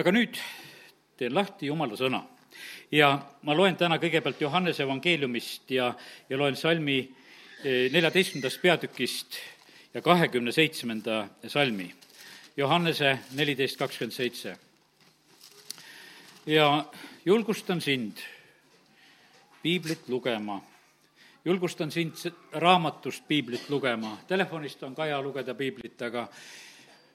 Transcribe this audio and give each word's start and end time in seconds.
aga 0.00 0.12
nüüd 0.16 0.38
teen 1.20 1.34
lahti 1.36 1.68
Jumala 1.68 1.96
sõna. 1.98 2.22
ja 2.90 3.10
ma 3.44 3.52
loen 3.54 3.76
täna 3.76 3.98
kõigepealt 4.00 4.40
Johannese 4.40 4.82
evangeeliumist 4.86 5.70
ja, 5.70 5.90
ja 6.28 6.38
loen 6.38 6.56
salmi 6.56 6.98
eh, 7.00 7.90
neljateistkümnendast 7.92 8.62
peatükist 8.62 9.36
ja 9.94 10.00
kahekümne 10.00 10.52
seitsmenda 10.52 11.28
salmi. 11.48 11.90
Johannese 12.56 13.18
neliteist 13.36 13.76
kakskümmend 13.78 14.16
seitse. 14.16 14.56
ja 16.46 16.84
julgustan 17.24 17.80
sind 17.80 18.24
piiblit 19.62 20.08
lugema 20.08 20.62
julgustan 21.44 21.90
sind 21.90 22.16
raamatust 22.52 23.28
piiblit 23.28 23.68
lugema, 23.68 24.16
telefonist 24.28 24.82
on 24.82 24.94
ka 24.94 25.04
hea 25.04 25.20
lugeda 25.22 25.54
piiblit, 25.54 26.02
aga 26.02 26.28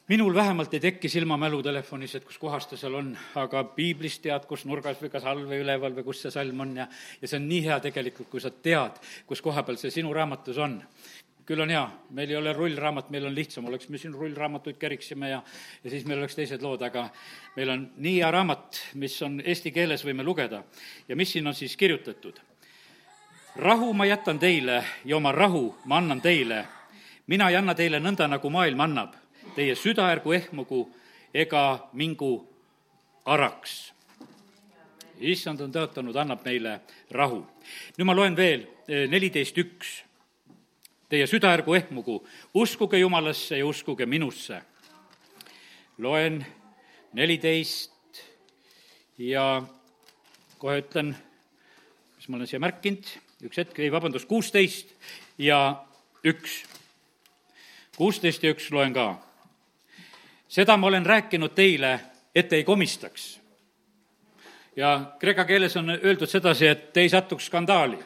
minul 0.07 0.35
vähemalt 0.35 0.73
ei 0.73 0.79
teki 0.79 1.09
silmamälu 1.09 1.63
telefonis, 1.63 2.15
et 2.15 2.25
kus 2.25 2.37
kohas 2.37 2.67
ta 2.69 2.77
seal 2.77 2.93
on, 2.99 3.11
aga 3.41 3.63
piiblist 3.75 4.21
tead, 4.21 4.45
kus 4.49 4.65
nurgas 4.69 5.01
või 5.01 5.09
kas 5.13 5.25
all 5.25 5.45
või 5.49 5.63
üleval 5.63 5.95
või 5.97 6.05
kus 6.05 6.21
see 6.25 6.33
salm 6.33 6.61
on 6.61 6.75
ja, 6.77 6.87
ja 7.21 7.27
see 7.27 7.39
on 7.39 7.47
nii 7.49 7.61
hea 7.65 7.79
tegelikult, 7.87 8.29
kui 8.29 8.43
sa 8.43 8.51
tead, 8.51 8.99
kus 9.25 9.41
koha 9.41 9.65
peal 9.65 9.79
see 9.81 9.93
sinu 9.93 10.13
raamatus 10.13 10.61
on. 10.61 10.81
küll 11.45 11.61
on 11.61 11.69
hea, 11.69 11.83
meil 12.09 12.29
ei 12.29 12.35
ole 12.35 12.53
rullraamat, 12.53 13.09
meil 13.13 13.25
on 13.25 13.35
lihtsam, 13.35 13.65
oleks 13.69 13.89
me 13.89 13.97
siin 14.01 14.13
rullraamatuid 14.13 14.77
käriksime 14.81 15.29
ja, 15.29 15.43
ja 15.83 15.89
siis 15.89 16.05
meil 16.05 16.19
oleks 16.19 16.35
teised 16.35 16.61
lood, 16.61 16.81
aga 16.81 17.09
meil 17.55 17.69
on 17.69 17.89
nii 17.97 18.15
hea 18.17 18.31
raamat, 18.31 18.81
mis 18.95 19.21
on 19.21 19.41
eesti 19.45 19.71
keeles, 19.71 20.05
võime 20.05 20.25
lugeda. 20.25 20.63
ja 21.07 21.15
mis 21.15 21.31
siin 21.31 21.47
on 21.47 21.53
siis 21.53 21.77
kirjutatud 21.77 22.41
rahu 23.55 23.93
ma 23.93 24.05
jätan 24.05 24.39
teile 24.39 24.83
ja 25.05 25.17
oma 25.17 25.31
rahu 25.31 25.75
ma 25.85 25.97
annan 25.97 26.21
teile. 26.21 26.65
mina 27.27 27.49
ei 27.49 27.55
anna 27.55 27.75
teile 27.75 27.99
nõnda, 27.99 28.27
nagu 28.27 28.49
maailm 28.49 28.79
annab. 28.79 29.13
Teie 29.55 29.75
süda 29.75 30.09
ärgu 30.11 30.33
ehmugu 30.35 30.81
ega 31.33 31.89
mingu 31.93 32.47
araks. 33.25 33.93
issand 35.19 35.61
on 35.63 35.71
tõotanud, 35.71 36.15
annab 36.19 36.43
meile 36.43 36.81
rahu. 37.11 37.45
nüüd 37.97 38.05
ma 38.05 38.15
loen 38.15 38.35
veel 38.35 38.65
eh, 38.87 39.07
neliteist 39.09 39.57
üks. 39.57 40.03
Teie 41.09 41.27
süda 41.27 41.53
ärgu 41.55 41.75
ehmugu, 41.75 42.19
uskuge 42.53 42.99
Jumalasse 42.99 43.57
ja 43.57 43.65
uskuge 43.65 44.05
minusse. 44.05 44.61
loen 45.97 46.45
neliteist 47.13 48.23
ja 49.17 49.63
kohe 50.57 50.81
ütlen, 50.81 51.15
mis 52.17 52.27
ma 52.27 52.37
olen 52.37 52.47
siia 52.47 52.59
märkinud 52.59 53.07
üks 53.45 53.59
hetk, 53.59 53.79
ei 53.79 53.91
vabandust, 53.91 54.27
kuusteist 54.27 54.91
ja 55.37 55.85
üks. 56.25 56.63
kuusteist 57.95 58.43
ja 58.43 58.51
üks 58.51 58.71
loen 58.71 58.93
ka. 58.93 59.15
Seda 60.47 60.77
ma 60.77 60.87
olen 60.87 61.05
rääkinud 61.05 61.55
teile, 61.55 61.99
et 62.35 62.53
ei 62.53 62.63
komistaks. 62.63 63.41
ja 64.75 65.15
kreeka 65.19 65.45
keeles 65.45 65.77
on 65.77 65.89
öeldud 65.89 66.27
sedasi, 66.27 66.67
et 66.67 66.97
ei 66.97 67.09
satuks 67.09 67.45
skandaali 67.45 67.99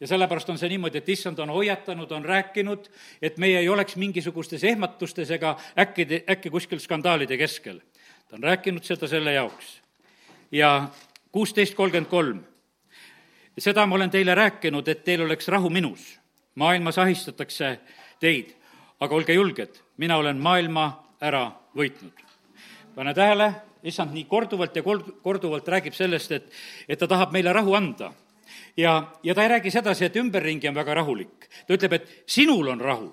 ja 0.00 0.06
sellepärast 0.06 0.50
on 0.50 0.58
see 0.58 0.68
niimoodi, 0.68 0.98
et 0.98 1.08
issand 1.08 1.38
on 1.38 1.50
hoiatanud, 1.50 2.10
on 2.10 2.24
rääkinud, 2.24 2.88
et 3.22 3.38
meie 3.38 3.58
ei 3.58 3.68
oleks 3.68 3.96
mingisugustes 3.96 4.64
ehmatustes 4.64 5.30
ega 5.30 5.56
äkki, 5.78 6.24
äkki 6.30 6.50
kuskil 6.50 6.78
skandaalide 6.78 7.36
keskel. 7.36 7.80
ta 8.28 8.36
on 8.36 8.42
rääkinud 8.42 8.82
seda 8.82 9.08
selle 9.08 9.32
jaoks. 9.32 9.80
ja 10.52 10.88
kuusteist 11.32 11.74
kolmkümmend 11.74 12.10
kolm 12.10 12.44
seda 13.58 13.86
ma 13.86 13.94
olen 13.94 14.10
teile 14.10 14.34
rääkinud, 14.34 14.88
et 14.88 15.04
teil 15.04 15.22
oleks 15.22 15.48
rahu 15.48 15.70
minus. 15.70 16.18
maailmas 16.54 16.98
ahistatakse 16.98 17.78
teid, 18.20 18.54
aga 19.00 19.14
olge 19.14 19.34
julged, 19.34 19.80
mina 19.96 20.16
olen 20.16 20.36
maailma 20.36 21.13
ära 21.20 21.46
võitnud. 21.76 22.22
pane 22.94 23.14
tähele, 23.14 23.48
issand 23.82 24.14
nii 24.14 24.24
korduvalt 24.30 24.76
ja 24.76 24.82
kord-, 24.82 25.10
korduvalt 25.22 25.68
räägib 25.68 25.94
sellest, 25.94 26.32
et, 26.32 26.46
et 26.88 26.98
ta 26.98 27.08
tahab 27.10 27.32
meile 27.32 27.52
rahu 27.52 27.74
anda. 27.74 28.12
ja, 28.76 29.12
ja 29.22 29.34
ta 29.34 29.42
ei 29.42 29.48
räägi 29.48 29.70
sedasi, 29.70 30.04
et 30.04 30.16
ümberringi 30.16 30.68
on 30.68 30.74
väga 30.74 30.94
rahulik. 30.94 31.48
ta 31.66 31.74
ütleb, 31.74 31.92
et 31.92 32.24
sinul 32.26 32.68
on 32.68 32.80
rahu, 32.80 33.12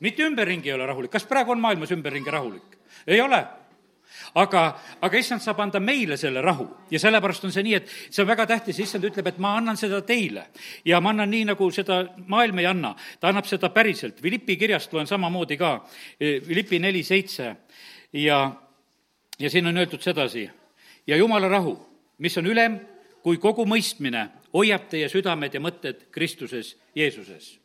mitte 0.00 0.22
ümberringi 0.22 0.68
ei 0.68 0.74
ole 0.74 0.86
rahulik. 0.86 1.10
kas 1.10 1.26
praegu 1.26 1.52
on 1.52 1.60
maailmas 1.60 1.90
ümberringi 1.90 2.30
rahulik? 2.30 2.78
ei 3.06 3.20
ole 3.20 3.44
aga, 4.34 4.62
aga 5.00 5.18
issand 5.18 5.42
saab 5.42 5.60
anda 5.60 5.80
meile 5.80 6.16
selle 6.16 6.42
rahu. 6.42 6.66
Ja 6.90 7.00
sellepärast 7.00 7.44
on 7.44 7.52
see 7.52 7.64
nii, 7.66 7.74
et 7.74 7.88
see 8.10 8.22
on 8.22 8.28
väga 8.28 8.46
tähtis, 8.46 8.80
issand 8.84 9.04
ütleb, 9.08 9.30
et 9.30 9.38
ma 9.38 9.56
annan 9.56 9.76
seda 9.76 10.02
teile. 10.02 10.46
ja 10.84 11.00
ma 11.00 11.10
annan 11.10 11.30
nii, 11.30 11.44
nagu 11.52 11.70
seda 11.70 12.04
maailm 12.26 12.58
ei 12.58 12.66
anna, 12.66 12.94
ta 13.20 13.28
annab 13.28 13.46
seda 13.46 13.70
päriselt. 13.70 14.20
Philippi 14.20 14.56
kirjast 14.56 14.92
loen 14.92 15.06
samamoodi 15.06 15.56
ka, 15.56 15.84
Philippi 16.18 16.78
neli 16.78 17.02
seitse. 17.02 17.56
Ja, 18.12 18.52
ja 19.38 19.50
siin 19.50 19.66
on 19.66 19.76
öeldud 19.76 20.00
sedasi, 20.00 20.48
ja 21.06 21.16
jumala 21.16 21.48
rahu, 21.48 21.76
mis 22.18 22.38
on 22.38 22.46
ülem 22.46 22.78
kui 23.22 23.36
kogu 23.36 23.66
mõistmine, 23.68 24.28
hoiab 24.54 24.88
teie 24.88 25.08
südamed 25.12 25.54
ja 25.54 25.60
mõtted 25.60 26.06
Kristuses 26.14 26.76
Jeesuses. 26.96 27.58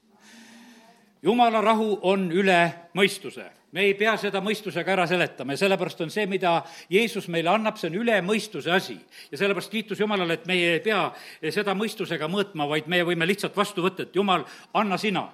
Jumala 1.23 1.62
rahu 1.63 2.00
on 2.03 2.28
üle 2.35 2.90
mõistuse. 2.97 3.46
Me 3.73 3.88
ei 3.88 3.94
pea 3.97 4.13
seda 4.22 4.41
mõistusega 4.44 4.94
ära 4.94 5.06
seletama 5.09 5.56
ja 5.56 5.63
sellepärast 5.63 6.03
on 6.06 6.11
see, 6.13 6.25
mida 6.29 6.59
Jeesus 6.94 7.28
meile 7.34 7.50
annab, 7.53 7.79
see 7.81 7.89
on 7.89 7.97
üle 8.03 8.19
mõistuse 8.25 8.72
asi. 8.73 8.97
ja 9.31 9.38
sellepärast 9.38 9.72
kiitus 9.73 10.00
Jumalale, 10.00 10.38
et 10.38 10.45
meie 10.50 10.75
ei 10.75 10.81
pea 10.84 11.07
seda 11.53 11.73
mõistusega 11.78 12.29
mõõtma, 12.29 12.67
vaid 12.69 12.89
meie 12.91 13.06
võime 13.07 13.28
lihtsalt 13.28 13.57
vastu 13.57 13.85
võtta, 13.85 14.06
et 14.06 14.16
Jumal, 14.16 14.45
anna 14.73 14.97
sina. 14.97 15.28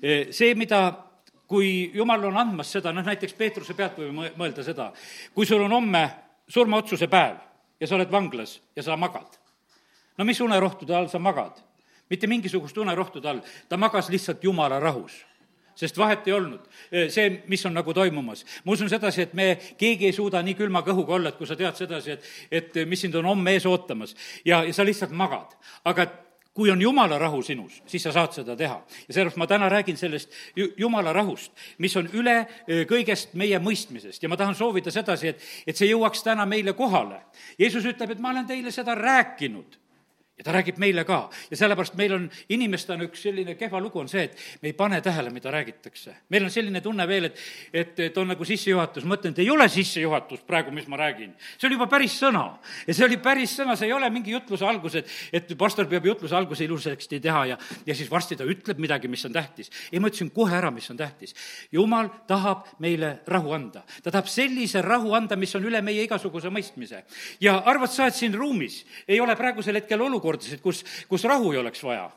see, 0.00 0.54
mida 0.54 0.80
kui 1.46 1.90
Jumal 1.94 2.24
on 2.24 2.40
andmas 2.40 2.72
seda, 2.72 2.92
noh 2.92 3.04
näiteks 3.04 3.36
Peetruse 3.36 3.76
pealt 3.76 4.00
võime 4.00 4.32
mõelda 4.36 4.64
seda, 4.64 4.90
kui 5.34 5.46
sul 5.46 5.62
on 5.66 5.76
homme 5.76 6.04
surmaotsuse 6.48 7.08
päev 7.08 7.36
ja 7.80 7.86
sa 7.86 7.98
oled 7.98 8.10
vanglas 8.10 8.58
ja 8.76 8.82
sa 8.82 8.96
magad, 8.96 9.36
no 10.16 10.24
mis 10.24 10.40
unerohtude 10.40 10.96
all 10.96 11.12
sa 11.12 11.20
magad? 11.20 11.60
mitte 12.10 12.28
mingisugust 12.28 12.76
unerohtude 12.78 13.28
all, 13.28 13.40
ta 13.68 13.76
magas 13.80 14.10
lihtsalt 14.12 14.42
jumala 14.44 14.76
rahus 14.80 15.22
sest 15.76 15.98
vahet 15.98 16.26
ei 16.28 16.36
olnud, 16.36 16.66
see, 17.12 17.28
mis 17.50 17.64
on 17.66 17.74
nagu 17.74 17.94
toimumas. 17.94 18.44
ma 18.64 18.72
usun 18.72 18.90
sedasi, 18.90 19.28
et 19.28 19.34
me, 19.34 19.48
keegi 19.78 20.10
ei 20.10 20.16
suuda 20.16 20.42
nii 20.42 20.56
külma 20.58 20.84
kõhuga 20.86 21.18
olla, 21.18 21.32
et 21.32 21.40
kui 21.40 21.46
sa 21.46 21.56
tead 21.56 21.76
sedasi, 21.78 22.18
et, 22.18 22.28
et 22.50 22.84
mis 22.88 23.00
sind 23.00 23.14
on 23.14 23.26
homme 23.32 23.56
ees 23.56 23.66
ootamas 23.66 24.14
ja, 24.44 24.62
ja 24.64 24.72
sa 24.74 24.86
lihtsalt 24.86 25.12
magad. 25.12 25.56
aga 25.84 26.06
kui 26.54 26.70
on 26.70 26.82
jumala 26.82 27.18
rahu 27.18 27.42
sinus, 27.42 27.82
siis 27.86 28.02
sa 28.02 28.12
saad 28.14 28.32
seda 28.32 28.56
teha. 28.56 28.76
ja 29.08 29.14
sellepärast 29.14 29.36
ma 29.36 29.46
täna 29.46 29.68
räägin 29.68 29.96
sellest 29.96 30.30
jumala 30.78 31.12
rahust, 31.12 31.52
mis 31.78 31.96
on 31.96 32.08
üle 32.14 32.44
kõigest 32.88 33.34
meie 33.34 33.58
mõistmisest 33.58 34.22
ja 34.22 34.28
ma 34.28 34.36
tahan 34.36 34.54
soovida 34.54 34.90
sedasi, 34.94 35.34
et, 35.34 35.42
et 35.66 35.76
see 35.76 35.90
jõuaks 35.90 36.22
täna 36.22 36.46
meile 36.46 36.72
kohale. 36.72 37.24
Jeesus 37.58 37.86
ütleb, 37.90 38.14
et 38.14 38.22
ma 38.22 38.30
olen 38.30 38.46
teile 38.46 38.70
seda 38.70 38.94
rääkinud 38.94 39.80
ja 40.38 40.44
ta 40.44 40.52
räägib 40.52 40.78
meile 40.82 41.04
ka 41.06 41.28
ja 41.50 41.56
sellepärast 41.56 41.94
meil 41.94 42.12
on, 42.16 42.24
inimestena 42.50 43.06
üks 43.06 43.20
selline 43.22 43.54
kehva 43.54 43.78
lugu 43.80 44.00
on 44.02 44.08
see, 44.10 44.24
et 44.26 44.40
me 44.62 44.72
ei 44.72 44.74
pane 44.74 44.98
tähele, 45.00 45.30
mida 45.30 45.50
räägitakse. 45.54 46.14
meil 46.28 46.44
on 46.44 46.50
selline 46.50 46.80
tunne 46.82 47.06
veel, 47.08 47.28
et, 47.28 47.42
et, 47.72 48.00
et 48.08 48.18
on 48.18 48.26
nagu 48.32 48.44
sissejuhatus, 48.44 49.06
ma 49.06 49.14
ütlen, 49.14 49.30
et 49.36 49.38
ei 49.44 49.50
ole 49.50 49.68
sissejuhatus 49.70 50.42
praegu, 50.42 50.72
mis 50.74 50.88
ma 50.90 50.98
räägin. 50.98 51.36
see 51.56 51.68
oli 51.68 51.78
juba 51.78 51.86
päris 51.86 52.16
sõna 52.18 52.42
ja 52.86 52.96
see 52.96 53.06
oli 53.06 53.18
päris 53.22 53.54
sõna, 53.60 53.76
see 53.78 53.86
ei 53.86 53.94
ole 53.94 54.10
mingi 54.10 54.34
jutluse 54.34 54.66
algus, 54.66 54.96
et, 54.98 55.12
et 55.32 55.54
pastor 55.58 55.86
peab 55.90 56.10
jutluse 56.10 56.34
alguse 56.34 56.66
ilusasti 56.66 57.20
teha 57.22 57.44
ja, 57.52 57.58
ja 57.86 57.94
siis 57.94 58.10
varsti 58.10 58.34
ta 58.36 58.48
ütleb 58.48 58.82
midagi, 58.82 59.08
mis 59.08 59.22
on 59.30 59.32
tähtis. 59.38 59.70
ei, 59.92 60.02
ma 60.02 60.10
ütlesin 60.10 60.34
kohe 60.34 60.58
ära, 60.58 60.74
mis 60.74 60.90
on 60.90 60.98
tähtis. 60.98 61.36
jumal 61.72 62.10
tahab 62.26 62.66
meile 62.82 63.20
rahu 63.30 63.54
anda. 63.54 63.84
ta 64.02 64.10
tahab 64.10 64.26
sellise 64.26 64.82
rahu 64.82 65.14
anda, 65.14 65.38
mis 65.38 65.54
on 65.54 65.70
üle 65.70 65.78
meie 65.78 66.02
igasuguse 66.08 66.50
mõistmise. 66.50 67.04
ja 67.40 67.60
arvad 67.62 67.94
sa, 67.94 68.10
et 68.10 68.18
siin 68.18 68.34
ruumis 68.34 68.82
ei 69.06 69.22
ole 69.22 69.38
praegusel 69.38 69.78
hetkel 69.78 70.02
olukorda, 70.02 70.23
olukordasid, 70.24 70.60
kus, 70.64 70.84
kus 71.08 71.24
rahu 71.28 71.52
ei 71.52 71.58
oleks 71.60 71.82
vaja 71.84 72.08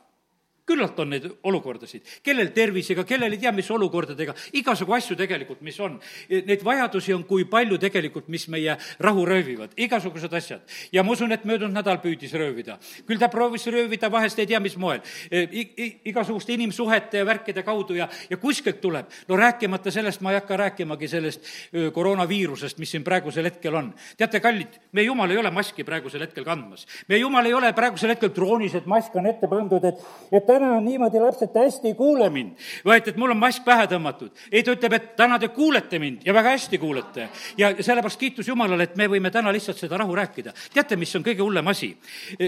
küllalt 0.67 1.00
on 1.00 1.11
neid 1.13 1.28
olukordasid, 1.47 2.05
kellel 2.23 2.51
tervisega, 2.55 3.05
kellel 3.07 3.33
ei 3.33 3.41
tea, 3.41 3.53
mis 3.55 3.69
olukordadega, 3.72 4.35
igasugu 4.59 4.97
asju 4.97 5.16
tegelikult, 5.19 5.61
mis 5.66 5.79
on. 5.83 5.97
Neid 6.29 6.63
vajadusi 6.66 7.16
on 7.16 7.23
kui 7.28 7.45
palju 7.50 7.79
tegelikult, 7.81 8.28
mis 8.33 8.47
meie 8.51 8.75
rahu 9.03 9.25
röövivad, 9.25 9.75
igasugused 9.78 10.34
asjad. 10.34 10.61
ja 10.91 11.03
ma 11.03 11.11
usun, 11.11 11.31
et 11.31 11.46
möödunud 11.46 11.73
nädal 11.73 12.02
püüdis 12.03 12.34
röövida. 12.34 12.78
küll 13.08 13.19
ta 13.19 13.29
proovis 13.29 13.67
röövida 13.67 14.11
vahest 14.11 14.40
ei 14.40 14.47
tea 14.47 14.59
mis 14.59 14.78
moel 14.78 15.02
I, 15.31 15.61
I, 15.61 15.87
igasuguste 16.11 16.53
inimsuhete 16.53 17.17
ja 17.17 17.25
värkide 17.25 17.64
kaudu 17.64 17.96
ja, 17.96 18.08
ja 18.29 18.37
kuskilt 18.37 18.81
tuleb. 18.81 19.05
no 19.28 19.35
rääkimata 19.35 19.91
sellest, 19.91 20.22
ma 20.22 20.31
ei 20.31 20.40
hakka 20.40 20.58
rääkimagi 20.58 21.08
sellest 21.08 21.46
koroonaviirusest, 21.93 22.78
mis 22.78 22.91
siin 22.91 23.03
praegusel 23.03 23.46
hetkel 23.46 23.75
on. 23.75 23.93
teate, 24.17 24.40
kallid, 24.40 24.79
meie 24.91 25.08
jumal 25.08 25.31
ei 25.31 25.37
ole 25.37 25.52
maski 25.52 25.84
praegusel 25.84 26.22
hetkel 26.28 26.46
kandmas. 26.46 26.87
meie 27.08 27.22
jumal 27.22 27.46
ei 27.46 27.53
ole 27.53 27.73
praegusel 27.73 28.16
hetkel 28.16 28.34
troonis, 28.35 28.75
et 28.75 28.85
mask 28.85 29.16
on 29.16 29.29
ette 29.31 29.47
pandud, 29.47 29.84
et, 29.84 30.05
et 30.31 30.49
täna 30.57 30.73
on 30.77 30.85
niimoodi, 30.85 31.21
lapsed, 31.21 31.51
te 31.53 31.65
hästi 31.65 31.91
ei 31.91 31.95
kuule 31.97 32.29
mind, 32.33 32.67
vaid 32.85 33.07
et 33.09 33.17
mul 33.19 33.33
on 33.33 33.39
mask 33.39 33.65
pähe 33.65 33.87
tõmmatud. 33.91 34.33
ei, 34.51 34.63
ta 34.63 34.75
ütleb, 34.75 34.97
et 34.97 35.15
täna 35.19 35.39
te 35.39 35.49
kuulete 35.53 35.99
mind 36.01 36.25
ja 36.25 36.33
väga 36.33 36.55
hästi 36.55 36.77
kuulete. 36.81 37.29
ja 37.57 37.71
sellepärast 37.79 38.19
kiitus 38.19 38.47
Jumalale, 38.47 38.89
et 38.89 38.95
me 38.97 39.07
võime 39.07 39.31
täna 39.31 39.53
lihtsalt 39.53 39.77
seda 39.77 39.97
rahu 39.97 40.15
rääkida. 40.15 40.53
teate, 40.73 40.95
mis 40.95 41.15
on 41.15 41.25
kõige 41.25 41.43
hullem 41.45 41.67
asi? 41.67 41.95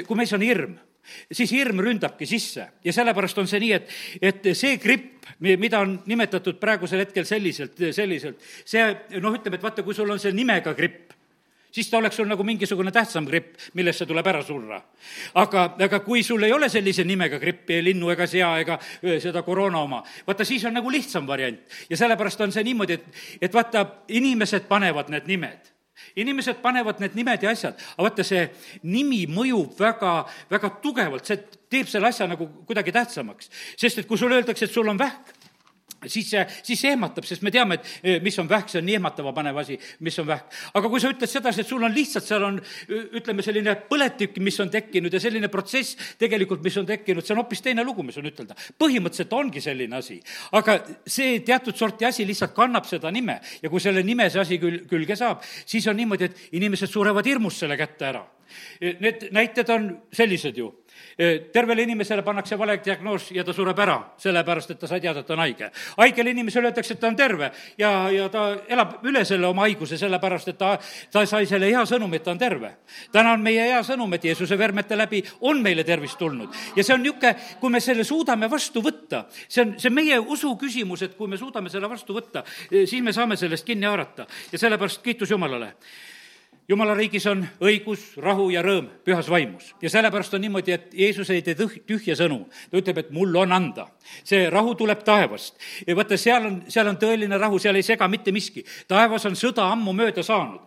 kui 0.07 0.17
meis 0.17 0.33
on 0.33 0.41
hirm, 0.41 0.77
siis 1.31 1.51
hirm 1.51 1.79
ründabki 1.83 2.25
sisse 2.29 2.67
ja 2.83 2.93
sellepärast 2.93 3.37
on 3.37 3.47
see 3.47 3.61
nii, 3.63 3.71
et, 3.73 3.93
et 4.21 4.51
see 4.57 4.77
gripp, 4.81 5.29
mida 5.39 5.79
on 5.83 5.99
nimetatud 6.09 6.59
praegusel 6.59 7.05
hetkel 7.05 7.25
selliselt, 7.25 7.77
selliselt, 7.95 8.41
see 8.65 8.85
noh, 9.19 9.35
ütleme, 9.35 9.59
et 9.59 9.63
vaata, 9.63 9.85
kui 9.85 9.97
sul 9.97 10.09
on 10.09 10.21
see 10.21 10.33
nimega 10.35 10.73
gripp, 10.77 11.13
siis 11.71 11.89
ta 11.89 11.97
oleks 11.97 12.15
sul 12.15 12.27
nagu 12.29 12.43
mingisugune 12.43 12.91
tähtsam 12.91 13.27
gripp, 13.27 13.55
millest 13.73 14.01
see 14.01 14.09
tuleb 14.09 14.27
ära 14.27 14.43
surra. 14.43 14.81
aga, 15.33 15.65
aga 15.85 15.99
kui 16.05 16.23
sul 16.23 16.43
ei 16.43 16.53
ole 16.53 16.69
sellise 16.69 17.03
nimega 17.03 17.39
grippi, 17.39 17.73
ei 17.77 17.83
linnu 17.83 18.09
ega 18.09 18.27
sea 18.27 18.53
ega 18.59 18.79
seda 19.21 19.43
koroona 19.43 19.79
oma, 19.79 20.03
vaata 20.27 20.45
siis 20.45 20.65
on 20.65 20.73
nagu 20.73 20.91
lihtsam 20.91 21.27
variant. 21.27 21.59
ja 21.89 21.97
sellepärast 21.97 22.41
on 22.41 22.51
see 22.51 22.63
niimoodi, 22.63 22.93
et, 22.99 23.19
et 23.41 23.53
vaata, 23.53 23.85
inimesed 24.07 24.67
panevad 24.67 25.09
need 25.09 25.27
nimed 25.27 25.75
inimesed 26.15 26.61
panevad 26.63 26.99
need 27.03 27.15
nimed 27.17 27.43
ja 27.43 27.51
asjad, 27.53 27.79
aga 27.95 28.05
vaata, 28.07 28.25
see 28.25 28.45
nimi 28.87 29.25
mõjub 29.29 29.75
väga, 29.79 30.13
väga 30.51 30.71
tugevalt, 30.83 31.27
see 31.27 31.41
teeb 31.71 31.89
selle 31.91 32.09
asja 32.09 32.27
nagu 32.29 32.47
kuidagi 32.67 32.93
tähtsamaks. 32.95 33.49
sest 33.77 33.99
et 33.99 34.07
kui 34.07 34.17
sulle 34.17 34.39
öeldakse, 34.39 34.65
et 34.65 34.73
sul 34.73 34.87
on 34.87 34.99
vähk, 34.99 35.33
siis 36.07 36.29
see, 36.31 36.43
siis 36.63 36.79
see 36.79 36.93
ehmatab, 36.93 37.25
sest 37.27 37.43
me 37.45 37.51
teame, 37.51 37.79
et 37.79 37.89
eh, 38.03 38.19
mis 38.23 38.37
on 38.39 38.47
vähk, 38.49 38.69
see 38.71 38.79
on 38.81 38.87
nii 38.87 38.97
ehmatama 38.99 39.33
panev 39.35 39.59
asi, 39.61 39.77
mis 40.05 40.19
on 40.21 40.27
vähk. 40.29 40.55
aga 40.79 40.91
kui 40.91 41.01
sa 41.01 41.11
ütled 41.11 41.31
sedasi, 41.31 41.63
et 41.63 41.69
sul 41.69 41.83
on 41.83 41.93
lihtsalt, 41.95 42.27
seal 42.27 42.45
on 42.47 42.59
ütleme, 43.19 43.43
selline 43.45 43.75
põletik, 43.89 44.39
mis 44.43 44.59
on 44.63 44.71
tekkinud 44.71 45.13
ja 45.13 45.21
selline 45.23 45.51
protsess 45.51 46.15
tegelikult, 46.21 46.63
mis 46.63 46.77
on 46.79 46.87
tekkinud, 46.89 47.25
see 47.25 47.35
on 47.35 47.43
hoopis 47.43 47.63
teine 47.65 47.85
lugu, 47.87 48.05
mis 48.07 48.17
on 48.21 48.29
ütelda. 48.29 48.57
põhimõtteliselt 48.79 49.35
ongi 49.35 49.63
selline 49.63 49.99
asi, 49.99 50.19
aga 50.57 50.79
see 51.05 51.39
teatud 51.45 51.77
sorti 51.77 52.07
asi 52.07 52.27
lihtsalt 52.27 52.55
kannab 52.55 52.87
seda 52.89 53.11
nime 53.11 53.39
ja 53.61 53.69
kui 53.69 53.83
selle 53.83 54.03
nime 54.03 54.29
see 54.29 54.41
asi 54.41 54.59
küll, 54.61 54.83
külge 54.89 55.17
saab, 55.19 55.43
siis 55.43 55.87
on 55.87 55.97
niimoodi, 55.99 56.29
et 56.29 56.59
inimesed 56.59 56.91
surevad 56.91 57.27
hirmust 57.27 57.65
selle 57.65 57.77
kätte 57.79 58.11
ära. 58.13 58.25
Need 58.81 59.27
näited 59.35 59.69
on 59.69 59.91
sellised 60.15 60.57
ju 60.57 60.71
tervele 61.51 61.83
inimesele 61.83 62.23
pannakse 62.23 62.55
vale 62.57 62.77
diagnoos 62.83 63.31
ja 63.35 63.43
ta 63.43 63.53
sureb 63.53 63.79
ära, 63.83 63.97
sellepärast 64.17 64.71
et 64.71 64.79
ta 64.79 64.87
sai 64.87 65.01
teada, 65.03 65.19
et 65.19 65.27
ta 65.27 65.33
on 65.35 65.41
haige. 65.43 65.67
haigele 65.97 66.31
inimesele 66.31 66.69
öeldakse, 66.69 66.93
et 66.95 66.99
ta 66.99 67.07
on 67.07 67.15
terve 67.15 67.51
ja, 67.77 67.91
ja 68.11 68.29
ta 68.31 68.45
elab 68.67 69.03
üle 69.03 69.25
selle 69.27 69.47
oma 69.47 69.65
haiguse, 69.67 69.97
sellepärast 69.99 70.47
et 70.53 70.57
ta, 70.57 70.77
ta 71.11 71.25
sai 71.27 71.45
selle 71.49 71.67
hea 71.67 71.81
sõnumi, 71.85 72.21
et 72.21 72.23
ta 72.23 72.31
on 72.31 72.39
terve. 72.39 72.71
täna 73.11 73.33
on 73.35 73.43
meie 73.43 73.65
hea 73.67 73.81
sõnum, 73.83 74.13
et 74.15 74.29
Jeesuse 74.29 74.57
vermete 74.57 74.95
läbi 74.95 75.23
on 75.41 75.59
meile 75.61 75.83
tervist 75.83 76.17
tulnud 76.19 76.55
ja 76.75 76.83
see 76.83 76.95
on 76.95 77.03
niisugune, 77.03 77.35
kui 77.59 77.69
me 77.73 77.81
selle 77.83 78.03
suudame 78.07 78.47
vastu 78.49 78.83
võtta, 78.85 79.25
see 79.47 79.65
on, 79.65 79.73
see 79.79 79.89
on 79.91 79.97
meie 79.99 80.19
usu 80.19 80.53
küsimus, 80.61 81.03
et 81.03 81.17
kui 81.17 81.27
me 81.27 81.37
suudame 81.37 81.69
selle 81.69 81.89
vastu 81.89 82.15
võtta, 82.15 82.45
siis 82.69 83.03
me 83.03 83.11
saame 83.13 83.35
sellest 83.35 83.67
kinni 83.67 83.89
haarata 83.89 84.27
ja 84.53 84.61
sellepärast 84.61 85.03
kiitus 85.03 85.35
Jumalale 85.35 85.73
jumala 86.69 86.93
riigis 86.93 87.25
on 87.29 87.41
õigus, 87.65 88.03
rahu 88.21 88.49
ja 88.53 88.61
rõõm 88.65 88.87
pühas 89.05 89.29
vaimus. 89.29 89.73
ja 89.81 89.89
sellepärast 89.89 90.33
on 90.33 90.41
niimoodi, 90.41 90.71
et 90.71 90.93
Jeesus 90.93 91.29
ei 91.33 91.41
tee 91.41 91.57
tüh-, 91.57 91.81
tühja 91.85 92.15
sõnu. 92.15 92.45
ta 92.69 92.77
ütleb, 92.77 92.97
et 92.97 93.11
mul 93.11 93.35
on 93.35 93.51
anda. 93.51 93.87
see 94.23 94.49
rahu 94.49 94.75
tuleb 94.75 95.03
taevast. 95.03 95.57
ja 95.87 95.95
vaata, 95.95 96.17
seal 96.17 96.45
on, 96.45 96.61
seal 96.67 96.87
on 96.87 96.97
tõeline 96.97 97.39
rahu, 97.39 97.59
seal 97.59 97.75
ei 97.75 97.83
sega 97.83 98.07
mitte 98.07 98.31
miski. 98.31 98.65
taevas 98.87 99.25
on 99.25 99.35
sõda 99.35 99.71
ammu 99.71 99.93
mööda 99.93 100.23
saanud. 100.23 100.61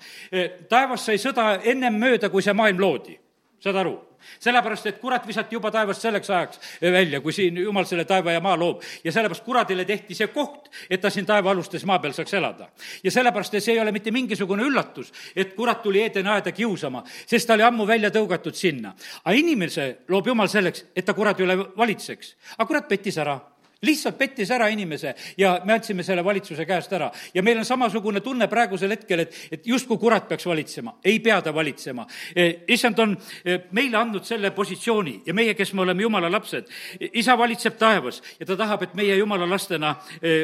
taevas 0.69 1.06
sai 1.06 1.19
sõda 1.19 1.60
ennem 1.64 1.94
mööda, 1.94 2.31
kui 2.31 2.43
see 2.43 2.52
maailm 2.52 2.81
loodi. 2.81 3.19
Saad 3.62 3.76
aru? 3.76 3.94
sellepärast, 4.38 4.87
et 4.87 4.99
kurat 5.03 5.25
visati 5.26 5.56
juba 5.56 5.70
taevast 5.75 6.05
selleks 6.05 6.31
ajaks 6.31 6.61
välja, 6.82 7.20
kui 7.20 7.32
siin 7.35 7.56
jumal 7.59 7.87
selle 7.88 8.05
taeva 8.06 8.32
ja 8.32 8.41
maa 8.41 8.56
loob. 8.59 8.82
ja 9.05 9.12
sellepärast 9.12 9.44
kuradile 9.44 9.85
tehti 9.85 10.14
see 10.14 10.29
koht, 10.31 10.70
et 10.91 11.00
ta 11.00 11.11
siin 11.11 11.26
taevaalustes 11.26 11.85
maa 11.88 11.99
peal 11.99 12.14
saaks 12.14 12.35
elada. 12.38 12.69
ja 13.05 13.11
sellepärast, 13.11 13.55
et 13.55 13.64
see 13.64 13.75
ei 13.75 13.81
ole 13.81 13.93
mitte 13.93 14.11
mingisugune 14.11 14.62
üllatus, 14.62 15.12
et 15.37 15.55
kurat 15.55 15.82
tuli 15.82 16.03
Eedeni 16.03 16.29
aeda 16.29 16.53
kiusama, 16.53 17.05
sest 17.26 17.47
ta 17.47 17.55
oli 17.59 17.67
ammu 17.67 17.87
välja 17.87 18.11
tõugatud 18.11 18.55
sinna. 18.55 18.94
aga 19.25 19.37
inimese 19.37 19.88
loob 20.09 20.26
jumal 20.26 20.49
selleks, 20.49 20.87
et 20.97 21.05
ta 21.05 21.14
kuradi 21.14 21.43
üle 21.43 21.59
valitseks. 21.76 22.37
aga 22.59 22.67
kurat 22.67 22.88
pettis 22.88 23.19
ära 23.19 23.41
lihtsalt 23.82 24.19
pettis 24.19 24.50
ära 24.55 24.69
inimese 24.70 25.14
ja 25.38 25.56
me 25.64 25.75
andsime 25.75 26.05
selle 26.06 26.23
valitsuse 26.25 26.67
käest 26.67 26.93
ära. 26.93 27.11
ja 27.34 27.43
meil 27.43 27.58
on 27.58 27.64
samasugune 27.64 28.20
tunne 28.20 28.46
praegusel 28.49 28.90
hetkel, 28.94 29.25
et, 29.25 29.34
et 29.50 29.67
justkui 29.67 29.99
kurat 29.99 30.29
peaks 30.29 30.46
valitsema. 30.46 30.94
ei 31.05 31.19
pea 31.20 31.40
ta 31.43 31.55
valitsema. 31.55 32.06
E, 32.37 32.64
issand 32.69 32.99
on 32.99 33.17
e, 33.44 33.58
meile 33.70 33.99
andnud 33.99 34.25
selle 34.25 34.50
positsiooni 34.50 35.23
ja 35.26 35.34
meie, 35.34 35.55
kes 35.55 35.73
me 35.75 35.82
oleme 35.82 36.02
jumala 36.02 36.31
lapsed, 36.31 36.70
e, 37.00 37.11
isa 37.12 37.37
valitseb 37.38 37.79
taevas 37.79 38.23
ja 38.40 38.46
ta 38.46 38.56
tahab, 38.56 38.82
et 38.82 38.94
meie 38.94 39.17
jumala 39.17 39.49
lastena 39.50 39.96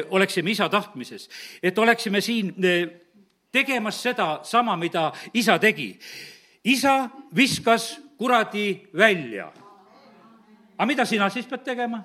oleksime 0.09 0.51
isa 0.51 0.69
tahtmises. 0.69 1.29
et 1.63 1.77
oleksime 1.77 2.21
siin 2.21 2.53
tegemas 3.51 4.01
seda 4.03 4.39
sama, 4.43 4.75
mida 4.75 5.11
isa 5.33 5.59
tegi. 5.59 5.99
isa 6.63 7.09
viskas 7.35 7.99
kuradi 8.17 8.87
välja. 8.93 9.51
aga 10.77 10.85
mida 10.85 11.05
sina 11.05 11.29
siis 11.29 11.45
pead 11.45 11.63
tegema? 11.63 12.03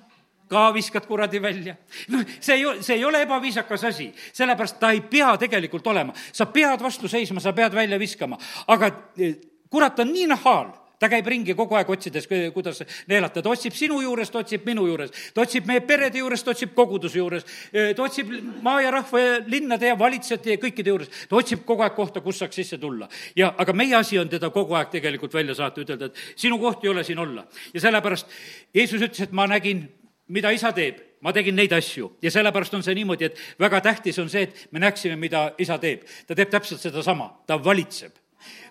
Ka 0.49 0.69
viskad 0.75 1.06
kuradi 1.06 1.43
välja. 1.43 1.76
noh, 2.08 2.23
see 2.41 2.56
ei, 2.56 2.82
see 2.82 2.96
ei 2.96 3.05
ole 3.05 3.23
ebaviisakas 3.25 3.85
asi, 3.91 4.11
sellepärast 4.32 4.79
ta 4.81 4.93
ei 4.94 5.00
pea 5.00 5.37
tegelikult 5.41 5.87
olema. 5.87 6.14
sa 6.32 6.46
pead 6.46 6.82
vastu 6.82 7.08
seisma, 7.08 7.41
sa 7.41 7.52
pead 7.52 7.75
välja 7.75 7.99
viskama, 7.99 8.38
aga 8.67 8.91
eh, 9.19 9.37
kurat 9.70 9.99
on 9.99 10.12
nii 10.12 10.26
nahaal 10.31 10.73
ta 11.05 11.11
käib 11.11 11.26
ringi 11.29 11.55
kogu 11.56 11.76
aeg 11.76 11.91
otsides, 11.91 12.26
kuidas 12.55 12.81
neelata, 13.11 13.43
ta 13.43 13.50
otsib 13.52 13.75
sinu 13.76 13.99
juures, 14.00 14.31
ta 14.32 14.41
otsib 14.41 14.64
minu 14.69 14.87
juures, 14.88 15.11
ta 15.35 15.43
otsib 15.44 15.67
meie 15.69 15.82
perede 15.85 16.23
juures, 16.23 16.44
ta 16.44 16.55
otsib 16.55 16.75
koguduse 16.76 17.19
juures, 17.19 17.44
eh, 17.73 17.93
ta 17.96 18.06
otsib 18.06 18.31
maa 18.64 18.81
ja 18.81 18.93
rahva 18.94 19.20
ja 19.20 19.35
linnade 19.46 19.91
ja 19.91 19.99
valitsejate 19.99 20.55
ja 20.55 20.62
kõikide 20.62 20.94
juures, 20.94 21.11
ta 21.29 21.37
otsib 21.41 21.64
kogu 21.67 21.85
aeg 21.85 21.96
kohta, 21.99 22.23
kus 22.25 22.41
saaks 22.41 22.61
sisse 22.62 22.79
tulla. 22.79 23.08
ja, 23.37 23.52
aga 23.58 23.73
meie 23.73 23.96
asi 23.96 24.19
on 24.19 24.31
teda 24.31 24.50
kogu 24.55 24.79
aeg 24.79 24.94
tegelikult 24.94 25.35
välja 25.35 25.55
saata, 25.58 25.82
ütelda, 25.82 26.06
et 26.06 26.41
sinu 26.41 26.58
koht 26.62 26.85
ei 26.85 26.94
ole 26.94 27.05
siin 27.05 27.19
olla. 27.19 27.44
ja 27.75 27.81
sellepärast 27.81 28.26
Jeesus 28.75 29.02
ütles, 29.02 29.20
et 29.20 29.32
ma 29.32 29.46
nägin 29.50 29.88
mida 30.29 30.50
isa 30.50 30.73
teeb, 30.73 31.00
ma 31.21 31.32
tegin 31.32 31.56
neid 31.56 31.73
asju 31.73 32.15
ja 32.23 32.31
sellepärast 32.31 32.75
on 32.75 32.82
see 32.82 32.94
niimoodi, 32.94 33.29
et 33.29 33.38
väga 33.61 33.81
tähtis 33.81 34.19
on 34.19 34.31
see, 34.31 34.47
et 34.49 34.67
me 34.73 34.81
näeksime, 34.81 35.17
mida 35.17 35.50
isa 35.59 35.79
teeb. 35.79 36.05
ta 36.26 36.35
teeb 36.35 36.50
täpselt 36.50 36.81
sedasama, 36.81 37.31
ta 37.47 37.59
valitseb. 37.65 38.12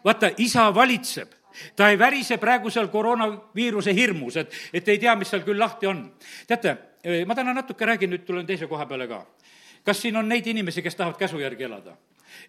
vaata, 0.05 0.31
isa 0.37 0.73
valitseb 0.75 1.33
ta 1.75 1.89
ei 1.89 1.99
värise 1.99 2.37
praegu 2.37 2.69
seal 2.69 2.87
koroonaviiruse 2.87 3.93
hirmus, 3.93 4.37
et, 4.37 4.53
et 4.73 4.89
ei 4.89 4.99
tea, 4.99 5.15
mis 5.15 5.29
seal 5.29 5.43
küll 5.45 5.59
lahti 5.59 5.87
on. 5.87 6.03
teate, 6.47 6.77
ma 7.27 7.35
täna 7.35 7.53
natuke 7.53 7.85
räägin, 7.85 8.09
nüüd 8.13 8.25
tulen 8.25 8.45
teise 8.45 8.67
koha 8.67 8.85
peale 8.85 9.07
ka. 9.07 9.25
kas 9.85 10.01
siin 10.01 10.17
on 10.17 10.29
neid 10.29 10.47
inimesi, 10.47 10.81
kes 10.81 10.95
tahavad 10.95 11.17
käsu 11.19 11.39
järgi 11.39 11.63
elada? 11.69 11.97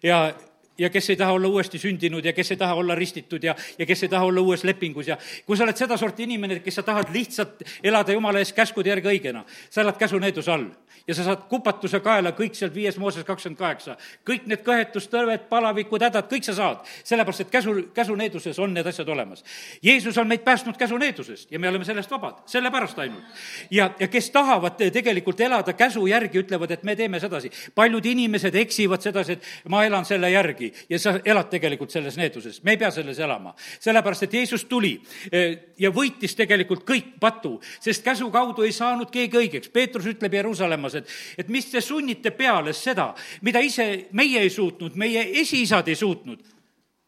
ja 0.03 0.33
ja 0.77 0.89
kes 0.89 1.09
ei 1.09 1.15
taha 1.15 1.31
olla 1.31 1.47
uuesti 1.47 1.79
sündinud 1.79 2.25
ja 2.25 2.33
kes 2.33 2.51
ei 2.51 2.57
taha 2.57 2.73
olla 2.73 2.95
ristitud 2.95 3.43
ja, 3.43 3.55
ja 3.79 3.85
kes 3.85 4.03
ei 4.03 4.09
taha 4.09 4.25
olla 4.25 4.41
uues 4.41 4.63
lepingus 4.63 5.07
ja 5.07 5.17
kui 5.45 5.57
sa 5.57 5.63
oled 5.63 5.77
sedasorti 5.77 6.23
inimene, 6.23 6.59
kes 6.59 6.81
sa 6.81 6.83
tahad 6.83 7.13
lihtsalt 7.13 7.63
elada 7.83 8.15
jumala 8.15 8.39
ees 8.39 8.53
käskude 8.53 8.89
järgi 8.89 9.11
õigena, 9.15 9.45
sa 9.69 9.81
elad 9.81 9.97
käsuneeduse 9.99 10.51
all 10.51 10.69
ja 11.07 11.15
sa 11.15 11.23
saad 11.23 11.45
kupatuse 11.49 11.99
kaela 12.03 12.31
kõik 12.35 12.55
sealt 12.57 12.73
viies 12.73 12.97
Mooses 12.97 13.23
kakskümmend 13.23 13.59
kaheksa. 13.59 13.97
kõik 14.25 14.47
need 14.49 14.63
kõhetustõved, 14.65 15.45
palavikud, 15.49 16.01
hädad, 16.01 16.25
kõik 16.31 16.43
sa 16.43 16.53
saad, 16.53 16.81
sellepärast 17.03 17.45
et 17.45 17.51
käsu, 17.51 17.75
käsuneeduses 17.93 18.59
on 18.59 18.73
need 18.73 18.87
asjad 18.87 19.09
olemas. 19.09 19.43
Jeesus 19.83 20.17
on 20.17 20.27
meid 20.27 20.41
päästnud 20.43 20.77
käsuneedusest 20.77 21.51
ja 21.51 21.59
me 21.59 21.69
oleme 21.69 21.85
sellest 21.85 22.11
vabad, 22.11 22.41
sellepärast 22.45 22.99
ainult. 22.99 23.23
ja, 23.71 23.91
ja 23.99 24.07
kes 24.07 24.29
tahavad 24.29 24.81
tegelikult 24.93 25.41
elada 25.41 25.73
käsu 25.73 26.07
järgi, 26.07 26.39
ütlevad, 26.39 26.71
et 26.71 26.83
me 26.83 26.95
teeme 26.95 27.19
sedasi. 27.19 27.51
paljud 27.75 28.05
inimesed 28.05 28.55
eksivad 28.55 29.01
sedasi, 29.01 29.31
et 29.31 29.69
ma 29.69 29.85
elan 29.85 30.05
selle 30.05 30.31
järgi 30.31 30.73
ja 30.89 30.99
sa 30.99 31.19
elad 31.25 31.49
tegelikult 31.49 31.91
selles 31.91 32.17
needuses, 32.17 32.63
me 32.63 32.71
ei 32.71 32.77
pea 32.77 32.91
selles 32.91 33.19
elama. 33.19 33.53
sellepärast, 33.79 34.23
et 34.23 34.33
Jeesus 34.33 34.65
tuli 34.65 35.01
eh, 35.31 35.57
ja 35.77 35.91
võitis 35.91 36.35
tegelikult 36.35 36.83
kõik 36.87 37.19
patu, 37.19 37.59
sest 37.79 38.03
käsu 38.03 38.31
kaudu 38.31 38.63
ei 38.63 38.71
saanud 38.71 39.11
keegi 39.11 39.37
õigeks. 39.37 39.69
Peetrus 39.69 40.05
ütleb 40.05 40.33
Jeruusalemmas, 40.33 40.94
et, 41.01 41.13
et 41.37 41.53
mis 41.53 41.69
te 41.71 41.81
sunnite 41.81 42.31
peale 42.37 42.73
seda, 42.73 43.11
mida 43.41 43.61
ise 43.63 44.07
meie 44.17 44.41
ei 44.41 44.49
suutnud, 44.53 44.97
meie 44.99 45.27
esiisad 45.41 45.87
ei 45.87 45.95
suutnud. 45.95 46.51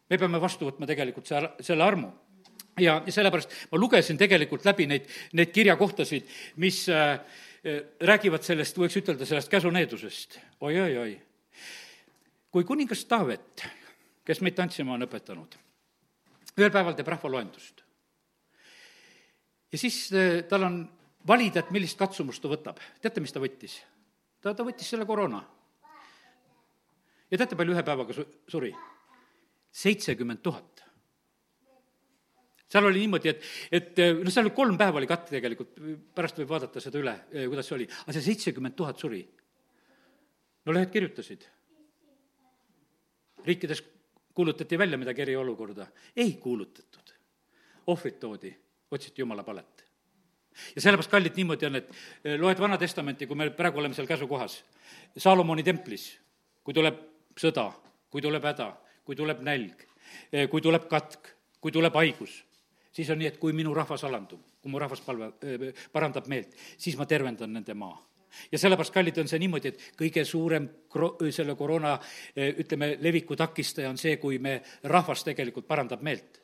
me 0.08 0.16
peame 0.18 0.40
vastu 0.40 0.70
võtma 0.70 0.86
tegelikult 0.88 1.26
selle, 1.28 1.52
selle 1.60 1.84
armu 1.84 2.12
ja, 2.80 2.98
sellepärast 3.08 3.54
ma 3.72 3.80
lugesin 3.80 4.18
tegelikult 4.18 4.66
läbi 4.66 4.86
neid, 4.90 5.08
neid 5.38 5.52
kirjakohtasid, 5.54 6.28
mis 6.62 6.84
äh, 6.92 7.18
räägivad 8.00 8.44
sellest, 8.46 8.78
võiks 8.78 8.98
ütelda, 9.00 9.26
sellest 9.28 9.50
käsuneedusest 9.52 10.38
oi,. 10.60 10.74
oi-oi-oi. 10.74 11.16
kui 12.50 12.64
kuningas 12.64 13.04
Taavet, 13.10 13.64
kes 14.24 14.40
meid 14.44 14.56
tantsima 14.56 14.94
on 14.94 15.06
õpetanud, 15.08 15.58
ühel 16.56 16.72
päeval 16.74 16.96
teeb 16.96 17.10
rahvaloendust. 17.14 17.82
ja 19.72 19.78
siis 19.78 20.06
äh, 20.12 20.44
tal 20.48 20.68
on 20.70 20.80
valida, 21.26 21.62
et 21.62 21.70
millist 21.74 21.98
katsumust 21.98 22.42
ta 22.42 22.50
võtab. 22.50 22.80
teate, 23.02 23.20
mis 23.20 23.32
ta 23.32 23.40
võttis? 23.42 23.78
ta, 24.40 24.54
ta 24.54 24.66
võttis 24.66 24.88
selle 24.88 25.06
koroona. 25.06 25.42
ja 27.30 27.38
teate, 27.38 27.56
palju 27.56 27.74
ühe 27.74 27.84
päevaga 27.84 28.14
su-, 28.14 28.28
suri? 28.48 28.72
seitsekümmend 29.78 30.42
tuhat. 30.42 30.84
seal 32.68 32.84
oli 32.84 33.04
niimoodi, 33.04 33.32
et, 33.32 33.44
et 33.72 34.00
noh, 34.22 34.30
seal 34.30 34.46
oli 34.46 34.54
kolm 34.56 34.78
päeva 34.78 35.00
oli 35.00 35.10
katk 35.10 35.30
tegelikult, 35.34 35.76
pärast 36.14 36.40
võib 36.40 36.54
vaadata 36.54 36.82
seda 36.84 37.00
üle, 37.00 37.14
kuidas 37.34 37.68
see 37.68 37.78
oli, 37.80 37.90
aga 38.04 38.16
see 38.16 38.26
seitsekümmend 38.30 38.76
tuhat 38.78 38.98
suri. 38.98 39.22
no 40.64 40.76
lehed 40.76 40.92
kirjutasid. 40.94 41.48
riikides 43.44 43.82
kuulutati 44.38 44.78
välja 44.78 44.98
midagi 44.98 45.26
eriolukorda, 45.26 45.88
ei 46.16 46.36
kuulutatud. 46.38 47.14
ohvrid 47.88 48.18
toodi, 48.20 48.54
otsiti 48.90 49.22
jumala 49.24 49.42
palet 49.42 49.87
ja 50.74 50.82
sellepärast, 50.82 51.10
kallid, 51.10 51.36
niimoodi 51.36 51.68
on, 51.68 51.78
et 51.80 51.92
eh, 52.24 52.36
loed 52.40 52.60
Vana 52.60 52.78
Testamenti, 52.78 53.26
kui 53.26 53.38
me 53.38 53.50
praegu 53.54 53.80
oleme 53.82 53.96
seal 53.96 54.08
käsukohas, 54.08 54.60
Saalomoni 55.18 55.64
templis, 55.66 56.10
kui 56.64 56.76
tuleb 56.76 56.98
sõda, 57.38 57.68
kui 58.10 58.22
tuleb 58.24 58.44
häda, 58.44 58.72
kui 59.04 59.16
tuleb 59.16 59.40
nälg, 59.46 59.86
kui 60.50 60.62
tuleb 60.64 60.88
katk, 60.90 61.30
kui 61.60 61.72
tuleb 61.74 61.94
haigus, 61.96 62.42
siis 62.92 63.10
on 63.10 63.20
nii, 63.20 63.32
et 63.32 63.38
kui 63.40 63.54
minu 63.56 63.72
rahvas 63.76 64.04
alandub, 64.08 64.42
kui 64.62 64.72
mu 64.72 64.80
rahvas 64.80 65.00
palve, 65.04 65.30
parandab 65.92 66.28
meelt, 66.30 66.54
siis 66.78 66.98
ma 66.98 67.06
tervendan 67.08 67.52
nende 67.52 67.76
maa. 67.78 67.96
Ja 68.52 68.58
sellepärast, 68.60 68.92
kallid, 68.92 69.16
on 69.22 69.30
see 69.30 69.40
niimoodi, 69.40 69.72
et 69.72 69.86
kõige 69.98 70.24
suurem 70.28 70.68
kro-, 70.92 71.14
selle 71.34 71.54
koroona 71.56 71.94
ütleme, 72.36 72.92
leviku 73.00 73.36
takistaja 73.36 73.88
on 73.90 73.96
see, 74.00 74.18
kui 74.20 74.38
me, 74.42 74.58
rahvas 74.84 75.24
tegelikult 75.26 75.66
parandab 75.68 76.04
meelt 76.04 76.42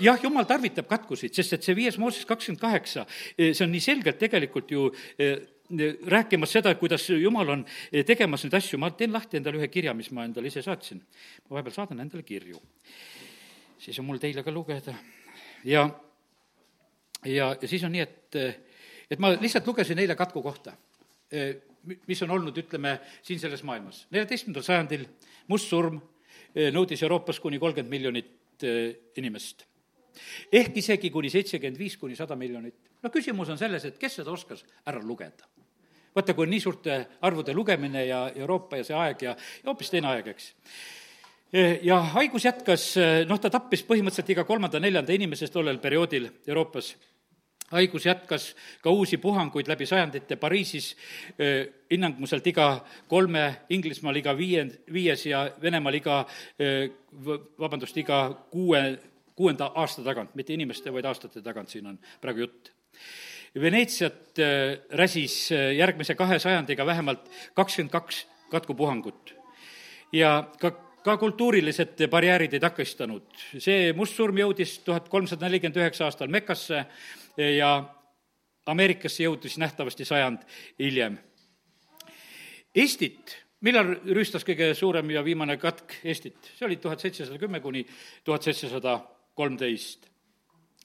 jah, 0.00 0.18
jumal 0.22 0.46
tarvitab 0.48 0.88
katkusid, 0.88 1.34
sest 1.34 1.58
et 1.58 1.66
see 1.66 1.76
viies 1.76 1.98
Mooses 1.98 2.26
kakskümmend 2.28 2.60
kaheksa, 2.62 3.06
see 3.36 3.64
on 3.64 3.72
nii 3.72 3.84
selgelt 3.84 4.18
tegelikult 4.20 4.70
ju 4.74 4.88
rääkimas 6.06 6.52
seda, 6.52 6.74
kuidas 6.74 7.10
Jumal 7.10 7.48
on 7.48 7.64
tegemas 8.06 8.44
neid 8.44 8.54
asju, 8.56 8.78
ma 8.80 8.90
teen 8.90 9.12
lahti 9.12 9.36
endale 9.36 9.60
ühe 9.60 9.68
kirja, 9.68 9.94
mis 9.94 10.10
ma 10.16 10.24
endale 10.24 10.48
ise 10.48 10.62
saatsin. 10.64 11.00
ma 11.48 11.58
vahepeal 11.58 11.74
saadan 11.74 12.00
endale 12.00 12.22
kirju. 12.22 12.60
siis 13.78 13.98
on 13.98 14.06
mul 14.06 14.18
teile 14.18 14.42
ka 14.42 14.50
lugeda. 14.50 14.94
ja, 15.64 15.88
ja, 17.24 17.56
ja 17.60 17.68
siis 17.68 17.84
on 17.84 17.92
nii, 17.92 18.00
et, 18.00 18.36
et 19.10 19.18
ma 19.18 19.34
lihtsalt 19.36 19.66
lugesin 19.66 19.98
eile 19.98 20.16
katku 20.16 20.42
kohta, 20.42 20.72
mis 22.06 22.22
on 22.22 22.30
olnud, 22.30 22.56
ütleme, 22.56 22.98
siin 23.22 23.40
selles 23.40 23.62
maailmas. 23.62 24.06
neljateistkümnendal 24.10 24.64
sajandil 24.64 25.06
must 25.48 25.68
surm 25.68 26.00
nõudis 26.72 27.02
Euroopas 27.02 27.40
kuni 27.40 27.58
kolmkümmend 27.58 27.90
miljonit 27.90 28.37
inimest 29.16 29.64
ehk 30.52 30.76
isegi 30.80 31.10
kuni 31.14 31.30
seitsekümmend 31.30 31.78
viis 31.78 31.96
kuni 31.96 32.16
sada 32.16 32.36
miljonit. 32.36 32.74
no 33.02 33.10
küsimus 33.10 33.48
on 33.48 33.58
selles, 33.58 33.84
et 33.84 33.98
kes 33.98 34.20
seda 34.20 34.34
oskas 34.34 34.64
ära 34.86 35.02
lugeda 35.02 35.46
vaata, 36.14 36.34
kui 36.34 36.46
on 36.46 36.50
nii 36.50 36.60
suurte 36.60 37.00
arvude 37.22 37.54
lugemine 37.54 38.06
ja 38.06 38.24
Euroopa 38.34 38.80
ja 38.80 38.84
see 38.84 38.96
aeg 38.96 39.22
ja, 39.22 39.36
ja 39.36 39.70
hoopis 39.70 39.90
teine 39.90 40.10
aeg, 40.14 40.32
eks 40.34 40.52
ja 41.82 42.00
haigus 42.14 42.44
jätkas, 42.44 42.90
noh, 43.28 43.40
ta 43.40 43.50
tappis 43.50 43.84
põhimõtteliselt 43.88 44.34
iga 44.34 44.44
kolmanda-neljanda 44.48 45.14
inimese 45.16 45.48
tollel 45.52 45.78
perioodil 45.80 46.28
Euroopas. 46.46 46.92
Haigus 47.70 48.06
jätkas 48.06 48.54
ka 48.82 48.90
uusi 48.90 49.18
puhanguid 49.18 49.68
läbi 49.68 49.86
sajandite, 49.86 50.36
Pariisis. 50.36 50.96
Hinnanguliselt 51.90 52.46
iga 52.46 52.68
kolme, 53.08 53.44
Inglismaal 53.70 54.16
iga 54.20 54.34
viie, 54.36 54.64
viies 54.92 55.26
ja 55.26 55.44
Venemaal 55.62 55.98
iga 56.00 56.22
vabandust, 57.60 57.96
iga 57.96 58.22
kuue, 58.50 58.82
kuuenda 59.36 59.72
aasta 59.74 60.02
tagant, 60.04 60.34
mitte 60.34 60.54
inimeste, 60.56 60.92
vaid 60.92 61.06
aastate 61.08 61.42
tagant, 61.44 61.70
siin 61.70 61.86
on 61.86 61.98
praegu 62.20 62.46
jutt. 62.46 62.72
Veneetsiat 63.58 64.40
räsis 64.98 65.48
järgmise 65.76 66.14
kahe 66.14 66.38
sajandiga 66.38 66.86
vähemalt 66.86 67.30
kakskümmend 67.56 67.92
kaks 67.92 68.26
katkupuhangut. 68.50 69.34
ja 70.12 70.48
ka, 70.60 70.72
ka 71.08 71.16
kultuurilised 71.16 72.02
barjäärid 72.10 72.52
ei 72.52 72.60
takistanud. 72.60 73.24
see 73.58 73.92
must 73.96 74.16
surm 74.16 74.36
jõudis 74.36 74.78
tuhat 74.84 75.08
kolmsada 75.08 75.46
nelikümmend 75.46 75.80
üheksa 75.80 76.04
aastal 76.08 76.28
Mekkasse 76.28 76.84
ja 77.56 77.70
Ameerikasse 78.68 79.24
jõudis 79.24 79.56
nähtavasti 79.58 80.04
sajand 80.04 80.44
hiljem. 80.78 81.16
Eestit 82.74 83.38
millal 83.64 83.94
rüüstas 84.04 84.44
kõige 84.44 84.74
suurem 84.76 85.10
ja 85.10 85.24
viimane 85.24 85.56
katk 85.56 85.96
Eestit? 86.04 86.52
see 86.58 86.66
oli 86.66 86.76
tuhat 86.76 87.00
seitsesada 87.00 87.38
kümme 87.38 87.60
kuni 87.64 87.86
tuhat 88.24 88.44
seitsesada 88.44 89.00
kolmteist 89.34 90.08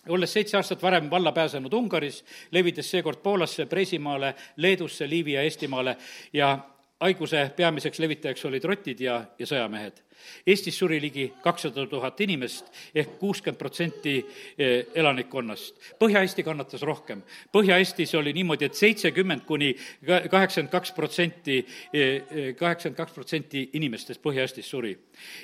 olles 0.10 0.34
seitse 0.34 0.58
aastat 0.58 0.82
varem 0.84 1.10
valla 1.12 1.32
pääsenud 1.32 1.74
Ungaris, 1.74 2.24
levides 2.51 2.89
seekord 2.92 3.22
Poolasse, 3.24 3.65
Preisimaale, 3.65 4.34
Leedusse, 4.58 5.10
Liivi 5.10 5.34
ja 5.34 5.42
Eestimaale 5.42 5.98
ja 6.34 6.58
haiguse 7.03 7.43
peamiseks 7.55 8.00
levitajaks 8.00 8.45
olid 8.50 8.65
rotid 8.67 9.03
ja, 9.03 9.19
ja 9.39 9.48
sõjamehed. 9.50 10.01
Eestis 10.48 10.77
suri 10.79 11.00
ligi 11.03 11.25
kakssada 11.43 11.86
tuhat 11.89 12.22
inimest 12.24 12.69
ehk 12.95 13.17
kuuskümmend 13.19 13.60
protsenti 13.60 14.15
eh, 14.22 14.86
elanikkonnast. 14.95 15.79
Põhja-Eesti 16.00 16.45
kannatas 16.48 16.86
rohkem. 16.88 17.24
Põhja-Eestis 17.53 18.15
oli 18.19 18.33
niimoodi, 18.36 18.69
et 18.69 18.79
seitsekümmend 18.79 19.45
kuni 19.48 19.74
kaheksakümmend 20.05 20.72
kaks 20.72 20.93
protsenti, 20.95 21.60
eh, 21.91 22.03
eh, 22.03 22.50
kaheksakümmend 22.60 23.00
kaks 23.01 23.15
protsenti 23.17 23.67
inimestest 23.79 24.24
Põhja-Eestis 24.24 24.69
suri. 24.69 24.98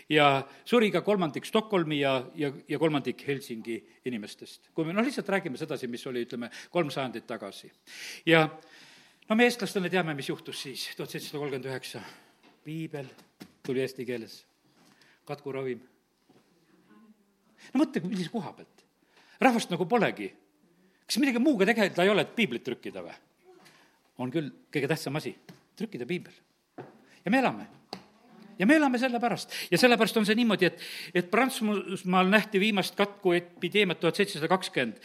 ja 0.09 0.43
suri 0.65 0.91
ka 0.91 1.01
kolmandik 1.01 1.45
Stockholmi 1.45 1.99
ja, 1.99 2.23
ja, 2.35 2.51
ja 2.67 2.79
kolmandik 2.79 3.27
Helsingi 3.27 3.83
inimestest. 4.05 4.69
kui 4.73 4.85
me 4.85 4.93
noh, 4.93 5.03
lihtsalt 5.05 5.29
räägime 5.29 5.57
sedasi, 5.57 5.87
mis 5.87 6.07
oli, 6.07 6.25
ütleme, 6.25 6.49
kolm 6.71 6.89
sajandit 6.89 7.27
tagasi. 7.27 7.71
ja 8.25 8.47
no 9.29 9.37
me, 9.37 9.45
eestlastena 9.45 9.89
teame, 9.91 10.15
mis 10.17 10.29
juhtus 10.29 10.61
siis, 10.65 10.89
tuhat 10.97 11.13
seitsesada 11.13 11.41
kolmkümmend 11.41 11.69
üheksa. 11.69 12.01
piibel 12.63 13.07
tuli 13.65 13.81
eesti 13.81 14.05
keeles, 14.05 14.43
katkuravim. 15.25 15.81
no 17.73 17.83
mõtle, 17.83 18.03
millise 18.07 18.33
koha 18.33 18.53
pealt. 18.53 18.85
rahvast 19.41 19.71
nagu 19.71 19.85
polegi. 19.85 20.33
kas 21.05 21.17
midagi 21.21 21.39
muuga 21.39 21.65
tegeleda 21.65 22.03
ei 22.03 22.09
ole, 22.09 22.25
et 22.25 22.35
piiblit 22.35 22.63
trükkida 22.63 23.05
või? 23.05 23.17
on 24.19 24.31
küll 24.31 24.51
kõige 24.73 24.87
tähtsam 24.87 25.15
asi, 25.15 25.35
trükkida 25.75 26.05
piibel. 26.09 26.33
ja 27.25 27.31
me 27.31 27.39
elame 27.39 27.78
ja 28.59 28.67
me 28.67 28.75
elame 28.75 28.99
selle 28.99 29.19
pärast. 29.19 29.55
ja 29.71 29.77
sellepärast 29.77 30.17
on 30.17 30.27
see 30.27 30.37
niimoodi, 30.39 30.69
et, 30.69 30.85
et 31.15 31.31
Prantsusmaal 31.31 32.29
nähti 32.29 32.59
viimast 32.59 32.95
katkuepideemiat 32.99 33.99
tuhat 33.99 34.19
seitsesada 34.19 34.51
kakskümmend. 34.51 34.99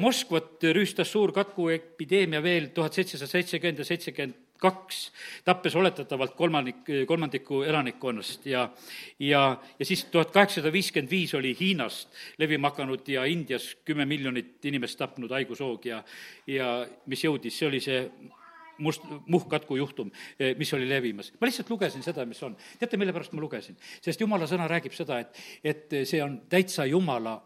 Moskvat 0.00 0.64
rüüstas 0.76 1.12
suur 1.12 1.32
katkuepideemia 1.36 2.42
veel 2.42 2.70
tuhat 2.74 2.96
seitsesada 2.96 3.30
seitsekümmend 3.30 3.82
ja 3.82 3.88
seitsekümmend 3.88 4.42
kaks, 4.58 5.00
tappes 5.44 5.76
oletatavalt 5.76 6.34
kolmandik, 6.34 6.86
kolmandiku 7.06 7.62
elanikkonnast 7.62 8.46
ja, 8.46 8.68
ja, 9.18 9.42
ja 9.78 9.84
siis 9.84 10.04
tuhat 10.04 10.30
kaheksasada 10.32 10.72
viiskümmend 10.72 11.10
viis 11.10 11.34
oli 11.34 11.56
Hiinast 11.60 12.08
levima 12.38 12.70
hakanud 12.72 13.08
ja 13.08 13.24
Indias 13.24 13.74
kümme 13.84 14.06
miljonit 14.08 14.64
inimest 14.64 14.98
tapnud 14.98 15.30
haigushoog 15.30 15.86
ja, 15.86 16.02
ja 16.46 16.70
mis 17.06 17.24
jõudis, 17.24 17.58
see 17.58 17.68
oli 17.68 17.82
see 17.84 18.00
must, 18.78 19.04
muhkkatku 19.26 19.76
juhtum, 19.76 20.10
eh, 20.40 20.54
mis 20.58 20.72
oli 20.74 20.88
levimas. 20.88 21.32
ma 21.40 21.46
lihtsalt 21.46 21.70
lugesin 21.70 22.02
seda, 22.02 22.26
mis 22.26 22.42
on. 22.42 22.56
teate, 22.78 22.96
mille 22.96 23.12
pärast 23.12 23.32
ma 23.32 23.40
lugesin? 23.40 23.76
sest 24.00 24.20
jumala 24.20 24.46
sõna 24.46 24.68
räägib 24.68 24.94
seda, 24.96 25.20
et, 25.20 25.40
et 25.64 25.98
see 26.04 26.22
on 26.22 26.40
täitsa 26.48 26.86
jumala 26.86 27.38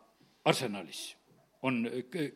arsenalis, 0.45 1.17
on 1.63 1.85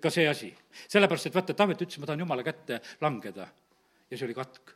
ka 0.01 0.11
see 0.11 0.29
asi. 0.29 0.55
sellepärast, 0.89 1.27
et 1.27 1.35
vaata, 1.35 1.55
Taavet 1.55 1.85
ütles, 1.87 2.01
ma 2.01 2.07
tahan 2.07 2.25
jumala 2.27 2.47
kätte 2.47 2.81
langeda 3.01 3.49
ja 4.11 4.17
see 4.17 4.27
oli 4.27 4.35
katk. 4.35 4.75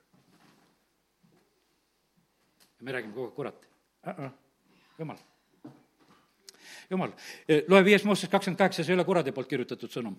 ja 2.79 2.85
me 2.85 2.93
räägime 2.93 3.15
kogu 3.15 3.27
aeg, 3.27 3.35
kurat 3.35 3.67
uh, 4.07 4.15
-uh, 4.15 4.31
jumal 4.99 5.19
jumal, 6.91 7.13
eh, 7.49 7.65
loe 7.69 7.85
viies 7.85 8.05
Mooses 8.05 8.31
kakskümmend 8.31 8.59
kaheksa, 8.59 8.85
see 8.85 8.93
ei 8.93 8.99
ole 8.99 9.05
kuradi 9.05 9.33
poolt 9.33 9.49
kirjutatud 9.49 9.93
sõnum. 9.93 10.17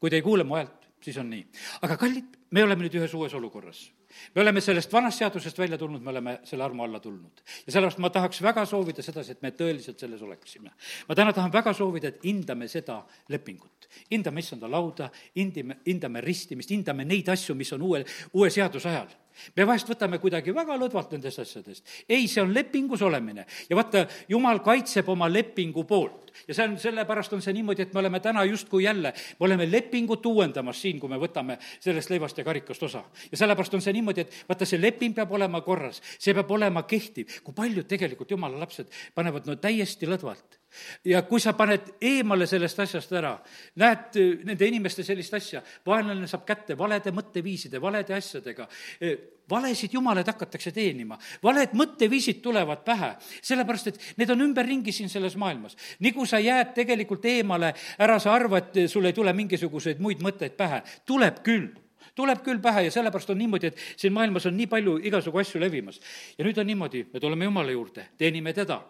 kui 0.00 0.10
te 0.10 0.16
ei 0.16 0.22
kuule 0.22 0.44
mu 0.44 0.54
häält, 0.54 0.85
siis 1.02 1.16
on 1.20 1.30
nii. 1.30 1.44
aga 1.82 1.96
kallid, 2.00 2.36
me 2.50 2.64
oleme 2.64 2.86
nüüd 2.86 2.98
ühes 3.00 3.14
uues 3.14 3.34
olukorras. 3.34 3.86
Me 4.34 4.42
oleme 4.42 4.60
sellest 4.60 4.92
vanast 4.92 5.18
seadusest 5.18 5.58
välja 5.58 5.78
tulnud, 5.78 6.02
me 6.02 6.10
oleme 6.10 6.38
selle 6.44 6.64
armu 6.64 6.84
alla 6.84 7.00
tulnud. 7.00 7.42
ja 7.66 7.72
sellepärast 7.72 7.98
ma 7.98 8.10
tahaks 8.10 8.42
väga 8.42 8.66
soovida 8.66 9.02
sedasi, 9.02 9.32
et 9.32 9.42
me 9.42 9.50
tõeliselt 9.50 10.00
selles 10.00 10.22
oleksime. 10.22 10.70
ma 11.08 11.14
täna 11.14 11.32
tahan 11.32 11.52
väga 11.52 11.72
soovida, 11.74 12.08
et 12.08 12.24
hindame 12.24 12.68
seda 12.68 13.02
lepingut. 13.28 13.88
hindame 14.10 14.40
issanda 14.40 14.70
lauda, 14.70 15.10
hindime, 15.36 15.80
hindame 15.86 16.20
ristimist, 16.20 16.70
hindame 16.70 17.04
neid 17.04 17.28
asju, 17.28 17.54
mis 17.54 17.72
on 17.72 17.82
uue, 17.82 18.04
uue 18.32 18.50
seaduse 18.50 18.88
ajal 18.88 19.14
me 19.56 19.66
vahest 19.68 19.88
võtame 19.90 20.18
kuidagi 20.20 20.54
väga 20.54 20.76
lõdvalt 20.80 21.12
nendest 21.14 21.42
asjadest. 21.42 21.84
ei, 22.08 22.26
see 22.28 22.42
on 22.42 22.52
lepingus 22.54 23.02
olemine 23.02 23.46
ja 23.68 23.76
vaata, 23.76 24.06
jumal 24.28 24.60
kaitseb 24.64 25.08
oma 25.12 25.28
lepingu 25.28 25.84
poolt. 25.84 26.32
ja 26.48 26.54
see 26.54 26.64
on, 26.68 26.76
sellepärast 26.80 27.32
on 27.32 27.42
see 27.44 27.54
niimoodi, 27.56 27.86
et 27.86 27.94
me 27.94 28.00
oleme 28.00 28.20
täna 28.20 28.44
justkui 28.44 28.84
jälle, 28.84 29.12
me 29.12 29.46
oleme 29.48 29.68
lepingut 29.70 30.26
uuendamas 30.26 30.80
siin, 30.82 31.00
kui 31.00 31.08
me 31.08 31.20
võtame 31.20 31.58
sellest 31.80 32.10
leivast 32.10 32.38
ja 32.38 32.44
karikast 32.44 32.82
osa. 32.82 33.04
ja 33.30 33.36
sellepärast 33.36 33.74
on 33.74 33.84
see 33.84 33.92
niimoodi, 33.92 34.05
et 34.14 34.32
vaata, 34.48 34.68
see 34.68 34.80
leping 34.80 35.14
peab 35.16 35.32
olema 35.32 35.60
korras, 35.66 36.02
see 36.18 36.34
peab 36.34 36.50
olema 36.50 36.84
kehtiv. 36.86 37.40
kui 37.44 37.54
paljud 37.54 37.86
tegelikult 37.88 38.30
jumala 38.30 38.58
lapsed 38.58 38.92
panevad 39.14 39.46
no 39.46 39.56
täiesti 39.56 40.06
lõdvalt. 40.06 40.60
Ja 41.04 41.22
kui 41.26 41.40
sa 41.40 41.54
paned 41.56 41.94
eemale 42.04 42.46
sellest 42.46 42.80
asjast 42.84 43.12
ära, 43.16 43.36
näed 43.80 44.18
äh, 44.20 44.32
nende 44.44 44.68
inimeste 44.68 45.04
sellist 45.06 45.34
asja, 45.38 45.62
vaenlane 45.86 46.28
saab 46.28 46.44
kätte 46.48 46.76
valede 46.78 47.12
mõtteviiside, 47.16 47.80
valede 47.80 48.16
asjadega, 48.16 48.66
äh, 49.00 49.16
valesid 49.50 49.94
jumalaid 49.94 50.26
hakatakse 50.26 50.72
teenima, 50.74 51.18
valed 51.42 51.74
mõtteviisid 51.78 52.42
tulevad 52.44 52.82
pähe, 52.86 53.12
sellepärast 53.46 53.92
et 53.92 54.00
need 54.20 54.34
on 54.34 54.42
ümberringi 54.48 54.92
siin 54.92 55.10
selles 55.12 55.38
maailmas. 55.38 55.76
nii 56.00 56.12
kui 56.12 56.26
sa 56.26 56.42
jääd 56.42 56.74
tegelikult 56.74 57.24
eemale, 57.30 57.72
ära 57.98 58.18
sa 58.22 58.34
arva, 58.34 58.58
et 58.58 58.90
sul 58.90 59.06
ei 59.06 59.16
tule 59.16 59.32
mingisuguseid 59.32 60.02
muid 60.02 60.22
mõtteid 60.24 60.58
pähe, 60.58 60.82
tuleb 61.06 61.42
küll 61.46 61.70
tuleb 62.16 62.42
küll 62.42 62.60
pähe 62.64 62.86
ja 62.88 62.90
sellepärast 62.90 63.30
on 63.30 63.38
niimoodi, 63.38 63.70
et 63.70 63.80
siin 63.96 64.12
maailmas 64.16 64.48
on 64.48 64.56
nii 64.56 64.66
palju 64.72 64.98
igasugu 65.04 65.44
asju 65.44 65.60
levimas. 65.60 66.00
ja 66.38 66.44
nüüd 66.44 66.58
on 66.58 66.66
niimoodi, 66.66 67.06
me 67.12 67.20
tuleme 67.20 67.44
Jumala 67.44 67.76
juurde, 67.76 68.08
teenime 68.18 68.52
teda 68.56 68.80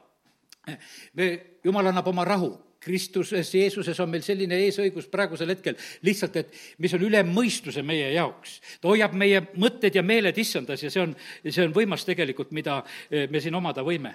me, 1.14 1.26
jumal 1.64 1.90
annab 1.90 2.08
oma 2.10 2.24
rahu, 2.26 2.54
Kristuses, 2.86 3.48
Jeesuses 3.54 3.98
on 4.02 4.10
meil 4.12 4.22
selline 4.22 4.58
eesõigus 4.62 5.08
praegusel 5.10 5.50
hetkel 5.50 5.78
lihtsalt, 6.06 6.36
et 6.38 6.52
mis 6.82 6.92
on 6.94 7.02
üle 7.02 7.22
mõistuse 7.26 7.82
meie 7.82 8.12
jaoks. 8.14 8.60
ta 8.80 8.92
hoiab 8.92 9.16
meie 9.16 9.40
mõtted 9.58 9.96
ja 9.96 10.04
meeled 10.06 10.38
issandas 10.38 10.84
ja 10.84 10.90
see 10.92 11.02
on, 11.02 11.16
see 11.48 11.64
on 11.64 11.74
võimas 11.74 12.04
tegelikult, 12.06 12.52
mida 12.54 12.82
eh, 13.10 13.26
me 13.32 13.40
siin 13.42 13.54
omada 13.58 13.82
võime. 13.82 14.14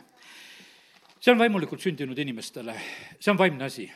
see 1.20 1.34
on 1.34 1.42
vaimulikult 1.42 1.82
sündinud 1.82 2.18
inimestele, 2.18 2.76
see 3.20 3.32
on 3.34 3.42
vaimne 3.42 3.66
asi. 3.66 3.90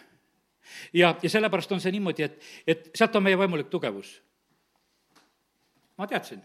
ja, 0.93 1.15
ja 1.21 1.29
sellepärast 1.29 1.71
on 1.71 1.79
see 1.79 1.95
niimoodi, 1.95 2.23
et, 2.23 2.41
et 2.67 2.91
sealt 2.95 3.15
on 3.15 3.23
meie 3.23 3.37
vaimulik 3.37 3.69
tugevus. 3.69 4.17
Ma 5.97 6.07
teadsin, 6.07 6.41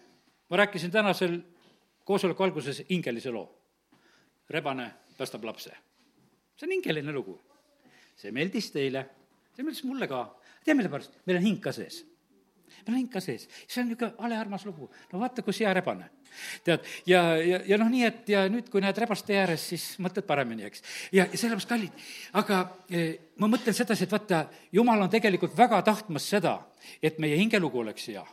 ma 0.50 0.56
rääkisin 0.56 0.90
tänasel 0.90 1.40
koosoleku 2.04 2.42
alguses 2.42 2.82
hingelise 2.90 3.30
loo. 3.30 3.56
rebane 4.50 4.92
päästab 5.18 5.44
lapse. 5.44 5.70
see 6.56 6.66
on 6.66 6.72
hingeline 6.72 7.12
lugu. 7.12 7.40
see 8.16 8.32
meeldis 8.32 8.70
teile, 8.70 9.06
see 9.56 9.64
meeldis 9.64 9.84
mulle 9.84 10.08
ka. 10.08 10.40
tea, 10.64 10.74
mille 10.74 10.88
pärast? 10.88 11.18
meil 11.26 11.36
on 11.36 11.42
hing 11.42 11.60
ka 11.60 11.72
sees 11.72 12.06
meil 12.86 12.94
on 12.94 12.98
hing 12.98 13.12
ka 13.12 13.20
sees, 13.20 13.48
see 13.68 13.82
on 13.82 13.88
niisugune 13.88 14.14
halearmas 14.18 14.66
lugu, 14.66 14.90
no 15.12 15.20
vaata, 15.20 15.42
kui 15.42 15.54
hea 15.60 15.74
rebane 15.74 16.10
tead, 16.66 16.86
ja, 17.06 17.22
ja, 17.36 17.60
ja 17.66 17.78
noh, 17.80 17.90
nii 17.92 18.06
et 18.08 18.32
ja 18.34 18.44
nüüd, 18.52 18.70
kui 18.72 18.82
näed 18.84 18.98
rebast 19.02 19.26
tee 19.28 19.38
ääres, 19.40 19.68
siis 19.72 19.86
mõtled 20.02 20.26
paremini, 20.28 20.66
eks. 20.68 20.84
ja, 21.12 21.26
ja 21.26 21.36
sellepärast, 21.36 21.70
kallid, 21.70 22.08
aga 22.40 22.62
eh, 22.90 23.12
ma 23.40 23.48
mõtlen 23.48 23.76
sedasi, 23.76 24.04
et 24.04 24.12
vaata, 24.12 24.44
jumal 24.72 25.00
on 25.00 25.12
tegelikult 25.12 25.56
väga 25.56 25.80
tahtmas 25.86 26.28
seda, 26.28 26.58
et 27.02 27.18
meie 27.20 27.36
hingelugu 27.38 27.80
oleks 27.80 28.08
hea. 28.08 28.24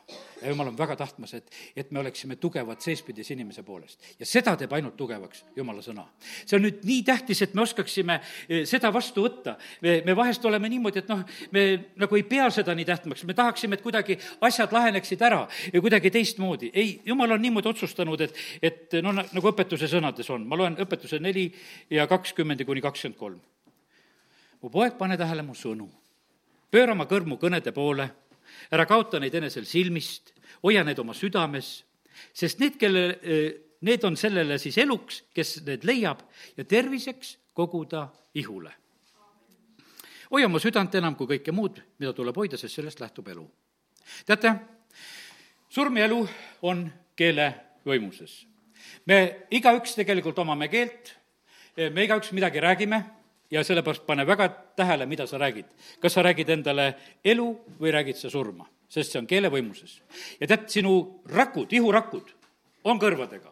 ja 0.42 0.52
jumal 0.52 0.68
on 0.70 0.78
väga 0.78 0.96
tahtmas, 0.96 1.34
et, 1.34 1.48
et 1.76 1.92
me 1.92 2.00
oleksime 2.00 2.36
tugevad 2.36 2.82
seespidis 2.82 3.32
inimese 3.32 3.64
poolest. 3.64 4.00
ja 4.20 4.26
seda 4.26 4.56
teeb 4.58 4.74
ainult 4.74 4.98
tugevaks 4.98 5.44
jumala 5.56 5.82
sõna. 5.82 6.06
see 6.46 6.58
on 6.58 6.66
nüüd 6.68 6.84
nii 6.86 7.04
tähtis, 7.04 7.42
et 7.42 7.54
me 7.54 7.64
oskaksime 7.64 8.20
eh, 8.20 8.66
seda 8.66 8.92
vastu 8.94 9.24
võtta. 9.26 9.58
me, 9.82 10.02
me 10.06 10.16
vahest 10.16 10.46
oleme 10.46 10.70
niimoodi, 10.70 11.04
et 11.04 11.10
noh, 11.12 11.24
me 11.52 11.66
nagu 11.96 12.20
ei 12.20 12.24
pea 12.24 12.50
seda 12.54 12.76
nii 12.76 12.86
tähtmaks, 12.86 13.24
me 13.24 13.34
tahaksime, 13.38 13.80
et 13.80 13.86
kuidagi 13.86 14.20
asjad 14.42 14.74
laheneksid 14.76 15.22
ära 15.22 15.46
ja 15.74 15.82
kuidagi 15.82 16.12
teistmoodi. 16.12 16.72
ei, 16.74 17.02
jumal 17.06 17.32
on 17.32 17.42
niimoodi 17.42 17.72
otsustanud, 17.74 17.87
otsustanud, 17.88 18.22
et, 18.22 18.36
et 18.62 18.98
noh, 19.02 19.16
nagu 19.16 19.52
õpetuse 19.52 19.88
sõnades 19.90 20.28
on, 20.34 20.46
ma 20.48 20.60
loen 20.60 20.78
õpetuse 20.84 21.20
neli 21.24 21.48
ja 21.90 22.08
kakskümmend 22.08 22.66
kuni 22.68 22.84
kakskümmend 22.84 23.20
kolm. 23.20 23.42
mu 24.62 24.70
poeg, 24.70 24.98
pane 24.98 25.18
tähele 25.18 25.44
mu 25.44 25.56
sõnu. 25.56 25.88
pööra 26.72 26.92
oma 26.92 27.06
kõrv 27.06 27.28
mu 27.28 27.38
kõnede 27.38 27.72
poole, 27.72 28.10
ära 28.72 28.86
kaota 28.86 29.20
neid 29.20 29.36
enesel 29.36 29.66
silmist, 29.66 30.34
hoia 30.64 30.84
need 30.84 31.00
oma 31.00 31.14
südames, 31.14 31.84
sest 32.34 32.60
need, 32.60 32.78
kelle, 32.78 33.20
need 33.82 34.04
on 34.04 34.18
sellele 34.18 34.58
siis 34.58 34.78
eluks, 34.78 35.24
kes 35.34 35.62
need 35.66 35.86
leiab, 35.86 36.22
ja 36.58 36.64
terviseks 36.64 37.38
koguda 37.54 38.08
ihule. 38.34 38.74
hoia 40.32 40.46
oma 40.46 40.60
südant 40.60 40.96
enam 40.96 41.16
kui 41.16 41.28
kõike 41.28 41.52
muud, 41.52 41.80
mida 42.00 42.14
tuleb 42.14 42.36
hoida, 42.36 42.58
sest 42.58 42.76
sellest 42.76 43.00
lähtub 43.00 43.28
elu. 43.28 43.48
teate, 44.26 44.56
surm 45.70 45.98
ja 45.98 46.06
elu 46.06 46.28
on 46.62 46.92
keele 47.16 47.67
võimuses. 47.88 48.46
me 49.06 49.48
igaüks 49.52 49.96
tegelikult 49.96 50.40
omame 50.40 50.68
keelt, 50.70 51.16
me 51.78 52.04
igaüks 52.04 52.32
midagi 52.32 52.62
räägime 52.62 53.04
ja 53.52 53.64
sellepärast 53.64 54.06
pane 54.06 54.26
väga 54.28 54.50
tähele, 54.76 55.06
mida 55.06 55.28
sa 55.28 55.38
räägid. 55.38 55.66
kas 56.00 56.14
sa 56.14 56.24
räägid 56.24 56.50
endale 56.50 56.94
elu 57.24 57.48
või 57.80 57.92
räägid 57.92 58.16
sa 58.16 58.30
surma, 58.30 58.68
sest 58.90 59.12
see 59.12 59.20
on 59.20 59.28
keele 59.28 59.50
võimuses. 59.50 60.02
ja 60.40 60.48
tead, 60.48 60.70
sinu 60.70 61.22
rakud, 61.26 61.74
ihurakud 61.74 62.34
on 62.84 63.00
kõrvadega. 63.00 63.52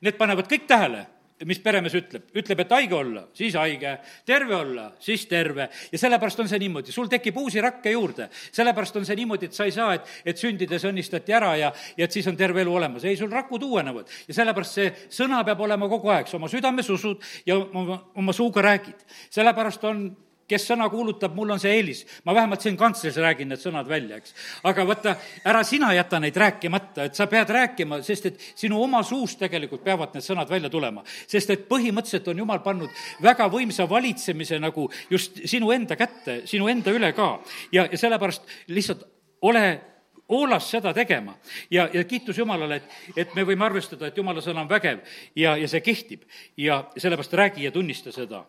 Need 0.00 0.16
panevad 0.18 0.48
kõik 0.48 0.66
tähele 0.66 1.06
mis 1.44 1.58
peremees 1.60 1.94
ütleb, 1.98 2.30
ütleb, 2.38 2.60
et 2.62 2.70
haige 2.72 2.96
olla, 2.96 3.26
siis 3.36 3.56
haige, 3.58 3.96
terve 4.28 4.56
olla, 4.56 4.86
siis 5.02 5.26
terve. 5.28 5.68
ja 5.92 5.98
sellepärast 6.00 6.40
on 6.40 6.48
see 6.48 6.60
niimoodi, 6.62 6.94
sul 6.94 7.10
tekib 7.12 7.36
uusi 7.36 7.60
rakke 7.60 7.92
juurde. 7.92 8.28
sellepärast 8.32 8.96
on 8.96 9.04
see 9.04 9.16
niimoodi, 9.20 9.50
et 9.50 9.56
sa 9.56 9.66
ei 9.68 9.74
saa, 9.74 9.92
et, 9.98 10.08
et 10.24 10.40
sündides 10.40 10.86
õnnistati 10.88 11.36
ära 11.36 11.52
ja, 11.60 11.72
ja 11.96 12.08
et 12.08 12.12
siis 12.12 12.26
on 12.30 12.36
terve 12.36 12.62
elu 12.64 12.74
olemas. 12.80 13.04
ei, 13.04 13.16
sul 13.16 13.32
rakud 13.32 13.62
uuenevad. 13.62 14.08
ja 14.28 14.38
sellepärast 14.40 14.80
see 14.80 14.92
sõna 15.20 15.42
peab 15.44 15.60
olema 15.60 15.88
kogu 15.92 16.14
aeg, 16.14 16.30
sa 16.30 16.38
oma 16.40 16.48
südames 16.48 16.88
usud 16.90 17.20
ja 17.46 17.58
oma, 17.58 18.00
oma 18.14 18.36
suuga 18.36 18.64
räägid. 18.64 19.04
sellepärast 19.30 19.84
on 19.84 20.08
kes 20.48 20.66
sõna 20.70 20.88
kuulutab, 20.90 21.34
mul 21.34 21.50
on 21.54 21.60
see 21.60 21.74
eelis. 21.76 22.04
ma 22.24 22.34
vähemalt 22.34 22.60
siin 22.60 22.76
kantslis 22.76 23.16
räägin 23.22 23.48
need 23.48 23.60
sõnad 23.60 23.88
välja, 23.88 24.16
eks. 24.16 24.34
aga 24.64 24.86
vaata, 24.86 25.16
ära 25.44 25.62
sina 25.64 25.92
jäta 25.94 26.20
neid 26.20 26.36
rääkimata, 26.36 27.04
et 27.04 27.14
sa 27.14 27.26
pead 27.26 27.50
rääkima, 27.50 28.00
sest 28.02 28.26
et 28.26 28.46
sinu 28.54 28.82
oma 28.82 29.02
suust 29.02 29.38
tegelikult 29.38 29.84
peavad 29.84 30.14
need 30.14 30.24
sõnad 30.24 30.50
välja 30.50 30.70
tulema. 30.70 31.04
sest 31.26 31.50
et 31.50 31.68
põhimõtteliselt 31.68 32.28
on 32.28 32.38
Jumal 32.44 32.62
pannud 32.64 32.90
väga 33.22 33.48
võimsa 33.50 33.88
valitsemise 33.88 34.58
nagu 34.62 34.90
just 35.10 35.42
sinu 35.44 35.70
enda 35.72 35.96
kätte, 35.96 36.42
sinu 36.46 36.68
enda 36.68 36.94
üle 36.94 37.12
ka. 37.12 37.40
ja, 37.72 37.88
ja 37.90 37.98
sellepärast 37.98 38.42
lihtsalt 38.68 39.06
ole 39.42 39.80
hoolas 40.28 40.70
seda 40.70 40.92
tegema 40.94 41.34
ja, 41.70 41.88
ja 41.92 42.04
kiitus 42.04 42.38
Jumalale, 42.38 42.76
et, 42.76 42.94
et 43.16 43.34
me 43.34 43.44
võime 43.46 43.66
arvestada, 43.66 44.08
et 44.08 44.16
Jumala 44.16 44.42
sõna 44.42 44.64
on 44.64 44.70
vägev 44.70 45.02
ja, 45.36 45.56
ja 45.56 45.68
see 45.70 45.80
kehtib 45.80 46.26
ja 46.56 46.84
sellepärast 46.96 47.34
räägi 47.38 47.66
ja 47.66 47.72
tunnista 47.74 48.12
seda 48.14 48.42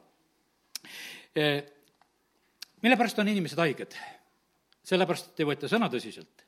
eh, 1.35 1.63
mille 2.81 2.97
pärast 2.97 3.19
on 3.19 3.27
inimesed 3.27 3.59
haiged? 3.59 3.95
sellepärast, 4.87 5.33
et 5.33 5.41
ei 5.43 5.47
võeta 5.49 5.67
sõna 5.67 5.89
tõsiselt. 5.91 6.43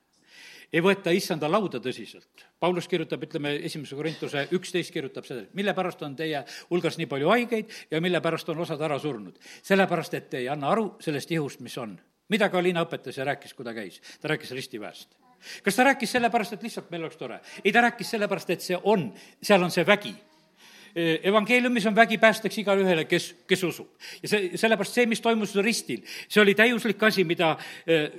ei 0.72 0.84
võeta 0.86 1.12
issanda 1.12 1.50
lauda 1.50 1.80
tõsiselt. 1.82 2.46
Paulus 2.60 2.88
kirjutab, 2.88 3.24
ütleme, 3.26 3.56
esimese 3.66 3.98
Korintuse 3.98 4.46
üksteist 4.54 4.94
kirjutab 4.94 5.26
seda, 5.26 5.48
mille 5.58 5.74
pärast 5.74 6.04
on 6.06 6.16
teie 6.16 6.44
hulgas 6.70 7.00
nii 7.00 7.10
palju 7.10 7.32
haigeid 7.34 7.74
ja 7.92 8.02
mille 8.02 8.22
pärast 8.22 8.50
on 8.50 8.62
osad 8.66 8.82
ära 8.82 9.00
surnud. 9.00 9.40
sellepärast, 9.62 10.14
et 10.14 10.30
te 10.30 10.44
ei 10.44 10.50
anna 10.50 10.70
aru 10.70 10.94
sellest 11.02 11.32
ihust, 11.32 11.60
mis 11.60 11.78
on. 11.78 12.00
mida 12.30 12.50
Kalina 12.50 12.86
õpetas 12.86 13.18
ja 13.18 13.26
rääkis, 13.26 13.54
kui 13.54 13.66
ta 13.66 13.74
käis? 13.74 14.02
ta 14.22 14.28
rääkis 14.28 14.52
ristiväest 14.52 15.18
kas 15.64 15.76
ta 15.76 15.84
rääkis 15.84 16.12
sellepärast, 16.12 16.54
et 16.54 16.64
lihtsalt 16.64 16.92
meil 16.92 17.04
oleks 17.04 17.18
tore? 17.18 17.40
ei, 17.64 17.72
ta 17.72 17.82
rääkis 17.82 18.16
sellepärast, 18.16 18.50
et 18.50 18.62
see 18.62 18.80
on, 18.84 19.12
seal 19.42 19.64
on 19.64 19.72
see 19.72 19.86
vägi 19.88 20.16
evangeeliumis 20.96 21.86
on 21.86 21.96
vägi 21.96 22.18
päästeks 22.18 22.58
igale 22.62 22.84
ühele, 22.86 23.06
kes, 23.06 23.32
kes 23.48 23.64
usub. 23.64 23.88
ja 24.24 24.30
see, 24.30 24.58
sellepärast 24.58 24.98
see, 25.00 25.06
mis 25.10 25.22
toimus 25.22 25.56
ristil, 25.64 26.04
see 26.28 26.42
oli 26.42 26.56
täiuslik 26.58 27.04
asi, 27.04 27.24
mida 27.24 27.56
eh, 27.88 28.10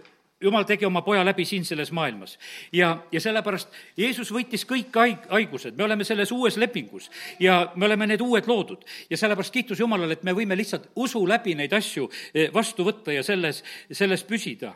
jumal 0.41 0.65
tegi 0.65 0.87
oma 0.89 1.03
poja 1.05 1.25
läbi 1.25 1.45
siin 1.45 1.65
selles 1.65 1.93
maailmas. 1.93 2.39
ja, 2.73 2.97
ja 3.13 3.21
sellepärast 3.21 3.69
Jeesus 3.97 4.33
võitis 4.33 4.65
kõik 4.69 4.95
haig-, 4.97 5.27
haigused, 5.29 5.77
me 5.77 5.85
oleme 5.85 6.05
selles 6.05 6.33
uues 6.33 6.57
lepingus 6.57 7.11
ja 7.41 7.73
me 7.77 7.87
oleme 7.87 8.07
need 8.07 8.21
uued 8.21 8.47
loodud. 8.47 8.85
ja 9.11 9.17
sellepärast 9.17 9.53
kiitus 9.53 9.81
Jumalale, 9.81 10.13
et 10.13 10.25
me 10.25 10.35
võime 10.37 10.57
lihtsalt 10.57 10.91
usu 10.97 11.27
läbi 11.29 11.55
neid 11.55 11.73
asju 11.73 12.09
eh, 12.35 12.49
vastu 12.55 12.87
võtta 12.87 13.13
ja 13.13 13.23
selles, 13.23 13.65
selles 13.93 14.25
püsida. 14.25 14.75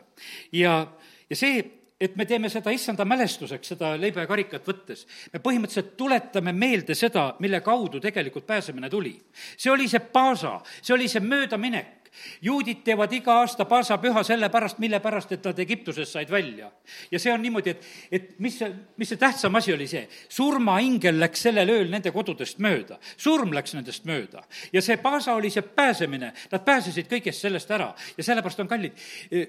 ja, 0.51 0.85
ja 1.29 1.35
see 1.35 1.63
et 1.99 2.15
me 2.15 2.25
teeme 2.27 2.49
seda 2.51 2.73
issanda 2.75 3.05
mälestuseks, 3.07 3.69
seda 3.71 3.93
leiba 3.99 4.25
ja 4.25 4.27
karikat 4.27 4.65
võttes. 4.67 5.05
me 5.33 5.39
põhimõtteliselt 5.39 5.95
tuletame 5.97 6.53
meelde 6.53 6.95
seda, 6.95 7.35
mille 7.39 7.61
kaudu 7.61 7.99
tegelikult 8.03 8.47
pääsemine 8.47 8.89
tuli. 8.89 9.15
see 9.57 9.71
oli 9.71 9.87
see 9.87 9.99
paasa, 9.99 10.59
see 10.81 10.93
oli 10.93 11.07
see 11.07 11.23
möödaminek 11.23 12.05
juudid 12.41 12.83
teevad 12.83 13.13
iga 13.13 13.39
aasta 13.41 13.65
paasapüha 13.65 14.23
sellepärast, 14.23 14.79
mille 14.79 14.99
pärast, 15.03 15.31
et 15.35 15.45
nad 15.45 15.59
Egiptusest 15.59 16.11
said 16.11 16.31
välja. 16.31 16.71
ja 17.11 17.19
see 17.19 17.33
on 17.33 17.41
niimoodi, 17.41 17.69
et, 17.69 17.87
et 18.11 18.29
mis 18.39 18.59
see, 18.59 18.71
mis 18.97 19.09
see 19.09 19.19
tähtsam 19.19 19.55
asi 19.55 19.73
oli 19.73 19.87
see, 19.87 20.05
surmaingel 20.29 21.19
läks 21.19 21.47
sellel 21.47 21.69
ööl 21.69 21.89
nende 21.91 22.11
kodudest 22.15 22.59
mööda, 22.63 22.99
surm 23.17 23.53
läks 23.55 23.75
nendest 23.75 24.05
mööda. 24.05 24.43
ja 24.73 24.81
see 24.81 24.97
paasa 24.97 25.35
oli 25.35 25.49
see 25.49 25.63
pääsemine, 25.63 26.31
nad 26.51 26.65
pääsesid 26.65 27.11
kõigest 27.11 27.47
sellest 27.47 27.71
ära 27.71 27.93
ja 28.17 28.23
sellepärast 28.23 28.63
on 28.63 28.71
kallid, 28.71 29.05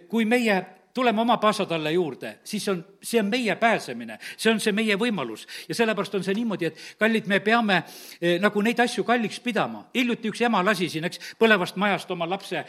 kui 0.09 0.25
meie 0.25 0.63
tuleme 0.97 1.21
oma 1.21 1.37
paasatalle 1.37 1.93
juurde, 1.93 2.39
siis 2.45 2.65
on, 2.73 2.81
see 3.03 3.21
on 3.21 3.29
meie 3.29 3.57
pääsemine, 3.61 4.17
see 4.37 4.53
on 4.53 4.61
see 4.65 4.73
meie 4.73 4.97
võimalus. 4.97 5.45
ja 5.69 5.77
sellepärast 5.77 6.15
on 6.17 6.25
see 6.25 6.35
niimoodi, 6.39 6.71
et 6.71 6.81
kallid, 6.99 7.29
me 7.29 7.41
peame 7.45 7.83
eh, 7.83 8.39
nagu 8.41 8.63
neid 8.65 8.81
asju 8.81 9.05
kalliks 9.05 9.41
pidama. 9.45 9.85
hiljuti 9.95 10.33
üks 10.33 10.41
ema 10.49 10.65
lasi 10.65 10.89
siin, 10.89 11.05
eks, 11.05 11.21
põlevast 11.41 11.77
majast 11.77 12.11
oma 12.17 12.29
lapse 12.29 12.65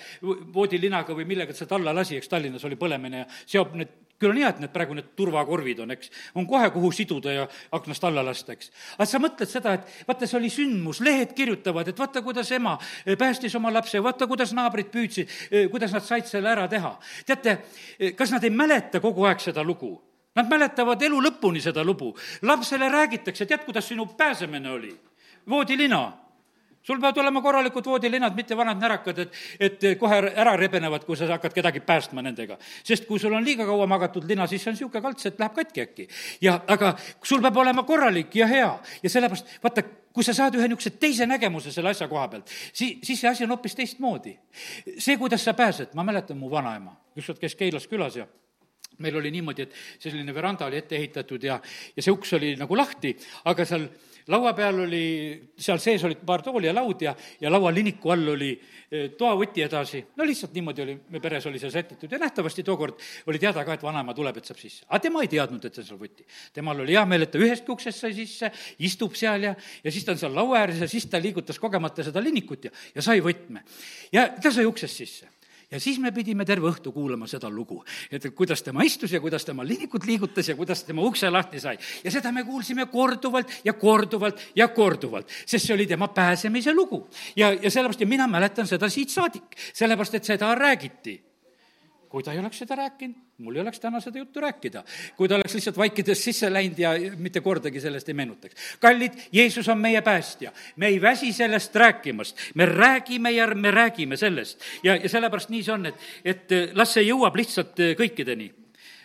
voodilinaga 0.54 1.16
või 1.16 1.28
millega 1.30 1.56
ta 1.56 1.76
alla 1.80 1.96
lasi, 1.96 2.18
eks 2.20 2.28
Tallinnas 2.28 2.68
oli 2.68 2.76
põlemine 2.76 3.24
ja 3.24 3.32
seob 3.46 3.80
need 3.80 3.96
küll 4.20 4.34
on 4.34 4.40
hea, 4.40 4.50
et 4.50 4.62
need 4.64 4.74
praegu 4.74 4.98
need 4.98 5.12
turvakorvid 5.18 5.84
on, 5.84 5.94
eks, 5.94 6.12
on 6.38 6.48
kohe, 6.50 6.70
kuhu 6.74 6.92
siduda 6.96 7.34
ja 7.34 7.46
aknast 7.76 8.04
alla 8.08 8.24
lasta, 8.26 8.56
eks. 8.58 8.72
aga 8.98 9.08
sa 9.10 9.22
mõtled 9.22 9.52
seda, 9.52 9.76
et 9.78 10.08
vaata, 10.08 10.30
see 10.30 10.40
oli 10.40 10.52
sündmus, 10.54 11.02
lehed 11.06 11.34
kirjutavad, 11.38 11.92
et 11.92 12.00
vaata, 12.00 12.24
kuidas 12.26 12.52
ema 12.58 12.78
eh, 13.06 13.18
päästis 13.20 13.56
oma 13.60 13.72
lapse, 13.74 14.02
vaata, 14.04 14.28
kuidas 14.30 14.54
naabrid 14.58 14.92
püüdsid, 14.94 15.34
eh, 15.52 15.70
kuidas 15.72 15.94
nad 15.96 16.06
said 16.06 16.30
selle 16.30 16.52
ära 16.54 16.68
teha. 16.72 16.98
teate, 17.26 17.58
eh, 18.00 18.16
kas 18.16 18.34
nad 18.34 18.44
ei 18.44 18.54
mäleta 18.54 19.02
kogu 19.04 19.28
aeg 19.30 19.44
seda 19.44 19.64
lugu? 19.64 19.96
Nad 20.38 20.50
mäletavad 20.50 21.02
elu 21.02 21.18
lõpuni 21.22 21.62
seda 21.62 21.84
lugu. 21.84 22.16
lapsele 22.42 22.90
räägitakse, 22.90 23.46
tead, 23.46 23.66
kuidas 23.66 23.88
sinu 23.88 24.06
pääsemine 24.06 24.70
oli? 24.70 24.96
voodilina 25.50 26.27
sul 26.88 27.02
peavad 27.04 27.18
olema 27.18 27.42
korralikud 27.44 27.86
voodilinad, 27.86 28.36
mitte 28.36 28.58
vanad 28.58 28.80
närakad, 28.80 29.20
et, 29.26 29.40
et 29.60 29.86
kohe 30.00 30.20
ära 30.30 30.56
rebenevad, 30.60 31.04
kui 31.08 31.18
sa 31.20 31.28
hakkad 31.34 31.56
kedagi 31.56 31.82
päästma 31.84 32.24
nendega. 32.24 32.58
sest 32.84 33.08
kui 33.10 33.20
sul 33.20 33.36
on 33.36 33.46
liiga 33.46 33.66
kaua 33.68 33.88
magatud 33.88 34.28
lina, 34.30 34.48
siis 34.48 34.64
see 34.64 34.72
on 34.72 34.78
niisugune 34.78 35.04
kalts, 35.04 35.28
et 35.28 35.40
läheb 35.40 35.56
katki 35.58 35.84
äkki. 35.84 36.08
ja 36.42 36.60
aga 36.68 36.96
sul 37.24 37.44
peab 37.44 37.60
olema 37.64 37.84
korralik 37.84 38.36
ja 38.36 38.48
hea 38.48 38.72
ja 39.04 39.10
sellepärast, 39.10 39.58
vaata, 39.64 39.84
kui 40.14 40.24
sa 40.24 40.34
saad 40.34 40.56
ühe 40.56 40.68
niisuguse 40.68 40.96
teise 41.00 41.28
nägemuse 41.28 41.76
selle 41.76 41.92
asja 41.92 42.08
koha 42.08 42.28
pealt, 42.32 42.56
siis, 42.72 43.00
siis 43.04 43.20
see 43.22 43.30
asi 43.30 43.44
on 43.44 43.56
hoopis 43.56 43.76
teistmoodi. 43.76 44.38
see, 44.98 45.18
kuidas 45.18 45.44
sa 45.44 45.54
pääsed, 45.54 45.94
ma 45.94 46.08
mäletan 46.08 46.40
mu 46.40 46.52
vanaema, 46.52 46.96
ükskord 47.18 47.44
käis 47.44 47.56
Keilas 47.56 47.88
külas 47.88 48.16
ja 48.16 48.28
meil 49.04 49.20
oli 49.22 49.32
niimoodi, 49.32 49.68
et 49.68 50.04
selline 50.04 50.34
veranda 50.36 50.68
oli 50.68 50.82
ette 50.82 50.98
ehitatud 50.98 51.44
ja, 51.44 51.60
ja 51.96 52.04
see 52.04 52.14
uks 52.14 52.34
oli 52.38 52.56
nagu 52.60 52.78
lahti, 52.78 53.16
aga 53.46 53.66
seal 53.68 53.88
laua 54.28 54.54
peal 54.56 54.82
oli, 54.84 55.04
seal 55.58 55.80
sees 55.80 56.04
olid 56.08 56.24
paar 56.28 56.44
tooli 56.44 56.68
ja 56.68 56.74
laud 56.76 57.02
ja, 57.04 57.14
ja 57.42 57.52
laualiniku 57.52 58.12
all 58.12 58.34
oli 58.34 58.50
eh, 58.54 59.10
toavõti 59.18 59.64
edasi. 59.64 60.04
no 60.18 60.28
lihtsalt 60.28 60.56
niimoodi 60.58 60.84
oli, 60.84 60.98
me 61.14 61.22
peres 61.24 61.48
oli 61.48 61.62
see 61.62 61.72
sätitud 61.72 62.12
ja 62.12 62.20
nähtavasti 62.22 62.66
tookord 62.68 63.00
oli 63.28 63.40
teada 63.40 63.64
ka, 63.66 63.78
et 63.78 63.86
vanaema 63.88 64.16
tuleb, 64.18 64.38
et 64.38 64.50
saab 64.50 64.60
sisse. 64.60 64.84
aga 64.90 65.00
tema 65.08 65.24
ei 65.24 65.32
teadnud, 65.32 65.64
et 65.64 65.80
see 65.80 65.86
on 65.86 65.90
seal 65.92 66.02
võti. 66.02 66.28
temal 66.54 66.84
oli 66.84 66.98
hea 66.98 67.06
meel, 67.08 67.28
et 67.28 67.32
ta 67.32 67.42
ühestki 67.42 67.72
uksest 67.72 68.04
sai 68.04 68.14
sisse, 68.18 68.52
istub 68.84 69.16
seal 69.16 69.48
ja, 69.50 69.56
ja 69.84 69.96
siis 69.96 70.06
ta 70.08 70.16
on 70.16 70.22
seal 70.26 70.36
laua 70.36 70.64
ääres 70.66 70.84
ja 70.84 70.92
siis 70.92 71.08
ta 71.08 71.22
liigutas 71.24 71.60
kogemata 71.60 72.06
seda 72.08 72.24
linikut 72.24 72.68
ja, 72.68 72.76
ja 72.96 73.06
sai 73.06 73.24
võtme. 73.24 73.64
ja 74.12 74.28
ta 74.42 74.52
sai 74.52 74.68
uksest 74.68 75.04
sisse 75.06 75.37
ja 75.72 75.80
siis 75.80 76.00
me 76.00 76.12
pidime 76.16 76.46
terve 76.46 76.70
õhtu 76.70 76.94
kuulama 76.96 77.28
seda 77.28 77.50
lugu, 77.52 77.82
et 78.12 78.30
kuidas 78.36 78.64
tema 78.64 78.86
istus 78.88 79.12
ja 79.12 79.20
kuidas 79.24 79.46
tema 79.46 79.66
liinikut 79.68 80.06
liigutas 80.08 80.48
ja 80.48 80.56
kuidas 80.56 80.84
tema 80.88 81.04
ukse 81.04 81.30
lahti 81.30 81.60
sai. 81.60 81.78
ja 82.04 82.12
seda 82.12 82.32
me 82.32 82.44
kuulsime 82.48 82.86
korduvalt 82.86 83.52
ja 83.66 83.74
korduvalt 83.74 84.42
ja 84.56 84.68
korduvalt, 84.68 85.32
sest 85.46 85.68
see 85.68 85.76
oli 85.76 85.88
tema 85.88 86.08
pääsemise 86.08 86.74
lugu. 86.74 87.08
ja, 87.36 87.52
ja 87.54 87.72
sellepärast, 87.72 88.02
ja 88.02 88.08
mina 88.08 88.28
mäletan 88.28 88.68
seda 88.68 88.90
siit 88.90 89.10
saadik, 89.10 89.56
sellepärast 89.74 90.16
et 90.16 90.24
seda 90.24 90.56
räägiti 90.56 91.22
kui 92.10 92.24
ta 92.24 92.34
ei 92.34 92.40
oleks 92.40 92.62
seda 92.64 92.76
rääkinud, 92.76 93.16
mul 93.44 93.56
ei 93.56 93.62
oleks 93.62 93.80
täna 93.80 94.00
seda 94.02 94.20
juttu 94.20 94.42
rääkida. 94.42 94.84
kui 95.18 95.28
ta 95.28 95.36
oleks 95.36 95.54
lihtsalt 95.54 95.78
vaikides 95.78 96.24
sisse 96.24 96.50
läinud 96.54 96.80
ja 96.80 96.92
mitte 97.18 97.42
kordagi 97.42 97.82
sellest 97.82 98.10
ei 98.10 98.14
meenutaks. 98.14 98.56
kallid, 98.80 99.14
Jeesus 99.32 99.70
on 99.70 99.78
meie 99.78 100.02
päästja. 100.02 100.52
me 100.76 100.88
ei 100.88 101.02
väsi 101.02 101.34
sellest 101.34 101.76
rääkimast, 101.76 102.38
me 102.56 102.66
räägime 102.66 103.32
ja 103.32 103.48
me 103.48 103.72
räägime 103.72 104.18
sellest. 104.18 104.62
ja, 104.84 104.96
ja 104.96 105.10
sellepärast 105.10 105.50
nii 105.50 105.64
see 105.64 105.74
on, 105.74 105.86
et, 105.86 105.96
et 106.26 106.56
las 106.74 106.94
see 106.94 107.04
jõuab 107.04 107.36
lihtsalt 107.36 107.76
kõikideni. 107.98 108.52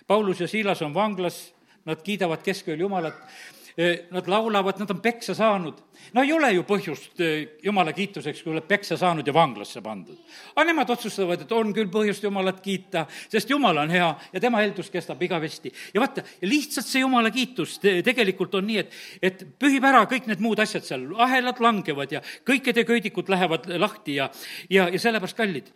Paulus 0.06 0.40
ja 0.40 0.48
Siilas 0.48 0.82
on 0.82 0.94
vanglas, 0.94 1.52
nad 1.84 2.02
kiidavad 2.02 2.42
keskööl 2.42 2.80
Jumalat 2.80 3.14
Eh, 3.14 3.61
nad 4.10 4.28
laulavad, 4.28 4.78
nad 4.78 4.90
on 4.90 5.00
peksa 5.00 5.34
saanud. 5.34 5.74
no 6.12 6.22
ei 6.22 6.32
ole 6.32 6.52
ju 6.52 6.64
põhjust 6.68 7.22
jumala 7.62 7.92
kiituseks, 7.92 8.42
kui 8.42 8.52
oled 8.52 8.66
peksa 8.68 8.96
saanud 8.96 9.26
ja 9.26 9.34
vanglasse 9.34 9.80
pandud. 9.80 10.18
aga 10.54 10.66
nemad 10.66 10.90
otsustavad, 10.90 11.40
et 11.40 11.52
on 11.52 11.72
küll 11.74 11.88
põhjust 11.92 12.24
jumalat 12.24 12.60
kiita, 12.60 13.06
sest 13.28 13.50
jumal 13.50 13.78
on 13.84 13.90
hea 13.90 14.10
ja 14.32 14.40
tema 14.40 14.60
heldus 14.60 14.90
kestab 14.90 15.22
igavesti. 15.22 15.72
ja 15.94 16.00
vaata, 16.00 16.24
lihtsalt 16.42 16.86
see 16.86 17.00
jumala 17.00 17.30
kiitus 17.30 17.78
tegelikult 17.80 18.54
on 18.60 18.66
nii, 18.66 18.78
et, 18.84 19.00
et 19.22 19.46
pühib 19.58 19.84
ära 19.88 20.04
kõik 20.10 20.28
need 20.28 20.44
muud 20.44 20.60
asjad 20.60 20.84
seal, 20.84 21.08
ahelad 21.16 21.60
langevad 21.60 22.12
ja 22.12 22.22
kõikide 22.44 22.84
köidikud 22.84 23.32
lähevad 23.32 23.70
lahti 23.78 24.20
ja, 24.20 24.30
ja, 24.70 24.88
ja 24.88 25.00
sellepärast 25.00 25.36
kallid 25.36 25.72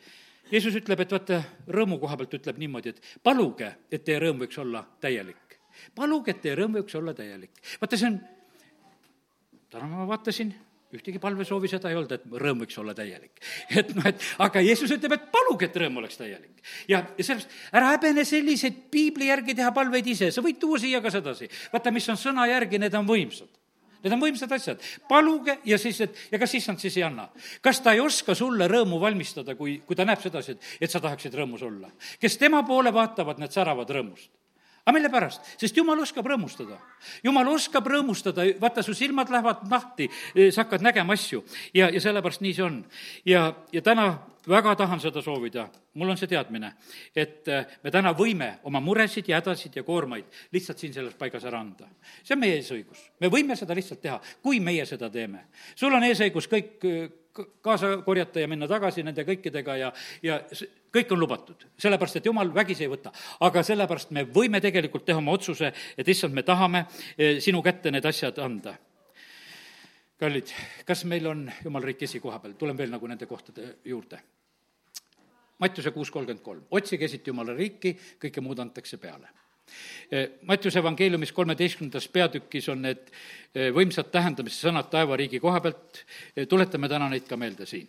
Jeesus 0.47 0.77
ütleb, 0.79 1.01
et 1.03 1.11
vaata, 1.11 1.41
rõõmu 1.75 1.99
koha 1.99 2.21
pealt 2.21 2.37
ütleb 2.39 2.61
niimoodi, 2.63 2.93
et 2.95 3.19
paluge, 3.27 3.73
et 3.91 4.05
teie 4.07 4.21
rõõm 4.23 4.45
võiks 4.45 4.63
olla 4.63 4.85
täielik 5.03 5.46
paluge, 5.95 6.35
et 6.35 6.43
teie 6.45 6.57
rõõm 6.59 6.81
võiks 6.81 6.97
olla 6.99 7.15
täielik. 7.17 7.53
vaata, 7.81 7.99
see 7.99 8.11
on, 8.13 8.21
täna 9.73 9.91
ma 9.91 10.07
vaatasin, 10.09 10.55
ühtegi 10.95 11.19
palvesoovi 11.23 11.69
seda 11.71 11.91
ei 11.91 11.99
olnud, 11.99 12.13
et 12.15 12.25
rõõm 12.43 12.63
võiks 12.63 12.79
olla 12.81 12.95
täielik. 12.97 13.43
et 13.81 13.93
noh, 13.97 14.07
et 14.07 14.23
aga 14.45 14.63
Jeesus 14.65 14.93
ütleb, 14.95 15.17
et 15.17 15.29
paluge, 15.33 15.69
et 15.69 15.79
rõõm 15.83 16.01
oleks 16.03 16.19
täielik. 16.21 16.63
ja, 16.91 17.03
ja 17.19 17.27
sellest, 17.27 17.53
ära 17.73 17.93
häbene 17.95 18.25
selliseid 18.29 18.87
piibli 18.93 19.31
järgi 19.31 19.57
teha 19.59 19.73
palveid 19.77 20.07
ise, 20.15 20.31
sa 20.33 20.45
võid 20.45 20.61
tuua 20.63 20.81
siia 20.83 21.03
ka 21.05 21.13
sedasi. 21.13 21.51
vaata, 21.73 21.95
mis 21.95 22.09
on 22.13 22.21
sõna 22.21 22.47
järgi, 22.51 22.81
need 22.83 22.95
on 22.95 23.09
võimsad. 23.09 23.51
Need 24.05 24.15
on 24.15 24.23
võimsad 24.23 24.53
asjad. 24.53 24.83
paluge 25.09 25.59
ja 25.67 25.79
siis, 25.83 25.99
et 26.05 26.19
ja 26.31 26.39
kas 26.39 26.55
issand 26.55 26.79
siis 26.79 26.97
ei 27.01 27.03
anna? 27.03 27.27
kas 27.65 27.81
ta 27.83 27.97
ei 27.97 28.01
oska 28.01 28.37
sulle 28.39 28.69
rõõmu 28.71 29.01
valmistada, 29.03 29.57
kui, 29.59 29.81
kui 29.87 29.97
ta 29.99 30.07
näeb 30.07 30.23
sedasi, 30.23 30.55
et, 30.55 30.75
et 30.87 30.93
sa 30.93 31.03
tahaksid 31.03 31.35
rõõmus 31.35 31.65
olla? 31.67 31.91
kes 32.21 32.39
tema 32.39 32.63
poole 32.63 32.93
vaatavad, 32.95 33.41
need 33.43 33.57
säravad 33.57 33.91
rõõmust 33.91 34.31
aga 34.87 34.95
mille 34.95 35.11
pärast? 35.11 35.43
sest 35.59 35.77
jumal 35.77 35.99
oskab 36.01 36.27
rõõmustada. 36.31 36.79
jumal 37.27 37.49
oskab 37.51 37.87
rõõmustada, 37.91 38.47
vaata, 38.61 38.83
su 38.87 38.95
silmad 38.95 39.31
lähevad 39.31 39.67
lahti, 39.71 40.09
sa 40.51 40.63
hakkad 40.63 40.87
nägema 40.87 41.19
asju 41.19 41.43
ja, 41.75 41.91
ja 41.91 42.01
sellepärast 42.01 42.41
nii 42.41 42.55
see 42.55 42.65
on. 42.65 42.81
ja, 43.27 43.51
ja 43.73 43.83
täna 43.83 44.07
väga 44.49 44.77
tahan 44.79 45.01
seda 45.03 45.23
soovida, 45.23 45.67
mul 45.99 46.13
on 46.15 46.19
see 46.19 46.31
teadmine, 46.31 46.71
et 47.17 47.49
äh, 47.51 47.67
me 47.83 47.91
täna 47.91 48.13
võime 48.15 48.53
oma 48.69 48.81
muresid 48.81 49.27
ja 49.29 49.41
hädasid 49.41 49.75
ja 49.77 49.83
koormaid 49.83 50.31
lihtsalt 50.55 50.79
siin 50.79 50.95
selles 50.95 51.19
paigas 51.19 51.45
ära 51.45 51.61
anda. 51.61 51.91
see 52.23 52.37
on 52.37 52.45
meie 52.45 52.61
eesõigus, 52.61 53.03
me 53.21 53.31
võime 53.33 53.59
seda 53.59 53.75
lihtsalt 53.75 54.03
teha, 54.03 54.21
kui 54.43 54.61
meie 54.61 54.87
seda 54.87 55.11
teeme. 55.11 55.49
sul 55.75 55.95
on 55.95 56.07
eesõigus 56.07 56.47
kõik 56.53 56.87
kaasa 57.63 57.97
korjata 58.05 58.41
ja 58.41 58.49
minna 58.49 58.69
tagasi 58.69 59.05
nende 59.07 59.25
kõikidega 59.27 59.77
ja, 59.81 59.93
ja 60.23 60.41
kõik 60.93 61.13
on 61.13 61.21
lubatud, 61.21 61.67
sellepärast 61.79 62.21
et 62.21 62.29
jumal 62.29 62.53
vägisi 62.55 62.87
ei 62.87 62.91
võta. 62.93 63.13
aga 63.41 63.63
sellepärast 63.67 64.11
me 64.17 64.25
võime 64.25 64.61
tegelikult 64.61 65.05
teha 65.05 65.23
oma 65.23 65.37
otsuse, 65.37 65.73
et 65.97 66.09
issand, 66.09 66.35
me 66.35 66.43
tahame 66.43 66.87
eh, 67.17 67.41
sinu 67.41 67.63
kätte 67.63 67.91
need 67.91 68.05
asjad 68.05 68.39
anda. 68.39 68.77
kallid, 70.19 70.53
kas 70.87 71.05
meil 71.05 71.27
on 71.27 71.51
jumal 71.65 71.83
riik 71.83 72.03
esikoha 72.03 72.39
peal, 72.41 72.55
tulen 72.59 72.77
veel 72.77 72.91
nagu 72.91 73.07
nende 73.07 73.27
kohtade 73.27 73.77
juurde. 73.85 74.21
Mattiuse 75.59 75.91
kuus 75.91 76.11
kolmkümmend 76.11 76.45
kolm, 76.45 76.65
otsige 76.71 77.05
esiti 77.05 77.31
Jumala 77.31 77.55
riiki, 77.57 77.97
kõike 78.21 78.43
muud 78.45 78.59
antakse 78.61 78.99
peale 79.01 79.46
Mattiuse 80.47 80.79
evangeeliumis 80.79 81.33
kolmeteistkümnendas 81.35 82.09
peatükis 82.15 82.69
on 82.71 82.85
need 82.87 83.09
võimsad 83.75 84.13
tähendamise 84.15 84.69
sõnad 84.69 84.87
taevariigi 84.93 85.41
koha 85.43 85.61
pealt, 85.65 86.03
tuletame 86.49 86.89
täna 86.89 87.09
neid 87.11 87.27
ka 87.29 87.37
meelde 87.37 87.67
siin. 87.67 87.89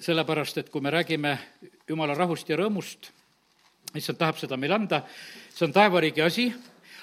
sellepärast, 0.00 0.58
et 0.58 0.70
kui 0.70 0.80
me 0.80 0.90
räägime 0.90 1.38
jumala 1.88 2.14
rahust 2.14 2.48
ja 2.48 2.56
rõõmust, 2.56 3.10
issand 3.94 4.18
tahab 4.18 4.36
seda 4.38 4.56
meile 4.56 4.74
anda, 4.74 5.04
see 5.54 5.64
on 5.64 5.72
taevariigi 5.72 6.22
asi, 6.22 6.52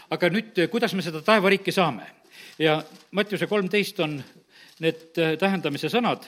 aga 0.10 0.30
nüüd, 0.30 0.60
kuidas 0.70 0.94
me 0.94 1.02
seda 1.02 1.22
taevariiki 1.22 1.72
saame? 1.72 2.06
ja 2.60 2.84
Mattiuse 3.12 3.48
kolmteist 3.48 4.00
on 4.00 4.20
need 4.80 5.18
tähendamise 5.40 5.90
sõnad, 5.90 6.28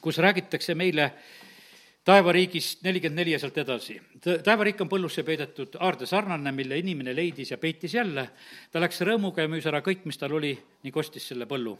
kus 0.00 0.18
räägitakse 0.18 0.74
meile 0.74 1.04
äh, 1.04 1.39
taevariigist 2.04 2.82
nelikümmend 2.82 3.20
neli 3.20 3.32
ja 3.32 3.38
sealt 3.38 3.58
edasi. 3.58 4.00
taevariik 4.44 4.80
on 4.80 4.88
põllusse 4.88 5.22
peidetud 5.24 5.76
aarde 5.80 6.06
sarnane, 6.06 6.52
mille 6.52 6.78
inimene 6.78 7.14
leidis 7.16 7.50
ja 7.50 7.58
peitis 7.58 7.94
jälle. 7.94 8.30
ta 8.72 8.80
läks 8.80 9.00
rõõmuga 9.00 9.44
ja 9.44 9.48
müüs 9.48 9.66
ära 9.66 9.80
kõik, 9.80 10.04
mis 10.04 10.18
tal 10.18 10.32
oli, 10.32 10.56
ning 10.82 10.96
ostis 10.96 11.28
selle 11.28 11.46
põllu. 11.46 11.78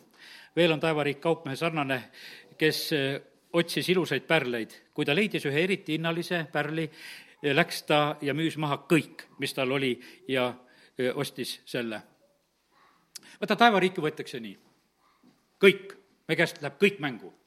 veel 0.56 0.72
on 0.72 0.80
taevariik 0.80 1.20
kaupmehe 1.20 1.56
sarnane, 1.56 2.02
kes 2.58 2.92
eh, 2.92 3.20
otsis 3.52 3.88
ilusaid 3.88 4.26
pärleid. 4.26 4.70
kui 4.94 5.04
ta 5.04 5.14
leidis 5.14 5.46
ühe 5.46 5.64
eriti 5.64 5.92
hinnalise 5.92 6.46
pärli, 6.52 6.90
eh, 7.42 7.54
läks 7.54 7.82
ta 7.82 8.16
ja 8.20 8.34
müüs 8.34 8.56
maha 8.56 8.84
kõik, 8.88 9.24
mis 9.38 9.54
tal 9.54 9.72
oli 9.72 9.98
ja 10.28 10.54
eh, 10.98 11.12
ostis 11.14 11.60
selle. 11.64 12.02
vaata, 13.40 13.56
taevariiki 13.56 14.00
võetakse 14.00 14.40
nii. 14.40 14.58
kõik, 15.64 15.96
me 16.28 16.36
käest 16.36 16.62
läheb 16.62 16.76
kõik 16.78 17.00
mängu 17.00 17.39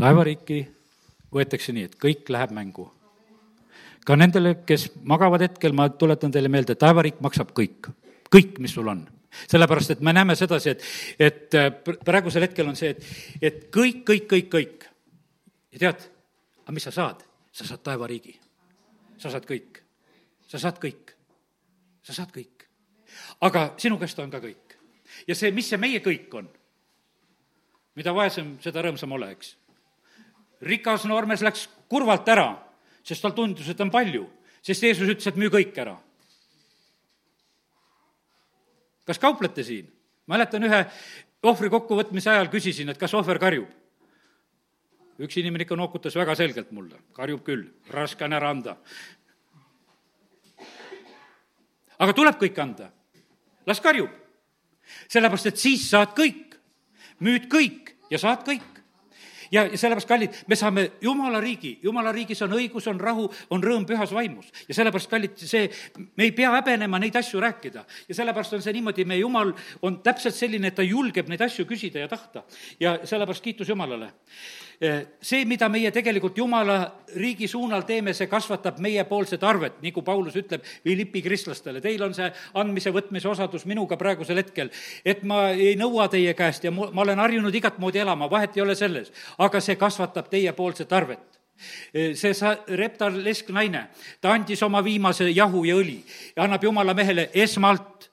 laevariiki 0.00 0.60
võetakse 1.34 1.74
nii, 1.76 1.86
et 1.90 1.96
kõik 2.00 2.28
läheb 2.32 2.54
mängu. 2.56 2.90
ka 4.06 4.16
nendele, 4.16 4.54
kes 4.66 4.88
magavad 5.04 5.42
hetkel, 5.44 5.72
ma 5.76 5.88
tuletan 5.88 6.32
teile 6.32 6.48
meelde, 6.48 6.72
et 6.72 6.82
laevariik 6.82 7.20
maksab 7.20 7.52
kõik, 7.54 7.90
kõik, 8.32 8.58
mis 8.58 8.72
sul 8.74 8.88
on 8.88 9.06
sellepärast, 9.50 9.90
et 9.90 10.00
me 10.00 10.12
näeme 10.12 10.34
sedasi, 10.34 10.70
et, 10.70 10.82
et 11.18 11.54
äh, 11.54 11.68
praegusel 12.04 12.42
hetkel 12.42 12.68
on 12.68 12.76
see, 12.76 12.90
et, 12.90 13.04
et 13.42 13.60
kõik, 13.74 14.02
kõik, 14.08 14.26
kõik, 14.32 14.48
kõik. 14.50 14.88
ja 15.72 15.84
tead, 15.84 16.06
aga 16.64 16.74
mis 16.74 16.88
sa 16.88 16.94
saad? 16.94 17.22
sa 17.52 17.66
saad 17.66 17.82
taevariigi. 17.86 18.38
sa 19.18 19.30
saad 19.30 19.46
kõik. 19.46 19.82
sa 20.48 20.58
saad 20.58 20.82
kõik. 20.82 21.14
sa 22.02 22.16
saad 22.16 22.34
kõik. 22.34 22.66
aga 23.40 23.74
sinu 23.78 23.98
käest 23.98 24.18
on 24.18 24.30
ka 24.30 24.42
kõik. 24.42 24.76
ja 25.28 25.34
see, 25.34 25.52
mis 25.52 25.68
see 25.68 25.78
meie 25.78 26.02
kõik 26.02 26.34
on? 26.34 26.50
mida 27.94 28.14
vaesem, 28.14 28.56
seda 28.62 28.82
rõõmsam 28.82 29.12
ole, 29.12 29.30
eks 29.36 29.59
rikas 30.60 31.06
noormees 31.08 31.42
läks 31.44 31.66
kurvalt 31.88 32.28
ära, 32.28 32.52
sest 33.04 33.24
tal 33.24 33.34
tundus, 33.36 33.68
et 33.68 33.80
on 33.80 33.90
palju, 33.92 34.26
sest 34.62 34.84
Jeesus 34.84 35.08
ütles, 35.08 35.26
et 35.26 35.40
müü 35.40 35.50
kõik 35.52 35.76
ära. 35.80 35.96
kas 39.10 39.18
kauplete 39.18 39.64
siin? 39.66 39.88
mäletan 40.30 40.62
ühe 40.62 40.84
ohvri 41.42 41.70
kokkuvõtmise 41.72 42.30
ajal 42.30 42.50
küsisin, 42.52 42.92
et 42.92 42.98
kas 42.98 43.14
ohver 43.14 43.38
karjub. 43.38 43.68
üks 45.20 45.36
inimene 45.36 45.64
ikka 45.64 45.76
nookutas 45.76 46.16
väga 46.16 46.34
selgelt 46.34 46.70
mulle, 46.72 47.00
karjub 47.12 47.42
küll, 47.44 47.64
raske 47.90 48.24
on 48.24 48.32
ära 48.32 48.50
anda. 48.50 48.76
aga 51.98 52.12
tuleb 52.12 52.38
kõik 52.40 52.58
anda, 52.62 52.92
las 53.66 53.80
karjub. 53.80 54.10
sellepärast, 55.08 55.46
et 55.46 55.56
siis 55.56 55.88
saad 55.90 56.14
kõik, 56.14 56.56
müüd 57.20 57.48
kõik 57.48 57.96
ja 58.10 58.18
saad 58.18 58.44
kõik 58.44 58.79
ja, 59.50 59.64
ja 59.66 59.78
sellepärast, 59.78 60.08
kallid, 60.08 60.38
me 60.46 60.56
saame 60.56 60.86
Jumala 61.02 61.40
riigi, 61.40 61.78
Jumala 61.82 62.12
riigis 62.12 62.42
on 62.46 62.54
õigus, 62.56 62.86
on 62.90 63.00
rahu, 63.00 63.26
on 63.50 63.64
rõõm 63.64 63.86
pühas 63.88 64.12
vaimus. 64.14 64.50
ja 64.68 64.74
sellepärast, 64.74 65.10
kallid, 65.10 65.36
see, 65.36 65.68
me 66.16 66.28
ei 66.28 66.32
pea 66.36 66.52
häbenema 66.54 66.98
neid 66.98 67.16
asju 67.16 67.40
rääkida. 67.40 67.84
ja 68.08 68.14
sellepärast 68.14 68.58
on 68.58 68.62
see 68.62 68.76
niimoodi, 68.76 69.04
meie 69.04 69.20
Jumal 69.20 69.52
on 69.82 70.00
täpselt 70.02 70.34
selline, 70.34 70.70
et 70.70 70.78
ta 70.78 70.86
julgeb 70.86 71.28
neid 71.28 71.42
asju 71.46 71.66
küsida 71.66 72.04
ja 72.04 72.08
tahta. 72.08 72.44
ja 72.80 72.98
sellepärast 73.04 73.44
kiitus 73.44 73.68
Jumalale. 73.68 74.12
See, 74.80 75.44
mida 75.44 75.68
meie 75.68 75.90
tegelikult 75.92 76.38
Jumala 76.38 76.78
riigi 77.20 77.48
suunal 77.50 77.82
teeme, 77.84 78.14
see 78.16 78.28
kasvatab 78.30 78.78
meiepoolset 78.80 79.42
arvet, 79.44 79.80
nagu 79.84 80.02
Paulus 80.04 80.36
ütleb 80.40 80.64
Philippi 80.82 81.20
kristlastele, 81.24 81.82
teil 81.84 82.00
on 82.06 82.14
see 82.16 82.30
andmise-võtmise 82.60 83.28
osadus 83.28 83.66
minuga 83.68 83.98
praegusel 84.00 84.40
hetkel, 84.40 84.70
et 85.04 85.20
ma 85.28 85.50
ei 85.52 85.74
nõua 85.76 86.08
teie 86.08 86.32
käest 86.38 86.64
ja 86.64 86.72
ma 86.72 86.88
olen 87.04 87.20
harjunud 87.20 87.54
igat 87.54 87.76
moodi 87.82 88.00
elama, 88.00 88.30
vahet 88.30 88.56
ei 88.56 88.64
ole 88.64 88.76
selles, 88.78 89.12
aga 89.38 89.60
see 89.60 89.76
kasvatab 89.80 90.30
teiepoolset 90.32 90.92
arvet. 90.96 91.26
See 91.92 92.32
sa-, 92.32 92.56
reptar 92.72 93.12
lesknaine, 93.12 93.82
ta 94.20 94.32
andis 94.32 94.62
oma 94.64 94.80
viimase 94.80 95.28
jahu 95.28 95.66
ja 95.68 95.76
õli 95.76 95.98
ja 96.32 96.46
annab 96.46 96.64
jumala 96.64 96.94
mehele 96.96 97.28
esmalt 97.36 98.08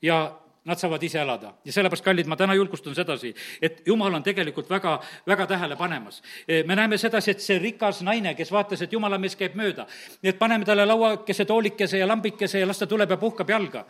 ja 0.00 0.22
nad 0.64 0.78
saavad 0.78 1.02
ise 1.02 1.20
elada. 1.20 1.52
ja 1.64 1.72
sellepärast, 1.72 2.04
kallid, 2.04 2.26
ma 2.26 2.36
täna 2.36 2.54
julgustan 2.54 2.94
sedasi, 2.94 3.34
et 3.62 3.82
jumal 3.86 4.14
on 4.14 4.22
tegelikult 4.22 4.70
väga, 4.70 5.00
väga 5.26 5.46
tähele 5.46 5.76
panemas. 5.76 6.22
me 6.66 6.76
näeme 6.76 6.98
sedasi, 6.98 7.30
et 7.30 7.40
see 7.40 7.58
rikas 7.58 8.02
naine, 8.02 8.34
kes 8.34 8.52
vaatas, 8.52 8.82
et 8.82 8.92
jumala 8.92 9.18
mees 9.18 9.36
käib 9.36 9.54
mööda, 9.54 9.86
et 10.22 10.38
paneme 10.38 10.64
talle 10.64 10.86
lauakese, 10.86 11.44
toolikese 11.44 11.98
ja 11.98 12.08
lambikese 12.08 12.60
ja 12.60 12.66
las 12.66 12.78
ta 12.78 12.86
tuleb 12.86 13.10
ja 13.10 13.16
puhkab 13.16 13.50
jalga. 13.50 13.84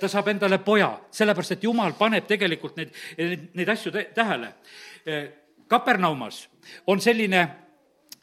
ta 0.00 0.08
saab 0.08 0.28
endale 0.28 0.58
poja, 0.58 0.98
sellepärast 1.10 1.52
et 1.52 1.64
jumal 1.64 1.92
paneb 1.98 2.26
tegelikult 2.26 2.76
neid, 2.76 2.94
neid 3.54 3.68
asju 3.68 3.92
tähele. 4.14 4.52
Kapernaumas 5.68 6.48
on 6.86 7.00
selline 7.00 7.48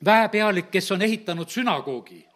väepealik, 0.06 0.72
kes 0.72 0.92
on 0.92 1.02
ehitanud 1.02 1.50
sünagoogi 1.50 2.27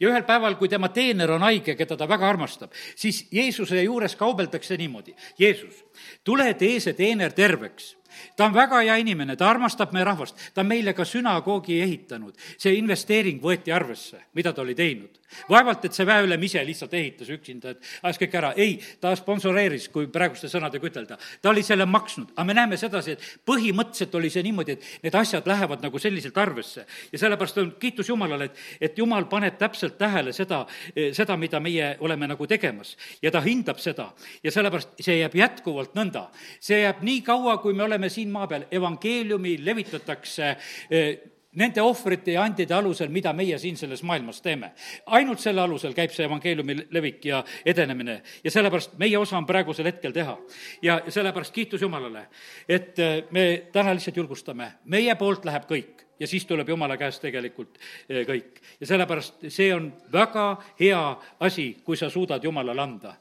ja 0.00 0.08
ühel 0.08 0.24
päeval, 0.24 0.56
kui 0.56 0.68
tema 0.68 0.88
teener 0.94 1.30
on 1.34 1.42
haige, 1.46 1.74
keda 1.76 1.96
ta 1.96 2.08
väga 2.08 2.28
armastab, 2.28 2.72
siis 2.96 3.26
Jeesuse 3.32 3.82
juures 3.82 4.16
kaubeldakse 4.16 4.76
niimoodi. 4.78 5.14
Jeesus, 5.38 5.84
tule 6.24 6.52
tee 6.54 6.80
see 6.80 6.96
teener 6.98 7.32
terveks 7.32 7.97
ta 8.36 8.44
on 8.44 8.54
väga 8.54 8.80
hea 8.82 8.96
inimene, 9.02 9.36
ta 9.36 9.48
armastab 9.50 9.92
meie 9.92 10.04
rahvast, 10.06 10.36
ta 10.54 10.62
on 10.62 10.70
meile 10.70 10.94
ka 10.94 11.04
sünagoogi 11.04 11.80
ehitanud. 11.82 12.34
see 12.58 12.74
investeering 12.78 13.40
võeti 13.42 13.72
arvesse, 13.74 14.18
mida 14.34 14.52
ta 14.52 14.62
oli 14.62 14.74
teinud. 14.74 15.18
vaevalt, 15.48 15.84
et 15.84 15.92
see 15.92 16.06
väeülem 16.06 16.42
ise 16.42 16.62
lihtsalt 16.64 16.94
ehitas 16.94 17.28
üksinda, 17.28 17.70
et 17.70 17.82
ajas 18.02 18.18
kõik 18.18 18.34
ära, 18.34 18.52
ei, 18.56 18.78
ta 19.00 19.12
sponsoreeris, 19.16 19.88
kui 19.92 20.06
praeguste 20.08 20.48
sõnadega 20.48 20.86
ütelda. 20.86 21.18
ta 21.42 21.50
oli 21.50 21.62
selle 21.62 21.86
maksnud, 21.86 22.32
aga 22.34 22.44
me 22.44 22.54
näeme 22.54 22.76
sedasi, 22.76 23.12
et 23.12 23.26
põhimõtteliselt 23.44 24.14
oli 24.14 24.30
see 24.30 24.42
niimoodi, 24.42 24.72
et 24.72 24.84
need 25.02 25.14
asjad 25.14 25.46
lähevad 25.46 25.82
nagu 25.82 25.98
selliselt 25.98 26.38
arvesse. 26.38 26.86
ja 27.12 27.18
sellepärast 27.18 27.58
on 27.58 27.72
kiitus 27.80 28.08
Jumalale, 28.08 28.44
et, 28.44 28.56
et 28.80 28.98
Jumal 28.98 29.28
paneb 29.28 29.58
täpselt 29.58 29.98
tähele 29.98 30.32
seda, 30.32 30.66
seda, 31.12 31.36
mida 31.36 31.60
meie 31.60 31.96
oleme 32.00 32.26
nagu 32.26 32.46
tegemas. 32.46 32.96
ja 33.22 33.30
ta 33.30 33.40
hindab 33.40 33.78
seda 33.78 34.12
ja 34.42 34.52
sellepärast 34.52 34.96
see 35.02 35.18
jääb 35.20 35.34
jätkuvalt 35.38 35.94
nõnda. 35.98 36.28
see 36.60 36.80
jääb 36.82 37.02
nii 37.02 37.22
kaua, 37.26 37.58
kui 37.62 37.74
me 37.74 37.84
oleme 37.84 38.07
oleme 38.08 38.14
siin 38.14 38.30
maa 38.30 38.46
peal, 38.46 38.64
evangeeliumi 38.70 39.58
levitatakse 39.64 40.56
eh, 40.90 41.18
nende 41.58 41.82
ohvrite 41.82 42.32
ja 42.32 42.42
andide 42.44 42.74
alusel, 42.74 43.08
mida 43.08 43.32
meie 43.32 43.58
siin 43.58 43.76
selles 43.76 44.02
maailmas 44.02 44.40
teeme. 44.42 44.72
ainult 45.06 45.40
selle 45.40 45.60
alusel 45.60 45.94
käib 45.94 46.12
see 46.12 46.24
evangeeliumi 46.24 46.76
levik 46.90 47.24
ja 47.24 47.44
edenemine 47.64 48.22
ja 48.44 48.50
sellepärast 48.50 48.98
meie 48.98 49.18
osa 49.18 49.38
on 49.38 49.46
praegusel 49.46 49.84
hetkel 49.84 50.12
teha. 50.12 50.38
ja 50.82 51.00
sellepärast 51.08 51.52
kiitus 51.52 51.82
Jumalale, 51.82 52.28
et 52.68 52.98
eh, 52.98 53.24
me 53.30 53.68
täna 53.72 53.94
lihtsalt 53.94 54.16
julgustame, 54.16 54.72
meie 54.84 55.14
poolt 55.14 55.44
läheb 55.44 55.68
kõik 55.68 56.06
ja 56.20 56.26
siis 56.26 56.46
tuleb 56.46 56.68
Jumala 56.68 56.96
käest 56.96 57.22
tegelikult 57.22 57.78
eh, 58.08 58.24
kõik. 58.26 58.62
ja 58.80 58.86
sellepärast 58.86 59.48
see 59.48 59.74
on 59.74 59.92
väga 60.12 60.48
hea 60.80 61.04
asi, 61.40 61.74
kui 61.84 61.96
sa 61.96 62.10
suudad 62.10 62.44
Jumalale 62.44 62.82
anda 62.82 63.16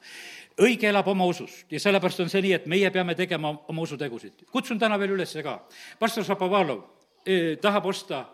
õige 0.62 0.90
elab 0.90 1.08
oma 1.08 1.26
usust 1.30 1.72
ja 1.72 1.80
sellepärast 1.82 2.24
on 2.26 2.32
see 2.32 2.44
nii, 2.46 2.54
et 2.58 2.66
meie 2.70 2.92
peame 2.94 3.16
tegema 3.16 3.54
oma 3.68 3.82
usutegusid. 3.86 4.48
kutsun 4.52 4.80
täna 4.80 5.00
veel 5.00 5.16
üles 5.18 5.36
ka, 5.44 5.60
pastor 6.00 6.26
Šapovalov 6.26 6.82
eh, 7.26 7.58
tahab 7.62 7.86
osta 7.86 8.26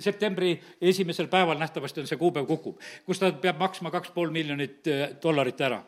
septembri 0.00 0.54
esimesel 0.80 1.28
päeval 1.28 1.58
nähtavasti 1.58 2.00
on 2.00 2.06
see 2.08 2.16
kuupäev 2.16 2.46
kukub, 2.46 2.78
kus 3.06 3.18
ta 3.20 3.32
peab 3.32 3.58
maksma 3.60 3.90
kaks 3.90 4.10
pool 4.14 4.30
miljonit 4.30 4.86
eh, 4.86 5.08
dollarit 5.22 5.60
ära. 5.60 5.82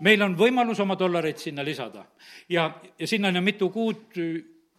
meil 0.00 0.22
on 0.22 0.36
võimalus 0.38 0.80
oma 0.80 0.98
dollareid 0.98 1.38
sinna 1.38 1.64
lisada 1.64 2.06
ja, 2.48 2.70
ja 2.98 3.06
sinna 3.06 3.28
on 3.28 3.44
mitu 3.44 3.70
kuud 3.70 4.18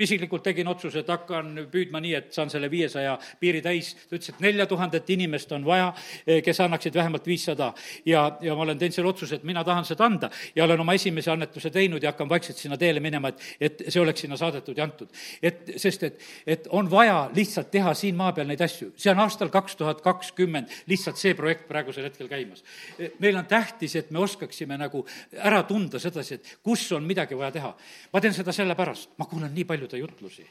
isiklikult 0.02 0.44
tegin 0.44 0.68
otsuse, 0.72 1.02
et 1.02 1.10
hakkan 1.12 1.54
püüdma 1.72 2.02
nii, 2.04 2.14
et 2.18 2.34
saan 2.34 2.50
selle 2.52 2.70
viiesaja 2.72 3.18
piiri 3.40 3.62
täis. 3.62 3.94
ta 4.10 4.16
ütles, 4.16 4.30
et 4.30 4.40
nelja 4.44 4.66
tuhandet 4.68 5.10
inimest 5.10 5.52
on 5.52 5.66
vaja, 5.66 5.94
eh, 6.26 6.42
kes 6.44 6.60
annaksid 6.60 6.94
vähemalt 6.94 7.28
viissada. 7.28 7.74
ja, 8.06 8.38
ja 8.42 8.56
ma 8.56 8.62
olen 8.62 8.78
teinud 8.78 8.96
selle 8.96 9.10
otsuse, 9.10 9.36
et 9.36 9.44
mina 9.44 9.64
tahan 9.64 9.86
seda 9.86 10.06
anda 10.06 10.30
ja 10.56 10.64
olen 10.64 10.80
oma 10.80 10.94
esimese 10.94 11.32
annetuse 11.32 11.70
teinud 11.70 12.04
ja 12.04 12.12
hakkan 12.12 12.30
vaikselt 12.30 12.58
sinna 12.58 12.78
teele 12.78 13.00
minema, 13.00 13.30
et, 13.30 13.42
et 13.62 13.84
see 13.88 14.02
oleks 14.02 14.22
sinna 14.22 14.38
saadetud 14.38 14.78
ja 14.78 14.84
antud. 14.84 15.10
et, 15.42 15.74
sest 15.78 16.04
et, 16.04 16.20
et 16.48 16.68
on 16.70 16.90
vaja 16.92 17.30
lihtsalt 17.36 17.72
teha 17.72 17.94
siin 17.94 18.16
maa 18.16 18.32
peal 18.34 18.48
neid 18.48 18.62
asju. 18.62 18.92
see 18.98 19.12
on 19.12 19.20
aastal 19.20 19.50
kaks 19.50 19.76
tuhat 19.76 20.02
kakskümmend 20.02 20.72
lihtsalt 20.88 21.18
see 21.18 21.34
projekt 21.38 21.68
praegusel 21.68 22.08
hetkel 22.10 22.30
käimas. 22.32 22.64
Eh, 23.00 23.12
meil 23.20 23.38
on 23.38 23.46
tähtis, 23.46 23.96
et 23.96 24.12
me 24.12 24.20
oskaksime 24.20 24.78
nagu 24.78 25.06
ära 25.38 25.64
tunda 25.64 26.00
sedasi, 26.00 26.40
et 26.40 26.58
kus 26.64 26.88
on 26.92 27.06
midagi 27.08 27.38
vaja 27.38 27.52
teha. 27.52 27.76
ma 28.14 28.22
teen 28.22 28.34
seda 28.34 28.52
sellepärast, 28.56 29.18
ma 29.18 29.26
kuulen 29.26 29.54
nii 29.56 29.66
palju 29.68 29.88
paljude 29.91 29.97
jutlusi. 29.97 30.45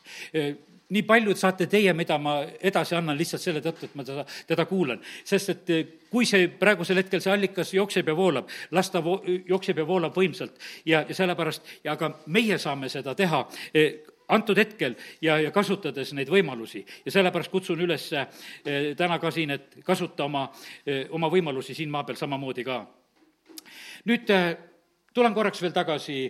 nii 0.91 1.03
paljud 1.07 1.39
saate 1.39 1.67
teie, 1.71 1.93
mida 1.95 2.19
ma 2.19 2.41
edasi 2.61 2.97
annan 2.97 3.17
lihtsalt 3.17 3.43
selle 3.43 3.61
tõttu, 3.63 3.87
et 3.87 3.95
ma 3.95 4.05
teda, 4.05 4.25
teda 4.47 4.65
kuulan. 4.67 5.01
sest 5.25 5.51
et 5.51 5.67
kui 6.11 6.27
see 6.27 6.49
praegusel 6.49 6.97
hetkel, 6.97 7.21
see 7.21 7.33
allikas 7.33 7.75
jookseb 7.75 8.09
ja 8.09 8.17
voolab, 8.17 8.49
las 8.71 8.91
ta 8.91 9.01
vo-, 9.01 9.23
jookseb 9.47 9.79
ja 9.79 9.87
voolab 9.87 10.17
võimsalt 10.17 10.59
ja, 10.85 11.05
ja 11.09 11.15
sellepärast, 11.15 11.63
aga 11.87 12.17
meie 12.27 12.59
saame 12.59 12.89
seda 12.89 13.15
teha 13.15 13.47
antud 14.29 14.59
hetkel 14.59 14.97
ja, 15.23 15.39
ja 15.41 15.51
kasutades 15.51 16.13
neid 16.13 16.29
võimalusi. 16.29 16.85
ja 17.05 17.13
sellepärast 17.13 17.51
kutsun 17.51 17.81
üles 17.81 18.11
täna 18.97 19.19
ka 19.19 19.31
siin, 19.31 19.51
et 19.51 19.79
kasuta 19.85 20.25
oma, 20.25 20.49
oma 21.11 21.31
võimalusi 21.31 21.75
siin 21.75 21.91
maa 21.91 22.05
peal 22.05 22.19
samamoodi 22.19 22.65
ka. 22.65 22.83
nüüd 24.11 24.27
tulen 25.15 25.35
korraks 25.35 25.63
veel 25.63 25.73
tagasi 25.73 26.25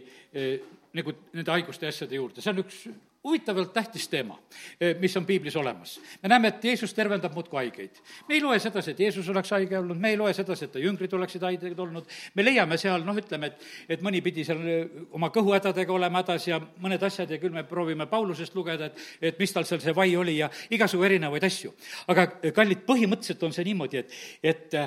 nagu 0.97 1.15
nende 1.33 1.55
haiguste 1.55 1.87
ja 1.87 1.95
asjade 1.95 2.19
juurde, 2.19 2.43
see 2.43 2.53
on 2.53 2.63
üks 2.65 2.85
huvitavalt 3.25 3.73
tähtis 3.73 4.09
teema, 4.09 4.39
eh, 4.81 4.97
mis 4.99 5.17
on 5.17 5.27
piiblis 5.27 5.57
olemas. 5.57 6.01
me 6.23 6.29
näeme, 6.29 6.49
et 6.49 6.65
Jeesus 6.65 6.95
tervendab 6.95 7.35
muudkui 7.35 7.57
haigeid. 7.57 7.91
me 8.29 8.35
ei 8.35 8.41
loe 8.41 8.59
sedasi, 8.59 8.91
et 8.91 9.01
Jeesus 9.01 9.29
oleks 9.29 9.51
haige 9.51 9.79
olnud, 9.79 9.99
me 9.99 10.11
ei 10.11 10.17
loe 10.17 10.33
sedasi, 10.33 10.65
et 10.65 10.73
ta 10.73 10.79
jüngrid 10.79 11.13
oleksid 11.13 11.43
haiged 11.43 11.79
olnud, 11.79 12.05
me 12.35 12.45
leiame 12.45 12.79
seal 12.79 13.05
noh, 13.05 13.17
ütleme, 13.17 13.47
et, 13.47 13.67
et 13.89 14.03
mõni 14.03 14.23
pidi 14.23 14.45
seal 14.45 14.65
eh, 14.67 14.87
oma 15.13 15.29
kõhuhädadega 15.29 15.93
olema 15.93 16.23
hädas 16.23 16.49
ja 16.49 16.61
mõned 16.81 17.03
asjad 17.03 17.31
ja 17.31 17.39
küll 17.39 17.53
me 17.53 17.65
proovime 17.65 18.07
Paulusest 18.07 18.55
lugeda, 18.55 18.87
et, 18.87 19.05
et 19.21 19.39
mis 19.39 19.53
tal 19.53 19.69
seal 19.69 19.81
see 19.81 19.95
vai 19.95 20.17
oli 20.17 20.39
ja 20.39 20.51
igasugu 20.71 21.05
erinevaid 21.05 21.45
asju. 21.45 21.75
aga 22.09 22.27
eh, 22.43 22.53
kallid, 22.57 22.87
põhimõtteliselt 22.89 23.43
on 23.43 23.53
see 23.53 23.69
niimoodi, 23.69 23.99
et, 23.99 24.17
et 24.43 24.81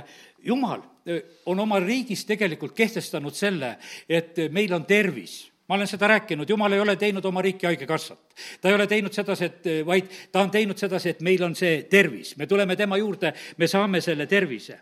jumal 0.43 0.81
on 1.45 1.59
oma 1.59 1.79
riigis 1.83 2.25
tegelikult 2.25 2.73
kehtestanud 2.73 3.35
selle, 3.35 3.75
et 4.09 4.47
meil 4.51 4.73
on 4.73 4.85
tervis 4.87 5.52
ma 5.67 5.75
olen 5.75 5.87
seda 5.87 6.07
rääkinud, 6.07 6.49
jumal 6.49 6.73
ei 6.75 6.79
ole 6.83 6.95
teinud 6.99 7.25
oma 7.25 7.41
riiki 7.41 7.65
haigekassat. 7.65 8.35
ta 8.61 8.69
ei 8.69 8.75
ole 8.75 8.87
teinud 8.87 9.13
sedasi, 9.13 9.45
et 9.45 9.69
vaid 9.85 10.09
ta 10.31 10.41
on 10.41 10.51
teinud 10.51 10.77
sedasi, 10.77 11.09
et 11.09 11.21
meil 11.21 11.43
on 11.43 11.55
see 11.55 11.83
tervis, 11.89 12.35
me 12.37 12.47
tuleme 12.47 12.75
tema 12.75 12.97
juurde, 12.97 13.33
me 13.57 13.67
saame 13.67 14.01
selle 14.01 14.27
tervise. 14.27 14.79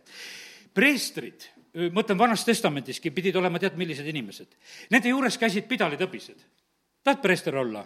preestrid, 0.73 1.49
mõtlen 1.93 2.17
Vanas 2.17 2.45
Testamendiski, 2.45 3.11
pidid 3.11 3.35
olema 3.35 3.59
tead 3.59 3.77
millised 3.77 4.07
inimesed. 4.07 4.55
Nende 4.89 5.09
juures 5.09 5.37
käisid 5.37 5.67
pidalitõbised. 5.67 6.37
tahad 7.03 7.21
preester 7.21 7.55
olla? 7.55 7.85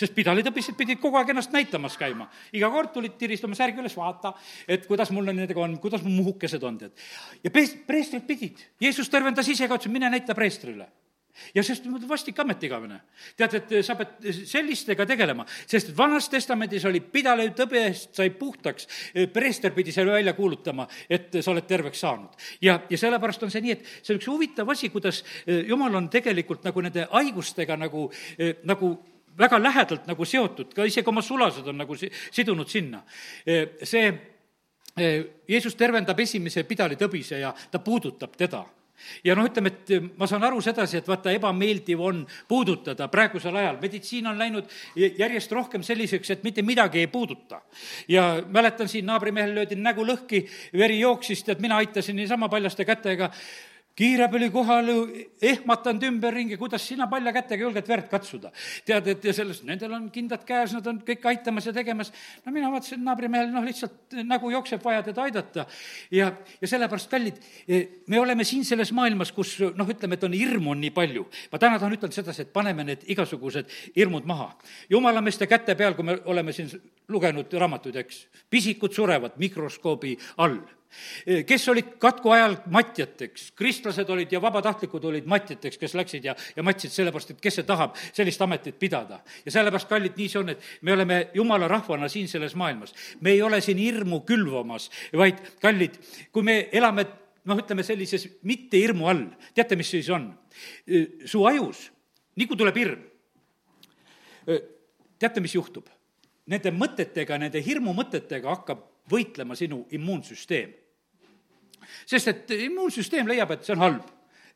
sest 0.00 0.14
pidalitõbised 0.16 0.78
pidid 0.78 0.96
kogu 1.00 1.18
aeg 1.18 1.28
ennast 1.28 1.52
näitamas 1.52 1.96
käima. 1.98 2.30
iga 2.52 2.70
kord 2.70 2.92
tulid 2.92 3.18
tiristama 3.18 3.54
särgi 3.54 3.82
üles, 3.82 3.96
vaata, 3.96 4.32
et 4.68 4.86
kuidas 4.86 5.10
mul 5.10 5.24
nendega 5.24 5.60
on, 5.60 5.78
kuidas 5.78 6.02
mu 6.02 6.10
muhukesed 6.10 6.62
on, 6.62 6.78
tead. 6.78 6.92
ja 7.44 7.50
preestrid 7.50 8.24
pidid. 8.26 8.58
Jeesus 8.80 9.10
tervendas 9.10 9.48
ise 9.48 9.68
ka, 9.68 9.76
ütles 9.76 9.92
mine 9.92 10.08
näita 10.10 10.34
preestrile 10.34 10.88
ja 11.54 11.62
sest 11.64 11.86
vastik 12.08 12.38
ametiigavene. 12.40 13.00
tead, 13.36 13.54
et 13.54 13.72
sa 13.86 13.94
pead 13.98 14.30
sellistega 14.44 15.06
tegelema, 15.06 15.46
sest 15.66 15.92
Vanas 15.96 16.28
Testamendis 16.28 16.84
oli 16.88 17.00
pidalev 17.00 17.52
tõbest 17.56 18.14
sai 18.16 18.30
puhtaks, 18.30 18.88
preester 19.32 19.74
pidi 19.76 19.92
selle 19.92 20.12
välja 20.12 20.34
kuulutama, 20.36 20.86
et 21.08 21.40
sa 21.40 21.50
oled 21.50 21.66
terveks 21.66 22.00
saanud. 22.00 22.34
ja, 22.62 22.80
ja 22.90 22.98
sellepärast 22.98 23.42
on 23.42 23.50
see 23.50 23.64
nii, 23.64 23.76
et 23.76 23.86
see 24.02 24.14
on 24.14 24.20
üks 24.20 24.30
huvitav 24.30 24.70
asi, 24.70 24.90
kuidas 24.92 25.22
eh, 25.46 25.64
jumal 25.68 25.94
on 25.94 26.08
tegelikult 26.12 26.64
nagu 26.66 26.82
nende 26.84 27.06
haigustega 27.12 27.76
nagu, 27.80 28.08
eh, 28.38 28.56
nagu 28.68 28.92
väga 29.40 29.60
lähedalt 29.62 30.10
nagu 30.10 30.26
seotud, 30.26 30.74
ka 30.74 30.84
isegi 30.84 31.08
oma 31.08 31.22
sulased 31.22 31.66
on 31.70 31.80
nagu 31.80 31.96
si-, 31.96 32.10
sidunud 32.30 32.68
sinna. 32.68 33.04
Eh, 33.46 33.78
see 33.82 34.12
Jeesus 35.48 35.76
tervendab 35.78 36.18
esimese 36.20 36.64
pidalitõbise 36.66 37.38
ja 37.38 37.52
ta 37.70 37.78
puudutab 37.78 38.34
teda 38.36 38.64
ja 39.24 39.36
noh, 39.36 39.46
ütleme, 39.48 39.72
et 39.72 39.94
eh, 39.96 40.08
ma 40.18 40.28
saan 40.30 40.44
aru 40.46 40.60
sedasi, 40.64 41.00
et 41.00 41.08
vaata, 41.08 41.32
ebameeldiv 41.36 42.02
on 42.04 42.22
puudutada 42.48 43.08
praegusel 43.12 43.56
ajal, 43.56 43.80
meditsiin 43.82 44.26
on 44.30 44.38
läinud 44.38 44.70
järjest 44.96 45.52
rohkem 45.56 45.84
selliseks, 45.86 46.30
et 46.36 46.44
mitte 46.46 46.62
midagi 46.66 47.04
ei 47.04 47.06
puuduta. 47.06 47.60
ja 48.08 48.42
mäletan, 48.48 48.88
siin 48.88 49.06
naabrimehel 49.06 49.54
löödi 49.54 49.76
nägu 49.76 50.04
lõhki, 50.06 50.44
veri 50.76 51.00
jooksis, 51.00 51.44
tead, 51.44 51.60
mina 51.60 51.76
aitasin 51.76 52.16
niisama 52.16 52.48
paljaste 52.48 52.84
kätega 52.84 53.30
kiirabi 54.00 54.38
oli 54.38 54.48
kohal, 54.52 54.88
ehmatanud 55.44 56.04
ümberringi, 56.08 56.56
kuidas 56.60 56.86
sina 56.88 57.06
palja 57.10 57.32
kätega 57.36 57.66
julged 57.66 57.88
verd 57.88 58.08
katsuda. 58.08 58.52
tead, 58.86 59.10
et 59.12 59.26
ja 59.28 59.34
sellest, 59.36 59.64
nendel 59.68 59.92
on 59.96 60.06
kindad 60.14 60.46
käes, 60.48 60.72
nad 60.76 60.86
on 60.88 61.02
kõik 61.06 61.26
aitamas 61.28 61.68
ja 61.68 61.74
tegemas. 61.76 62.12
no 62.44 62.52
mina 62.54 62.70
vaatasin, 62.72 63.02
naabrimehel 63.04 63.50
noh, 63.52 63.66
lihtsalt 63.66 64.16
nägu 64.24 64.52
jookseb, 64.54 64.82
vaja 64.84 65.02
teda 65.10 65.26
aidata. 65.28 65.66
ja, 66.10 66.32
ja 66.60 66.68
sellepärast, 66.72 67.10
kallid, 67.10 67.42
me 68.06 68.20
oleme 68.20 68.44
siin 68.44 68.64
selles 68.64 68.92
maailmas, 68.96 69.34
kus 69.36 69.58
noh, 69.60 69.88
ütleme, 69.88 70.16
et 70.16 70.24
on 70.24 70.36
hirmu 70.36 70.72
on 70.72 70.80
nii 70.80 70.94
palju. 70.96 71.26
ma 71.52 71.60
täna 71.60 71.78
tahan 71.78 71.98
ütelda 71.98 72.20
sedasi, 72.22 72.48
et 72.48 72.52
paneme 72.56 72.84
need 72.84 73.04
igasugused 73.12 73.68
hirmud 73.96 74.24
maha. 74.24 74.54
jumalameeste 74.90 75.46
käte 75.46 75.76
peal, 75.76 75.94
kui 75.94 76.08
me 76.08 76.18
oleme 76.24 76.56
siin 76.56 76.72
lugenud 77.08 77.52
raamatuid, 77.52 78.00
eks, 78.00 78.26
pisikud 78.50 78.96
surevad 78.96 79.36
mikroskoobi 79.36 80.16
all 80.38 80.60
kes 81.46 81.68
olid 81.68 81.94
katku 82.02 82.32
ajal 82.34 82.56
matjateks, 82.72 83.50
kristlased 83.58 84.08
olid 84.10 84.32
ja 84.32 84.40
vabatahtlikud 84.42 85.04
olid 85.10 85.28
matjateks, 85.30 85.78
kes 85.78 85.94
läksid 85.98 86.26
ja, 86.26 86.34
ja 86.56 86.64
matsid 86.66 86.92
sellepärast, 86.94 87.34
et 87.34 87.42
kes 87.42 87.60
see 87.60 87.68
tahab 87.68 87.96
sellist 88.10 88.42
ametit 88.42 88.78
pidada. 88.78 89.20
ja 89.44 89.54
sellepärast, 89.54 89.88
kallid, 89.88 90.16
nii 90.18 90.28
see 90.32 90.40
on, 90.42 90.52
et 90.54 90.66
me 90.82 90.94
oleme 90.96 91.20
jumala 91.34 91.68
rahvana 91.70 92.08
siin 92.08 92.28
selles 92.28 92.56
maailmas. 92.58 92.94
me 93.20 93.34
ei 93.36 93.42
ole 93.42 93.60
siin 93.60 93.78
hirmu 93.78 94.22
külvamas, 94.28 94.90
vaid 95.16 95.40
kallid, 95.62 96.00
kui 96.32 96.42
me 96.46 96.58
elame 96.72 97.06
noh, 97.44 97.58
ütleme 97.58 97.86
sellises 97.86 98.26
mitte 98.42 98.80
hirmu 98.80 99.08
all, 99.10 99.24
teate, 99.54 99.78
mis 99.78 99.90
siis 99.90 100.10
on? 100.10 100.30
su 101.24 101.44
ajus, 101.46 101.86
nii 102.36 102.46
kui 102.50 102.58
tuleb 102.58 102.76
hirm, 102.76 103.06
teate, 105.20 105.40
mis 105.40 105.54
juhtub? 105.54 105.88
Nende 106.50 106.72
mõtetega, 106.74 107.36
nende 107.38 107.60
hirmumõtetega 107.62 108.50
hakkab 108.50 108.89
võitlema 109.10 109.56
sinu 109.58 109.86
immuunsüsteem. 109.90 110.72
sest 112.06 112.28
et 112.28 112.50
immuunsüsteem 112.50 113.28
leiab, 113.28 113.50
et 113.50 113.64
see 113.64 113.74
on 113.74 113.86
halb 113.86 114.08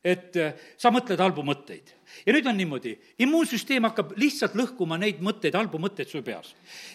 et 0.05 0.37
äh, 0.37 0.53
sa 0.77 0.93
mõtled 0.93 1.21
halbu 1.21 1.43
mõtteid. 1.47 1.95
ja 2.27 2.33
nüüd 2.33 2.47
on 2.47 2.59
niimoodi, 2.61 2.93
immuunsüsteem 3.25 3.89
hakkab 3.89 4.13
lihtsalt 4.21 4.57
lõhkuma 4.59 4.99
neid 5.01 5.23
mõtteid, 5.25 5.57
halbu 5.57 5.81
mõtteid 5.81 6.11
su 6.11 6.23
peas. 6.23 6.53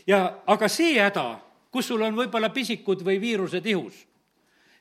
ja 0.08 0.43
aga 0.48 0.69
see 0.69 1.00
häda, 1.00 1.39
kus 1.72 1.89
sul 1.89 2.06
on 2.06 2.15
võib-olla 2.15 2.52
pisikud 2.54 3.02
või 3.06 3.17
viirused 3.22 3.65
ihus, 3.65 4.06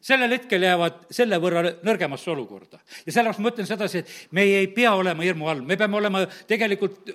sellel 0.01 0.37
hetkel 0.37 0.63
jäävad 0.63 1.09
selle 1.11 1.41
võrra 1.41 1.65
nõrgemasse 1.83 2.31
olukorda. 2.31 2.79
ja 3.07 3.13
sellepärast 3.13 3.41
ma 3.41 3.55
ütlen 3.55 3.71
sedasi, 3.71 4.05
et 4.05 4.29
me 4.31 4.45
ei 4.45 4.69
pea 4.69 4.93
olema 4.93 5.25
hirmu 5.25 5.49
all, 5.49 5.65
me 5.65 5.81
peame 5.81 5.97
olema 5.97 6.27
tegelikult 6.47 7.09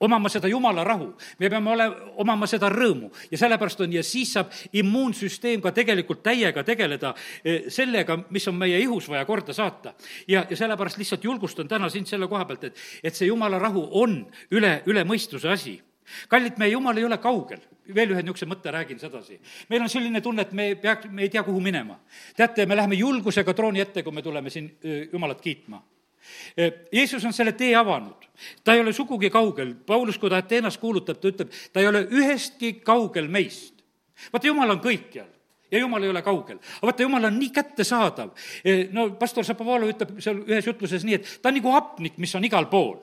omama 0.00 0.28
seda 0.28 0.48
jumala 0.48 0.84
rahu, 0.84 1.14
me 1.38 1.50
peame 1.50 1.70
ole, 1.72 1.86
omama 2.20 2.46
seda 2.50 2.68
rõõmu 2.72 3.10
ja 3.30 3.38
sellepärast 3.40 3.80
on 3.84 3.94
ja 3.96 4.02
siis 4.04 4.34
saab 4.36 4.52
immuunsüsteem 4.76 5.62
ka 5.64 5.72
tegelikult 5.76 6.22
täiega 6.26 6.64
tegeleda 6.66 7.14
eh, 7.44 7.70
sellega, 7.72 8.18
mis 8.30 8.48
on 8.48 8.58
meie 8.60 8.80
ihus 8.82 9.08
vaja 9.08 9.24
korda 9.24 9.56
saata. 9.56 9.94
ja, 10.28 10.44
ja 10.50 10.56
sellepärast 10.56 10.98
lihtsalt 10.98 11.24
julgustan 11.24 11.68
täna 11.68 11.88
sind 11.88 12.06
selle 12.06 12.28
koha 12.28 12.44
pealt, 12.44 12.64
et, 12.64 12.84
et 13.02 13.14
see 13.14 13.30
jumala 13.30 13.58
rahu 13.58 13.88
on 14.02 14.20
üle, 14.50 14.82
üle 14.86 15.04
mõistuse 15.04 15.48
asi. 15.52 15.80
kallid, 16.28 16.58
meie 16.58 16.72
jumal 16.72 16.96
ei 16.96 17.04
ole 17.04 17.18
kaugel 17.18 17.64
veel 17.94 18.10
ühe 18.10 18.22
niisuguse 18.22 18.46
mõtte 18.50 18.70
räägin 18.74 18.98
sedasi. 18.98 19.40
meil 19.70 19.82
on 19.82 19.88
selline 19.88 20.20
tunne, 20.20 20.42
et 20.42 20.52
me 20.52 20.74
peaks, 20.74 21.08
me 21.10 21.22
ei 21.22 21.28
tea, 21.28 21.42
kuhu 21.42 21.60
minema. 21.60 22.00
teate, 22.36 22.66
me 22.66 22.76
läheme 22.76 22.94
julgusega 22.94 23.54
trooni 23.54 23.80
ette, 23.80 24.02
kui 24.02 24.12
me 24.12 24.22
tuleme 24.22 24.50
siin 24.50 24.76
Jumalat 25.12 25.40
kiitma 25.40 25.82
Jeesus 26.92 27.24
on 27.24 27.32
selle 27.32 27.52
tee 27.52 27.74
avanud, 27.76 28.26
ta 28.64 28.74
ei 28.74 28.80
ole 28.80 28.92
sugugi 28.92 29.30
kaugel, 29.30 29.74
Paulus, 29.86 30.18
kui 30.18 30.30
ta 30.30 30.40
Ateenas 30.42 30.78
kuulutab, 30.78 31.20
ta 31.20 31.30
ütleb, 31.32 31.54
ta 31.72 31.80
ei 31.80 31.88
ole 31.88 32.06
ühestki 32.10 32.78
kaugel 32.84 33.28
meist. 33.28 33.74
vaata, 34.32 34.46
Jumal 34.46 34.70
on 34.76 34.80
kõikjal 34.80 35.28
ja 35.70 35.78
Jumal 35.78 36.02
ei 36.02 36.10
ole 36.10 36.22
kaugel. 36.22 36.58
aga 36.58 36.90
vaata, 36.90 37.02
Jumal 37.02 37.24
on 37.24 37.38
nii 37.38 37.50
kättesaadav. 37.50 38.30
no 38.92 39.10
pastor 39.20 39.44
Šapovalov 39.44 39.90
ütleb 39.94 40.20
seal 40.20 40.42
ühes 40.46 40.66
jutluses 40.66 41.04
nii, 41.04 41.14
et 41.14 41.38
ta 41.42 41.48
on 41.48 41.58
nagu 41.60 41.72
hapnik, 41.72 42.18
mis 42.18 42.34
on 42.34 42.44
igal 42.44 42.70
pool. 42.70 42.98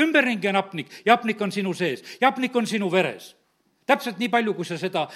ümberringi 0.00 0.48
on 0.48 0.56
hapnik 0.56 0.88
ja 1.04 1.16
hapnik 1.16 1.40
on 1.40 1.52
sinu 1.52 1.74
sees 1.74 2.02
ja 2.20 2.30
hapnik 2.30 2.56
on 2.56 2.66
sinu 2.66 2.90
veres 2.90 3.34
täpselt 3.86 4.18
nii 4.18 4.30
palju, 4.30 4.54
kui 4.54 4.64
sa 4.64 4.78
seda 4.78 5.06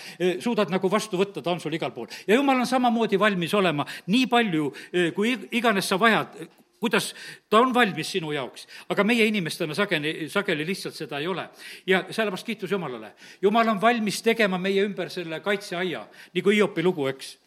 suudad 0.42 0.70
nagu 0.72 0.90
vastu 0.90 1.18
võtta, 1.20 1.42
ta 1.42 1.52
on 1.54 1.60
sul 1.62 1.74
igal 1.74 1.92
pool. 1.94 2.08
ja 2.26 2.34
jumal 2.34 2.60
on 2.60 2.66
samamoodi 2.66 3.18
valmis 3.18 3.54
olema 3.54 3.86
nii 4.06 4.26
palju, 4.26 4.72
kui 5.14 5.36
iganes 5.52 5.88
sa 5.88 5.98
vajad, 6.00 6.34
kuidas 6.80 7.14
ta 7.50 7.60
on 7.60 7.74
valmis 7.74 8.10
sinu 8.16 8.32
jaoks, 8.32 8.66
aga 8.88 9.04
meie 9.04 9.26
inimestena 9.26 9.74
sageli, 9.74 10.28
sageli 10.32 10.66
lihtsalt 10.66 10.94
seda 10.94 11.18
ei 11.18 11.26
ole. 11.26 11.48
ja 11.86 12.04
sellepärast 12.10 12.46
kiitus 12.46 12.70
Jumalale. 12.70 13.14
Jumal 13.42 13.68
on 13.68 13.80
valmis 13.80 14.22
tegema 14.22 14.58
meie 14.58 14.84
ümber 14.84 15.10
selle 15.10 15.40
kaitseaia, 15.40 16.06
nagu 16.34 16.50
Hiopi 16.50 16.82
lugu, 16.82 17.06
eks. 17.06 17.38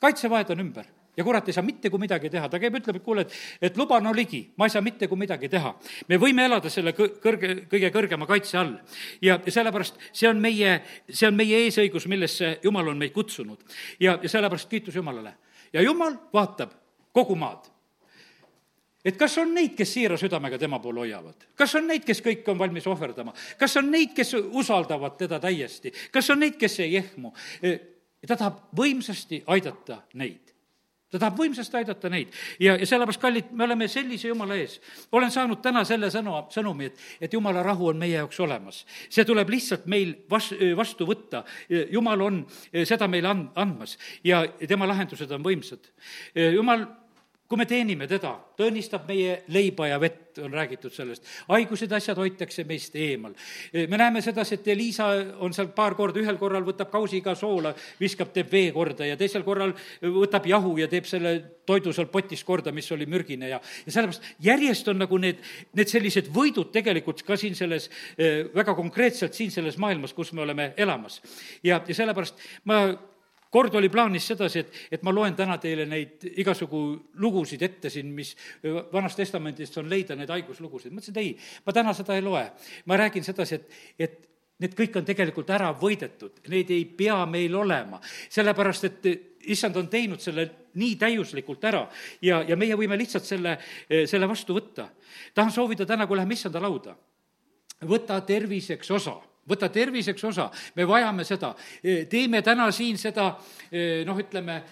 kaitsevahed 0.00 0.50
on 0.50 0.60
ümber 0.60 0.86
ja 1.16 1.24
kurat 1.24 1.48
ei 1.48 1.52
saa 1.52 1.64
mitte 1.64 1.90
kui 1.90 2.00
midagi 2.00 2.30
teha, 2.32 2.48
ta 2.48 2.58
käib, 2.60 2.76
ütleb, 2.78 2.96
et 2.96 3.04
kuule, 3.04 3.24
et, 3.26 3.34
et 3.68 3.76
luba 3.76 3.98
no 4.00 4.14
ligi, 4.16 4.42
ma 4.56 4.66
ei 4.66 4.72
saa 4.72 4.84
mitte 4.84 5.08
kui 5.10 5.20
midagi 5.20 5.50
teha. 5.52 5.74
me 6.08 6.18
võime 6.20 6.46
elada 6.48 6.70
selle 6.72 6.94
kõrge, 6.96 7.52
kõige 7.70 7.90
kõrgema 7.92 8.28
kaitse 8.28 8.58
all. 8.58 8.78
ja, 9.20 9.38
sellepärast 9.46 10.00
see 10.10 10.28
on 10.30 10.40
meie, 10.40 10.78
see 11.10 11.28
on 11.28 11.36
meie 11.36 11.66
eesõigus, 11.66 12.08
millesse 12.08 12.56
Jumal 12.64 12.88
on 12.94 12.98
meid 12.98 13.12
kutsunud. 13.12 13.60
ja, 14.00 14.18
ja 14.22 14.28
sellepärast 14.28 14.70
kiitus 14.70 14.96
Jumalale. 14.96 15.34
ja 15.72 15.84
Jumal 15.84 16.16
vaatab 16.32 16.72
kogu 17.12 17.36
maad 17.36 17.68
et 19.04 19.18
kas 19.18 19.36
on 19.42 19.54
neid, 19.54 19.74
kes 19.78 19.94
siira 19.96 20.16
südamega 20.20 20.58
tema 20.58 20.78
poole 20.82 21.06
hoiavad? 21.06 21.48
kas 21.58 21.74
on 21.78 21.88
neid, 21.90 22.04
kes 22.06 22.22
kõik 22.22 22.46
on 22.52 22.58
valmis 22.58 22.86
ohverdama? 22.86 23.34
kas 23.58 23.76
on 23.80 23.90
neid, 23.90 24.14
kes 24.16 24.34
usaldavad 24.38 25.18
teda 25.18 25.40
täiesti? 25.42 25.92
kas 26.12 26.30
on 26.30 26.42
neid, 26.42 26.58
kes 26.60 26.78
ei 26.84 26.96
ehmu? 27.02 27.32
E, 27.62 27.74
ta 28.26 28.36
tahab 28.36 28.64
võimsasti 28.78 29.42
aidata 29.50 30.02
neid. 30.14 30.52
ta 31.10 31.18
tahab 31.18 31.42
võimsasti 31.42 31.80
aidata 31.80 32.12
neid 32.12 32.30
ja, 32.62 32.76
ja 32.78 32.86
sellepärast, 32.86 33.20
kallid, 33.20 33.50
me 33.50 33.66
oleme 33.66 33.90
sellise 33.90 34.30
jumala 34.30 34.56
ees. 34.60 34.78
olen 35.12 35.34
saanud 35.34 35.60
täna 35.64 35.82
selle 35.88 36.12
sõnu, 36.14 36.38
sõnumi, 36.54 36.92
et, 36.92 37.04
et 37.26 37.34
jumala 37.34 37.66
rahu 37.66 37.90
on 37.90 37.98
meie 37.98 38.14
jaoks 38.20 38.40
olemas. 38.46 38.84
see 39.10 39.26
tuleb 39.26 39.50
lihtsalt 39.50 39.90
meil 39.90 40.14
vas-, 40.30 40.54
vastu 40.78 41.10
võtta. 41.10 41.42
jumal 41.90 42.28
on 42.30 42.42
seda 42.86 43.10
meile 43.10 43.34
and-, 43.34 43.50
andmas 43.58 43.98
ja 44.24 44.44
tema 44.62 44.86
lahendused 44.86 45.30
on 45.34 45.42
võimsad. 45.50 45.90
jumal 46.54 46.86
kui 47.52 47.60
me 47.60 47.66
teenime 47.68 48.06
teda, 48.08 48.30
ta 48.56 48.64
õnnistab 48.64 49.02
meie 49.04 49.42
leiba 49.52 49.84
ja 49.90 49.98
vett, 50.00 50.38
on 50.40 50.54
räägitud 50.56 50.94
sellest. 50.94 51.26
haigused, 51.50 51.92
asjad 51.92 52.16
hoitakse 52.16 52.64
meist 52.64 52.94
eemal. 52.96 53.34
me 53.74 53.98
näeme 54.00 54.22
sedasi, 54.24 54.54
et 54.56 54.70
Liisa 54.78 55.10
on 55.44 55.52
seal 55.52 55.68
paar 55.76 55.92
korda, 55.98 56.22
ühel 56.22 56.38
korral 56.40 56.64
võtab 56.64 56.88
kausiga 56.88 57.34
soola, 57.36 57.74
viskab, 58.00 58.32
teeb 58.32 58.48
vee 58.52 58.72
korda 58.72 59.04
ja 59.10 59.18
teisel 59.20 59.44
korral 59.44 59.74
võtab 60.00 60.48
jahu 60.48 60.78
ja 60.80 60.88
teeb 60.88 61.04
selle 61.10 61.34
toidu 61.68 61.92
seal 61.92 62.08
potis 62.08 62.40
korda, 62.40 62.72
mis 62.72 62.88
oli 62.96 63.04
mürgine 63.04 63.52
ja, 63.52 63.60
ja 63.60 63.92
sellepärast 63.98 64.32
järjest 64.48 64.88
on 64.88 65.02
nagu 65.04 65.20
need, 65.20 65.44
need 65.76 65.92
sellised 65.92 66.32
võidud 66.32 66.72
tegelikult 66.72 67.20
ka 67.28 67.36
siin 67.36 67.58
selles, 67.58 67.90
väga 68.56 68.72
konkreetselt 68.80 69.36
siin 69.36 69.52
selles 69.52 69.76
maailmas, 69.76 70.16
kus 70.16 70.32
me 70.32 70.46
oleme 70.48 70.72
elamas. 70.80 71.20
ja, 71.60 71.84
ja 71.84 72.00
sellepärast 72.00 72.40
ma 72.64 72.86
kord 73.52 73.74
oli 73.76 73.90
plaanis 73.92 74.26
sedasi, 74.32 74.64
et, 74.64 74.80
et 74.96 75.02
ma 75.04 75.12
loen 75.14 75.36
täna 75.36 75.58
teile 75.60 75.84
neid 75.88 76.24
igasugu 76.40 76.82
lugusid 77.20 77.62
ette 77.62 77.90
siin, 77.92 78.10
mis 78.16 78.32
Vanast 78.92 79.20
Testamendist 79.20 79.76
on 79.82 79.90
leida, 79.90 80.16
neid 80.16 80.32
haiguslugusid. 80.32 80.94
mõtlesin, 80.94 81.16
et 81.16 81.22
ei, 81.22 81.32
ma 81.66 81.74
täna 81.76 81.94
seda 81.96 82.16
ei 82.16 82.24
loe. 82.24 82.44
ma 82.86 82.96
räägin 83.00 83.24
sedasi, 83.24 83.60
et, 83.60 83.82
et 83.98 84.20
need 84.62 84.76
kõik 84.78 84.96
on 85.00 85.06
tegelikult 85.06 85.50
ära 85.52 85.72
võidetud, 85.76 86.40
neid 86.52 86.70
ei 86.72 86.84
pea 86.98 87.18
meil 87.26 87.54
olema, 87.58 88.00
sellepärast 88.32 88.88
et 88.88 89.08
issand 89.52 89.76
on 89.76 89.88
teinud 89.90 90.22
selle 90.22 90.46
nii 90.78 90.94
täiuslikult 91.00 91.64
ära 91.68 91.82
ja, 92.24 92.40
ja 92.46 92.56
meie 92.56 92.76
võime 92.78 92.96
lihtsalt 92.96 93.26
selle, 93.26 93.56
selle 93.88 94.28
vastu 94.30 94.56
võtta. 94.56 94.88
tahan 95.34 95.52
soovida 95.52 95.86
täna, 95.86 96.06
kui 96.06 96.16
läheme 96.16 96.38
issanda 96.38 96.62
lauda, 96.62 96.94
võta 97.84 98.20
terviseks 98.24 98.90
osa 98.94 99.18
võta 99.48 99.68
terviseks 99.72 100.24
osa, 100.24 100.48
me 100.76 100.86
vajame 100.88 101.24
seda. 101.24 101.54
teeme 102.10 102.42
täna 102.42 102.70
siin 102.72 102.98
seda 102.98 103.32
noh, 104.06 104.18
ütleme, 104.18 104.62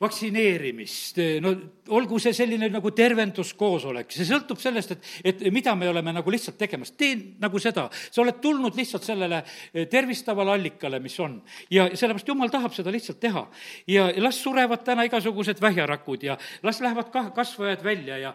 vaktsineerimist, 0.00 1.18
no 1.44 1.52
olgu 1.92 2.16
see 2.22 2.32
selline 2.32 2.70
nagu 2.72 2.92
tervenduskoosolek, 2.96 4.08
see 4.14 4.24
sõltub 4.24 4.60
sellest, 4.60 4.94
et, 4.94 5.08
et 5.28 5.42
mida 5.52 5.74
me 5.76 5.90
oleme 5.90 6.14
nagu 6.16 6.32
lihtsalt 6.32 6.56
tegemas. 6.60 6.94
tee 6.96 7.18
nagu 7.40 7.60
seda, 7.60 7.84
sa 7.92 8.22
oled 8.22 8.38
tulnud 8.40 8.78
lihtsalt 8.78 9.04
sellele 9.04 9.42
eh, 9.42 9.88
tervistavale 9.92 10.54
allikale, 10.54 11.02
mis 11.04 11.18
on. 11.20 11.36
ja 11.70 11.88
sellepärast 11.92 12.30
Jumal 12.32 12.52
tahab 12.52 12.72
seda 12.72 12.92
lihtsalt 12.94 13.20
teha. 13.20 13.44
ja 13.86 14.06
las 14.16 14.40
surevad 14.40 14.84
täna 14.86 15.04
igasugused 15.04 15.60
vähjarakud 15.60 16.24
ja 16.24 16.38
las 16.62 16.80
lähevad 16.80 17.12
kah-, 17.12 17.32
kasvajad 17.36 17.84
välja 17.84 18.18
ja 18.18 18.34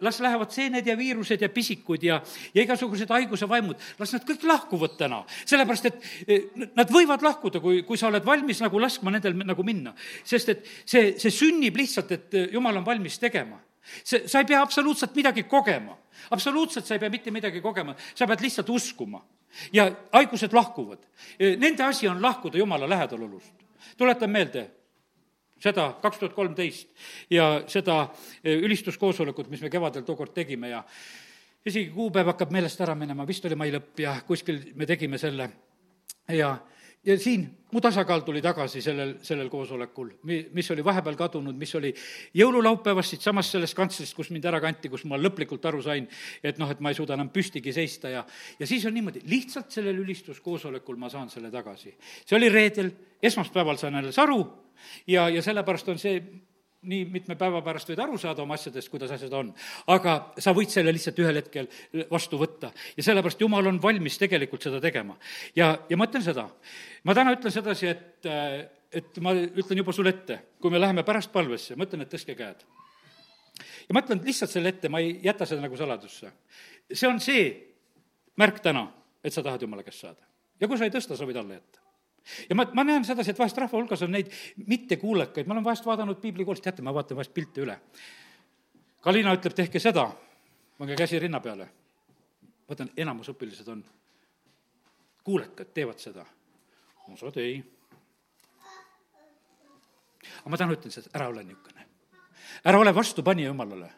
las 0.00 0.20
lähevad 0.20 0.52
seened 0.52 0.86
ja 0.86 0.98
viirused 0.98 1.40
ja 1.40 1.48
pisikud 1.48 2.02
ja, 2.02 2.20
ja 2.54 2.62
igasugused 2.62 3.08
haiguse 3.08 3.48
vaimud, 3.48 3.80
las 3.98 4.12
nad 4.12 4.28
kõik 4.28 4.44
lahkuvad 4.44 4.98
täna. 5.00 5.24
sellepärast, 5.46 5.86
et 5.86 6.28
eh, 6.28 6.68
nad 6.76 6.92
võivad 6.92 7.24
lahkuda, 7.24 7.64
kui, 7.64 7.82
kui 7.88 7.96
sa 7.96 8.10
oled 8.12 8.24
valmis 8.26 8.60
nagu 8.60 8.84
laskma 8.84 9.16
nendel 9.16 9.40
nagu 9.46 9.64
minna. 9.64 9.96
sest 10.24 10.52
et 10.52 10.70
see 10.84 11.05
see, 11.06 11.14
see 11.22 11.34
sünnib 11.34 11.78
lihtsalt, 11.78 12.12
et 12.12 12.34
äh, 12.34 12.48
jumal 12.52 12.76
on 12.80 12.86
valmis 12.86 13.18
tegema. 13.22 13.60
see, 14.02 14.26
sa 14.26 14.42
ei 14.42 14.48
pea 14.48 14.60
absoluutselt 14.62 15.14
midagi 15.14 15.46
kogema. 15.46 15.96
absoluutselt 16.30 16.86
sa 16.86 16.94
ei 16.94 17.00
pea 17.00 17.10
mitte 17.10 17.30
midagi 17.30 17.60
kogema, 17.60 17.94
sa 18.14 18.26
pead 18.26 18.42
lihtsalt 18.42 18.70
uskuma. 18.70 19.22
ja 19.72 19.90
haigused 20.12 20.52
lahkuvad. 20.52 21.06
Nende 21.38 21.84
asi 21.84 22.08
on 22.08 22.22
lahkuda 22.22 22.58
jumala 22.58 22.88
lähedalolust. 22.88 23.54
tuletan 23.96 24.30
meelde, 24.30 24.70
seda 25.60 25.90
kaks 26.02 26.18
tuhat 26.18 26.34
kolmteist 26.36 26.88
ja 27.30 27.62
seda 27.70 28.02
eh, 28.44 28.58
ülistuskoosolekut, 28.58 29.48
mis 29.50 29.62
me 29.64 29.70
kevadel 29.72 30.04
tookord 30.04 30.34
tegime 30.36 30.68
ja 30.68 30.82
isegi 31.66 31.90
kuupäev 31.94 32.32
hakkab 32.32 32.52
meelest 32.54 32.80
ära 32.84 32.94
minema, 32.94 33.26
vist 33.26 33.44
oli 33.48 33.58
mai 33.58 33.72
lõpp 33.74 34.02
ja 34.04 34.16
kuskil 34.26 34.60
me 34.76 34.86
tegime 34.86 35.18
selle 35.18 35.48
ja 36.28 36.52
ja 37.06 37.16
siin 37.18 37.46
mu 37.72 37.80
tasakaal 37.82 38.22
tuli 38.26 38.40
tagasi 38.42 38.80
sellel, 38.82 39.16
sellel 39.26 39.48
koosolekul, 39.50 40.10
mi-, 40.28 40.40
mis 40.54 40.70
oli 40.74 40.84
vahepeal 40.84 41.16
kadunud, 41.18 41.56
mis 41.58 41.74
oli 41.78 41.92
jõululaupäevast 42.38 43.14
siitsamast 43.14 43.56
sellest 43.56 43.76
kantslist, 43.78 44.14
kus 44.16 44.30
mind 44.34 44.46
ära 44.48 44.60
kanti, 44.62 44.90
kus 44.92 45.04
ma 45.08 45.18
lõplikult 45.20 45.66
aru 45.70 45.82
sain, 45.84 46.06
et 46.42 46.60
noh, 46.62 46.70
et 46.72 46.80
ma 46.80 46.92
ei 46.92 46.98
suuda 46.98 47.16
enam 47.18 47.30
püstigi 47.34 47.74
seista 47.76 48.12
ja 48.12 48.24
ja 48.60 48.66
siis 48.66 48.86
on 48.86 48.94
niimoodi, 48.96 49.22
lihtsalt 49.30 49.70
sellel 49.74 50.02
ülistuskoosolekul 50.04 50.98
ma 50.98 51.10
saan 51.12 51.30
selle 51.30 51.50
tagasi. 51.50 51.94
see 52.24 52.38
oli 52.38 52.50
reedel, 52.52 52.90
esmaspäeval 53.22 53.78
sain 53.80 53.94
alles 53.94 54.18
aru 54.18 54.40
ja, 55.06 55.28
ja 55.28 55.42
sellepärast 55.42 55.88
on 55.88 55.98
see 55.98 56.20
nii 56.86 57.06
mitme 57.10 57.36
päeva 57.38 57.60
pärast 57.64 57.90
võid 57.90 58.00
aru 58.02 58.18
saada 58.20 58.42
oma 58.44 58.56
asjadest, 58.56 58.90
kuidas 58.92 59.12
asjad 59.14 59.32
on. 59.36 59.52
aga 59.92 60.16
sa 60.42 60.54
võid 60.56 60.72
selle 60.72 60.94
lihtsalt 60.94 61.18
ühel 61.22 61.40
hetkel 61.40 61.68
vastu 62.10 62.38
võtta. 62.40 62.72
ja 62.96 63.06
sellepärast 63.06 63.40
Jumal 63.40 63.66
on 63.70 63.80
valmis 63.82 64.18
tegelikult 64.18 64.66
seda 64.66 64.80
tegema. 64.82 65.16
ja, 65.56 65.72
ja 65.88 65.98
ma 65.98 66.08
ütlen 66.08 66.24
seda, 66.24 66.48
ma 67.04 67.14
täna 67.14 67.34
ütlen 67.36 67.54
sedasi, 67.54 67.92
et, 67.92 68.28
et 68.92 69.22
ma 69.24 69.34
ütlen 69.34 69.82
juba 69.82 69.94
sulle 69.96 70.14
ette, 70.14 70.40
kui 70.60 70.72
me 70.72 70.80
läheme 70.80 71.04
pärast 71.06 71.32
palvesse, 71.34 71.76
ma 71.76 71.88
ütlen, 71.88 72.06
et 72.06 72.12
tõstke 72.12 72.36
käed. 72.38 72.66
ja 73.88 73.96
ma 73.96 74.04
ütlen 74.04 74.22
lihtsalt 74.24 74.52
selle 74.52 74.74
ette, 74.74 74.92
ma 74.92 75.02
ei 75.04 75.18
jäta 75.24 75.48
seda 75.48 75.64
nagu 75.64 75.78
saladusse. 75.78 76.32
see 76.92 77.08
on 77.08 77.20
see 77.20 77.48
märk 78.36 78.62
täna, 78.62 78.88
et 79.24 79.32
sa 79.32 79.42
tahad 79.42 79.62
Jumala 79.62 79.86
käest 79.86 80.06
saada. 80.06 80.22
ja 80.60 80.68
kui 80.68 80.78
sa 80.78 80.88
ei 80.88 80.94
tõsta, 80.94 81.18
sa 81.18 81.28
võid 81.28 81.40
alla 81.40 81.58
jätta 81.60 81.85
ja 82.48 82.56
ma, 82.58 82.66
ma 82.74 82.84
näen 82.84 83.04
sedasi, 83.04 83.32
et 83.32 83.38
vahest 83.38 83.58
rahva 83.58 83.78
hulgas 83.78 84.02
on 84.02 84.12
neid 84.14 84.30
mittekuulekaid, 84.66 85.46
ma 85.46 85.56
olen 85.56 85.66
vahest 85.66 85.86
vaadanud 85.86 86.20
piiblikoolist, 86.22 86.64
teate, 86.64 86.82
ma 86.82 86.94
vaatan 86.94 87.18
vahest 87.18 87.34
pilte 87.34 87.62
üle. 87.64 87.78
Kalina 89.04 89.34
ütleb, 89.36 89.54
tehke 89.54 89.82
seda, 89.82 90.08
pange 90.78 90.96
käsi 90.98 91.20
rinna 91.22 91.40
peale. 91.40 91.68
vaatan, 92.68 92.90
enamus 92.96 93.28
õpilased 93.30 93.68
on 93.70 93.84
kuulekad, 95.24 95.70
teevad 95.74 95.98
seda. 96.02 96.26
osad 97.12 97.36
ei. 97.36 97.62
aga 100.40 100.50
ma 100.50 100.56
täna 100.56 100.74
ütlen 100.74 100.90
seda, 100.90 101.10
ära 101.14 101.28
ole 101.28 101.44
niisugune. 101.44 101.86
ära 102.64 102.78
ole 102.78 102.94
vastupanija 102.94 103.52
Jumalale 103.52 103.92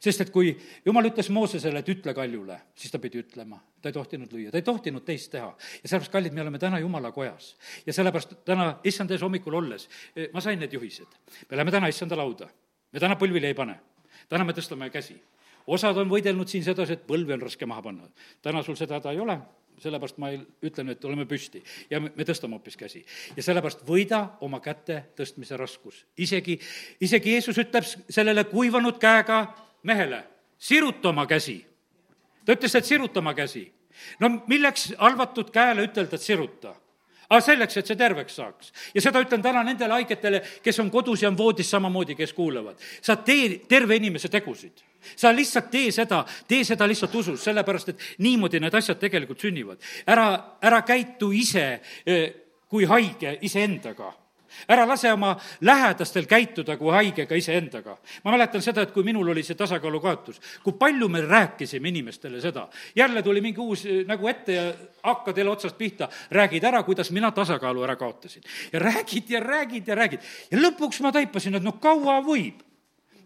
sest 0.00 0.24
et 0.24 0.30
kui 0.34 0.52
jumal 0.84 1.08
ütles 1.08 1.30
Moosesele, 1.34 1.82
et 1.82 1.90
ütle 1.92 2.14
kaljule, 2.16 2.58
siis 2.78 2.92
ta 2.92 3.00
pidi 3.02 3.22
ütlema. 3.22 3.60
ta 3.82 3.88
ei 3.88 3.94
tohtinud 3.94 4.32
lüüa, 4.34 4.50
ta 4.50 4.58
ei 4.58 4.66
tohtinud 4.66 5.04
teist 5.04 5.30
teha. 5.32 5.48
ja 5.82 5.88
sellepärast, 5.88 6.12
kallid, 6.12 6.32
me 6.32 6.42
oleme 6.42 6.58
täna 6.58 6.78
Jumala 6.78 7.12
kojas. 7.12 7.56
ja 7.86 7.92
sellepärast 7.92 8.34
täna 8.44 8.78
issand 8.84 9.10
ees 9.10 9.22
hommikul 9.22 9.54
olles, 9.54 9.88
eh, 10.16 10.28
ma 10.32 10.40
sain 10.40 10.58
need 10.58 10.72
juhised. 10.72 11.18
me 11.50 11.56
läheme 11.56 11.70
täna 11.70 11.88
issanda 11.88 12.16
lauda. 12.16 12.48
me 12.92 13.00
täna 13.00 13.14
põlvili 13.14 13.46
ei 13.46 13.54
pane. 13.54 13.80
täna 14.28 14.44
me 14.44 14.52
tõstame 14.52 14.90
käsi. 14.90 15.20
osad 15.66 15.96
on 15.96 16.08
võidelnud 16.08 16.48
siin 16.48 16.64
sedasi, 16.64 16.92
et 16.92 17.06
põlvi 17.06 17.32
on 17.32 17.42
raske 17.42 17.66
maha 17.66 17.82
panna. 17.82 18.08
täna 18.42 18.62
sul 18.62 18.76
seda 18.76 18.98
häda 18.98 19.12
ei 19.12 19.20
ole, 19.20 19.40
sellepärast 19.82 20.18
ma 20.18 20.30
ütlen, 20.64 20.92
et 20.92 21.04
oleme 21.06 21.26
püsti 21.28 21.62
ja 21.90 22.00
me, 22.02 22.10
me 22.16 22.26
tõstame 22.26 22.58
hoopis 22.58 22.76
käsi. 22.78 23.04
ja 23.36 23.42
sellepärast 23.42 23.84
võida 23.86 24.24
oma 24.40 24.60
käte 24.60 25.04
tõstmise 25.16 25.56
raskus. 25.56 26.04
isegi, 26.16 26.58
isegi 27.00 27.36
Jeesus 27.36 27.58
ütleb 27.58 27.86
sellele 28.08 28.44
kuivanud 28.50 28.98
käega 28.98 29.67
mehele, 29.88 30.22
siruta 30.58 31.12
oma 31.12 31.26
käsi. 31.26 31.58
ta 32.44 32.56
ütles, 32.56 32.74
et 32.74 32.84
siruta 32.84 33.20
oma 33.20 33.34
käsi. 33.34 33.66
no 34.20 34.30
milleks 34.46 34.92
halvatud 34.98 35.50
käele 35.54 35.88
ütelda, 35.88 36.16
et 36.16 36.22
siruta? 36.22 36.74
aga 37.28 37.40
selleks, 37.44 37.76
et 37.76 37.88
see 37.90 37.96
terveks 37.98 38.36
saaks. 38.40 38.72
ja 38.94 39.04
seda 39.04 39.20
ütlen 39.24 39.42
täna 39.44 39.62
nendele 39.64 39.98
haigetele, 39.98 40.42
kes 40.64 40.80
on 40.80 40.90
kodus 40.90 41.22
ja 41.22 41.28
on 41.28 41.38
voodis 41.38 41.70
samamoodi, 41.70 42.16
kes 42.16 42.32
kuulavad. 42.32 42.76
sa 43.02 43.16
tee 43.16 43.60
terve 43.68 43.96
inimese 43.96 44.28
tegusid. 44.28 44.84
sa 45.16 45.32
lihtsalt 45.34 45.70
tee 45.70 45.92
seda, 45.92 46.24
tee 46.48 46.64
seda 46.64 46.88
lihtsalt 46.88 47.14
usus, 47.14 47.44
sellepärast 47.44 47.88
et 47.94 48.06
niimoodi 48.18 48.60
need 48.60 48.74
asjad 48.74 48.98
tegelikult 48.98 49.40
sünnivad. 49.40 49.82
ära, 50.06 50.58
ära 50.62 50.82
käitu 50.82 51.32
ise 51.32 51.80
eh, 52.06 52.32
kui 52.68 52.84
haige 52.84 53.38
iseendaga 53.42 54.12
ära 54.68 54.86
lase 54.88 55.12
oma 55.12 55.36
lähedastel 55.60 56.26
käituda 56.26 56.76
kui 56.76 56.92
haigega 56.92 57.34
iseendaga. 57.34 57.96
ma 58.24 58.30
mäletan 58.30 58.62
seda, 58.62 58.82
et 58.82 58.92
kui 58.92 59.02
minul 59.02 59.28
oli 59.28 59.42
see 59.42 59.56
tasakaalukaotus, 59.58 60.40
kui 60.62 60.72
palju 60.78 61.08
me 61.08 61.20
rääkisime 61.20 61.88
inimestele 61.88 62.40
seda. 62.40 62.68
jälle 62.96 63.22
tuli 63.22 63.40
mingi 63.40 63.60
uus 63.60 63.86
eh, 63.86 64.04
nägu 64.06 64.28
ette 64.28 64.52
ja 64.52 64.72
hakkad 65.02 65.38
jälle 65.38 65.50
otsast 65.50 65.78
pihta, 65.78 66.08
räägid 66.30 66.64
ära, 66.64 66.82
kuidas 66.82 67.10
mina 67.10 67.30
tasakaalu 67.30 67.82
ära 67.82 67.96
kaotasin. 67.96 68.42
ja 68.72 68.78
räägid 68.78 69.30
ja 69.30 69.40
räägid 69.40 69.88
ja 69.88 69.94
räägid. 69.94 70.20
ja 70.50 70.58
lõpuks 70.58 71.02
ma 71.02 71.12
taipasin, 71.12 71.54
et 71.54 71.62
no 71.62 71.72
kaua 71.72 72.20
võib 72.22 72.67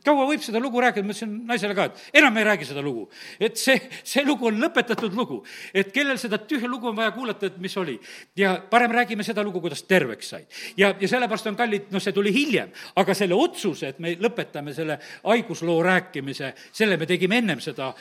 kaua 0.05 0.27
võib 0.29 0.43
seda 0.45 0.61
lugu 0.63 0.81
rääkida, 0.83 1.05
ma 1.07 1.15
ütlesin 1.15 1.35
naisele 1.49 1.77
ka, 1.79 1.87
et 1.89 2.19
enam 2.21 2.37
ei 2.39 2.47
räägi 2.47 2.69
seda 2.69 2.83
lugu. 2.83 3.09
et 3.41 3.57
see, 3.57 3.79
see 4.05 4.25
lugu 4.27 4.49
on 4.51 4.59
lõpetatud 4.63 5.15
lugu. 5.17 5.43
et 5.75 5.93
kellel 5.95 6.19
seda 6.19 6.39
tühja 6.39 6.69
lugu 6.69 6.89
on 6.91 6.97
vaja 6.97 7.13
kuulata, 7.15 7.47
et 7.47 7.59
mis 7.59 7.77
oli. 7.77 7.99
ja 8.37 8.55
parem 8.71 8.93
räägime 8.93 9.25
seda 9.25 9.43
lugu, 9.43 9.61
kuidas 9.61 9.83
terveks 9.83 10.29
said. 10.35 10.47
ja, 10.77 10.95
ja 11.01 11.09
sellepärast 11.09 11.47
on 11.47 11.57
kallid, 11.57 11.91
noh, 11.95 12.03
see 12.03 12.13
tuli 12.13 12.33
hiljem, 12.35 12.73
aga 12.97 13.15
selle 13.15 13.35
otsuse, 13.35 13.93
et 13.93 13.99
me 14.03 14.15
lõpetame 14.21 14.75
selle 14.75 14.99
haigusloo 15.25 15.83
rääkimise, 15.83 16.53
selle 16.73 16.97
me 16.97 17.07
tegime 17.07 17.39
ennem 17.43 17.61
seda 17.61 17.93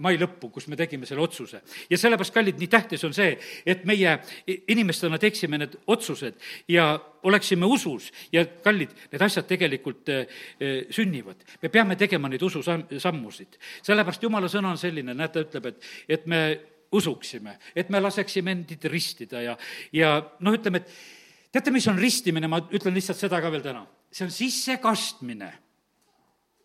mai 0.00 0.18
lõppu, 0.20 0.50
kus 0.52 0.68
me 0.68 0.76
tegime 0.76 1.06
selle 1.06 1.22
otsuse. 1.22 1.62
ja 1.90 1.98
sellepärast, 1.98 2.34
kallid, 2.34 2.58
nii 2.58 2.70
tähtis 2.70 3.04
on 3.04 3.14
see, 3.16 3.36
et 3.66 3.84
meie 3.88 4.18
inimestena 4.46 5.18
teeksime 5.18 5.58
need 5.58 5.78
otsused 5.86 6.38
ja 6.68 6.92
oleksime 7.22 7.66
usus 7.66 8.10
ja 8.32 8.44
kallid, 8.64 8.94
need 9.12 9.22
asjad 9.22 9.46
tegelikult 9.50 10.10
sünnivad 10.90 11.32
teevad. 11.32 11.62
me 11.62 11.68
peame 11.68 11.96
tegema 11.96 12.28
neid 12.28 12.42
ususammusid. 12.42 13.58
sellepärast 13.82 14.22
jumala 14.22 14.48
sõna 14.48 14.70
on 14.70 14.78
selline, 14.78 15.14
näed, 15.14 15.32
ta 15.32 15.40
ütleb, 15.40 15.66
et, 15.66 15.82
et 16.08 16.26
me 16.26 16.60
usuksime, 16.92 17.58
et 17.74 17.88
me 17.90 18.00
laseksime 18.00 18.52
endid 18.52 18.84
ristida 18.84 19.42
ja, 19.42 19.56
ja 19.92 20.20
noh, 20.40 20.54
ütleme, 20.54 20.78
et 20.82 21.52
teate, 21.52 21.70
mis 21.70 21.86
on 21.88 21.98
ristimine, 21.98 22.48
ma 22.48 22.60
ütlen 22.70 22.94
lihtsalt 22.94 23.18
seda 23.18 23.40
ka 23.40 23.50
veel 23.50 23.62
täna, 23.62 23.86
see 24.10 24.26
on 24.26 24.30
sissekastmine. 24.30 25.52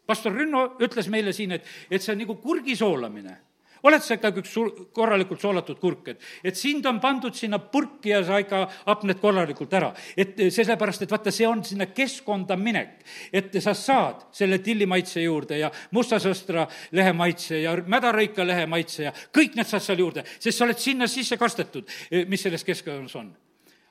pastor 0.08 0.34
Rünno 0.34 0.78
ütles 0.80 1.10
meile 1.10 1.34
siin, 1.34 1.52
et, 1.52 1.66
et 1.90 2.02
see 2.02 2.14
on 2.14 2.20
nagu 2.20 2.36
kurgi 2.42 2.76
soolamine 2.76 3.47
oled 3.84 4.04
sa 4.04 4.18
ikka 4.18 4.32
üks 4.42 4.54
suur, 4.54 4.72
korralikult 4.96 5.42
soolatud 5.42 5.80
kurk, 5.82 6.12
et, 6.14 6.26
et 6.44 6.58
sind 6.58 6.86
on 6.90 7.00
pandud 7.04 7.36
sinna 7.36 7.60
purki 7.60 8.14
ja 8.14 8.24
sa 8.26 8.40
ikka 8.42 8.64
hapned 8.88 9.22
korralikult 9.22 9.74
ära. 9.78 9.94
et 10.18 10.40
sellepärast, 10.54 11.06
et 11.06 11.12
vaata, 11.12 11.32
see 11.32 11.48
on 11.48 11.64
sinna 11.64 11.90
keskkonda 11.92 12.58
minek. 12.58 13.00
et 13.34 13.62
sa 13.64 13.74
saad 13.74 14.28
selle 14.32 14.60
tillimaitse 14.60 15.22
juurde 15.22 15.60
ja 15.60 15.72
mustasõstra 15.92 16.68
lehe 16.92 17.14
maitse 17.14 17.62
ja 17.62 17.76
mädarõika 17.78 18.46
lehe 18.46 18.66
maitse 18.66 19.04
ja 19.04 19.14
kõik 19.14 19.56
need 19.56 19.68
saad 19.68 19.84
seal 19.84 20.06
juurde, 20.06 20.24
sest 20.40 20.58
sa 20.58 20.66
oled 20.66 20.80
sinna 20.80 21.08
sisse 21.08 21.38
kastetud, 21.38 21.90
mis 22.28 22.42
selles 22.42 22.64
keskkonnas 22.64 23.16
on. 23.16 23.34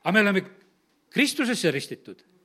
aga 0.03 0.13
me 0.13 0.25
oleme 0.25 0.47
Kristusesse 1.11 1.71
ristitud 1.71 2.36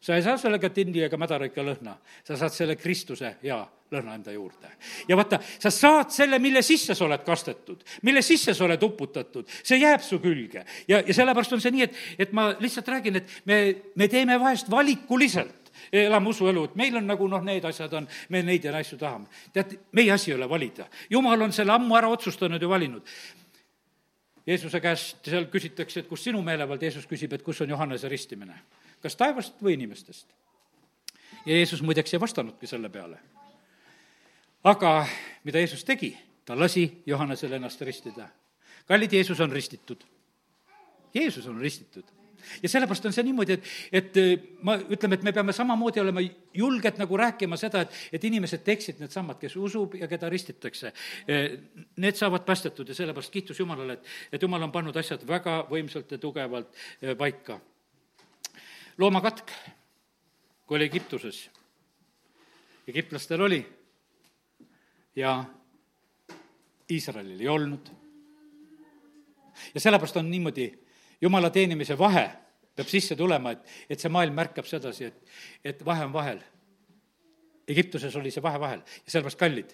sa 0.00 0.16
ei 0.16 0.22
saa 0.22 0.36
sellega 0.38 0.70
tindi 0.70 1.02
ega 1.04 1.18
mädarõika 1.20 1.64
lõhna, 1.64 1.96
sa 2.24 2.36
saad 2.36 2.54
selle 2.54 2.76
Kristuse 2.76 3.36
hea 3.42 3.58
lõhna 3.92 4.16
enda 4.18 4.32
juurde. 4.32 4.70
ja 5.08 5.16
vaata, 5.16 5.38
sa 5.58 5.70
saad 5.70 6.10
selle, 6.14 6.38
mille 6.42 6.62
sisse 6.62 6.94
sa 6.94 7.04
oled 7.04 7.22
kastetud, 7.26 7.84
mille 8.02 8.22
sisse 8.22 8.54
sa 8.54 8.64
oled 8.64 8.82
uputatud, 8.82 9.46
see 9.62 9.78
jääb 9.80 10.02
su 10.02 10.18
külge. 10.22 10.64
ja, 10.88 11.00
ja 11.00 11.14
sellepärast 11.14 11.52
on 11.52 11.62
see 11.62 11.74
nii, 11.74 11.86
et, 11.86 12.02
et 12.18 12.32
ma 12.32 12.50
lihtsalt 12.60 12.88
räägin, 12.88 13.20
et 13.22 13.38
me, 13.46 13.60
me 13.94 14.08
teeme 14.08 14.40
vahest 14.40 14.70
valikuliselt 14.70 15.72
elame 15.92 16.28
usuelu, 16.32 16.64
et 16.64 16.76
meil 16.76 16.96
on 16.98 17.06
nagu 17.06 17.28
noh, 17.30 17.42
need 17.44 17.64
asjad 17.64 17.92
on, 17.94 18.08
me 18.32 18.42
neid 18.42 18.64
ja 18.64 18.74
asju 18.76 18.98
tahame. 18.98 19.30
tead, 19.52 19.76
meie 19.92 20.12
asi 20.12 20.32
ei 20.32 20.36
ole 20.36 20.48
valida. 20.48 20.88
jumal 21.10 21.42
on 21.42 21.52
selle 21.52 21.72
ammu 21.72 21.96
ära 21.96 22.08
otsustanud 22.10 22.62
ja 22.62 22.68
valinud. 22.68 23.06
Jeesuse 24.46 24.80
käest 24.80 25.26
seal 25.26 25.48
küsitakse, 25.50 26.00
et 26.00 26.08
kus 26.08 26.22
sinu 26.22 26.42
meelevald, 26.42 26.82
Jeesus 26.82 27.06
küsib, 27.06 27.32
et 27.34 27.42
kus 27.42 27.60
on 27.60 27.70
Johannese 27.70 28.08
ristimine 28.08 28.60
kas 29.02 29.16
taevast 29.16 29.62
või 29.62 29.76
inimestest. 29.76 30.28
ja 31.46 31.56
Jeesus 31.56 31.82
muideks 31.82 32.14
ei 32.14 32.20
vastanudki 32.20 32.66
selle 32.66 32.88
peale. 32.88 33.18
aga 34.64 35.06
mida 35.44 35.58
Jeesus 35.58 35.84
tegi? 35.84 36.16
ta 36.44 36.58
lasi 36.58 37.02
Johannesel 37.06 37.52
ennast 37.52 37.80
ristida. 37.80 38.28
kallid, 38.86 39.12
Jeesus 39.12 39.40
on 39.40 39.52
ristitud. 39.52 40.04
Jeesus 41.14 41.46
on 41.46 41.60
ristitud 41.60 42.16
ja 42.62 42.68
sellepärast 42.68 43.06
on 43.06 43.14
see 43.14 43.24
niimoodi, 43.26 43.56
et, 43.56 43.70
et 43.92 44.18
äh, 44.20 44.32
ma, 44.66 44.76
ütleme, 44.78 45.18
et 45.18 45.24
me 45.26 45.32
peame 45.34 45.54
samamoodi 45.56 46.00
olema 46.02 46.22
julged 46.54 47.00
nagu 47.00 47.18
rääkima 47.20 47.58
seda, 47.60 47.82
et, 47.86 48.00
et 48.18 48.26
inimesed 48.28 48.64
teeksid 48.66 49.00
needsamad, 49.02 49.40
kes 49.40 49.56
usub 49.60 49.96
ja 50.00 50.08
keda 50.10 50.30
ristitakse. 50.32 50.92
Äh, 51.26 51.46
need 52.02 52.18
saavad 52.18 52.46
päästetud 52.46 52.88
ja 52.88 52.98
sellepärast 52.98 53.32
kiitus 53.34 53.60
Jumalale, 53.60 53.98
et, 53.98 54.12
et 54.32 54.42
Jumal 54.42 54.66
on 54.68 54.74
pannud 54.74 54.96
asjad 54.96 55.24
väga 55.28 55.62
võimsalt 55.70 56.14
ja 56.14 56.20
tugevalt 56.22 56.70
äh, 56.74 57.16
paika 57.18 57.60
loomakatk, 58.98 59.50
kui 60.66 60.76
oli 60.76 60.84
Egiptuses. 60.84 61.50
egiptlastel 62.88 63.40
oli 63.40 63.66
ja 65.16 65.44
Iisraelil 66.90 67.40
ei 67.40 67.48
olnud. 67.48 67.88
ja 69.74 69.80
sellepärast 69.80 70.16
on 70.16 70.30
niimoodi, 70.30 70.78
jumala 71.20 71.50
teenimise 71.50 71.98
vahe 71.98 72.30
peab 72.76 72.88
sisse 72.88 73.16
tulema, 73.16 73.50
et, 73.50 73.68
et 73.90 74.00
see 74.00 74.12
maailm 74.12 74.34
märkab 74.36 74.66
sedasi, 74.68 75.04
et, 75.04 75.30
et 75.64 75.84
vahe 75.84 76.04
on 76.04 76.12
vahel. 76.12 76.40
Egiptuses 77.68 78.16
oli 78.16 78.30
see 78.30 78.42
vahe 78.42 78.60
vahel 78.60 78.80
ja 78.80 79.10
sellepärast 79.10 79.38
kallid, 79.38 79.72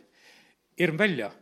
hirm 0.79 0.99
välja 0.99 1.33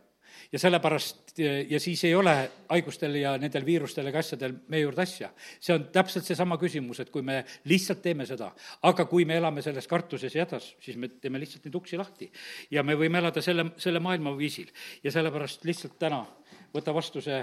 ja 0.51 0.59
sellepärast, 0.59 1.39
ja 1.69 1.79
siis 1.79 2.03
ei 2.03 2.15
ole 2.15 2.33
haigustel 2.69 3.15
ja 3.15 3.35
nendel 3.39 3.65
viirustel 3.65 4.07
ega 4.09 4.19
asjadel 4.19 4.53
meie 4.71 4.83
juurde 4.83 5.01
asja. 5.05 5.29
see 5.59 5.75
on 5.75 5.85
täpselt 5.93 6.27
seesama 6.27 6.57
küsimus, 6.59 6.99
et 6.99 7.09
kui 7.09 7.21
me 7.21 7.43
lihtsalt 7.71 8.01
teeme 8.01 8.25
seda, 8.27 8.51
aga 8.83 9.05
kui 9.05 9.25
me 9.25 9.37
elame 9.39 9.61
selles 9.61 9.87
kartuses 9.87 10.35
ja 10.35 10.45
hädas, 10.45 10.73
siis 10.79 10.97
me 10.97 11.07
teeme 11.07 11.39
lihtsalt 11.39 11.65
neid 11.65 11.75
uksi 11.75 11.97
lahti. 11.97 12.31
ja 12.71 12.83
me 12.83 12.97
võime 12.99 13.21
elada 13.23 13.41
selle, 13.41 13.71
selle 13.77 13.99
maailma 13.99 14.35
viisil. 14.37 14.71
ja 15.03 15.11
sellepärast 15.11 15.65
lihtsalt 15.65 15.97
täna 15.99 16.25
võta 16.73 16.93
vastu 16.93 17.21
see 17.21 17.39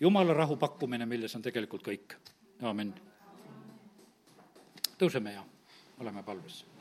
jumala 0.00 0.34
rahu 0.34 0.56
pakkumine, 0.56 1.06
milles 1.06 1.34
on 1.34 1.42
tegelikult 1.42 1.82
kõik. 1.82 2.16
aamen. 2.62 2.94
tõuseme 4.98 5.34
ja 5.34 5.44
oleme 5.98 6.22
palves 6.22 6.75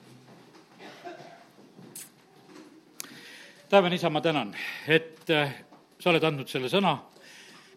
taevane 3.69 3.95
isa, 3.95 4.09
ma 4.09 4.21
tänan, 4.21 4.53
et 4.87 5.29
äh, 5.29 5.53
sa 5.99 6.11
oled 6.11 6.23
andnud 6.23 6.49
selle 6.49 6.69
sõna, 6.69 6.95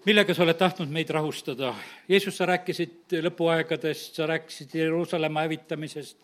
millega 0.07 0.34
sa 0.34 0.45
oled 0.45 0.59
tahtnud 0.59 0.91
meid 0.93 1.11
rahustada. 1.14 1.72
Jeesus, 2.09 2.36
sa 2.36 2.49
rääkisid 2.49 3.16
lõpuaegadest, 3.24 4.18
sa 4.18 4.26
rääkisid 4.28 4.74
Jeruusalemma 4.78 5.47
hävitamisest, 5.47 6.18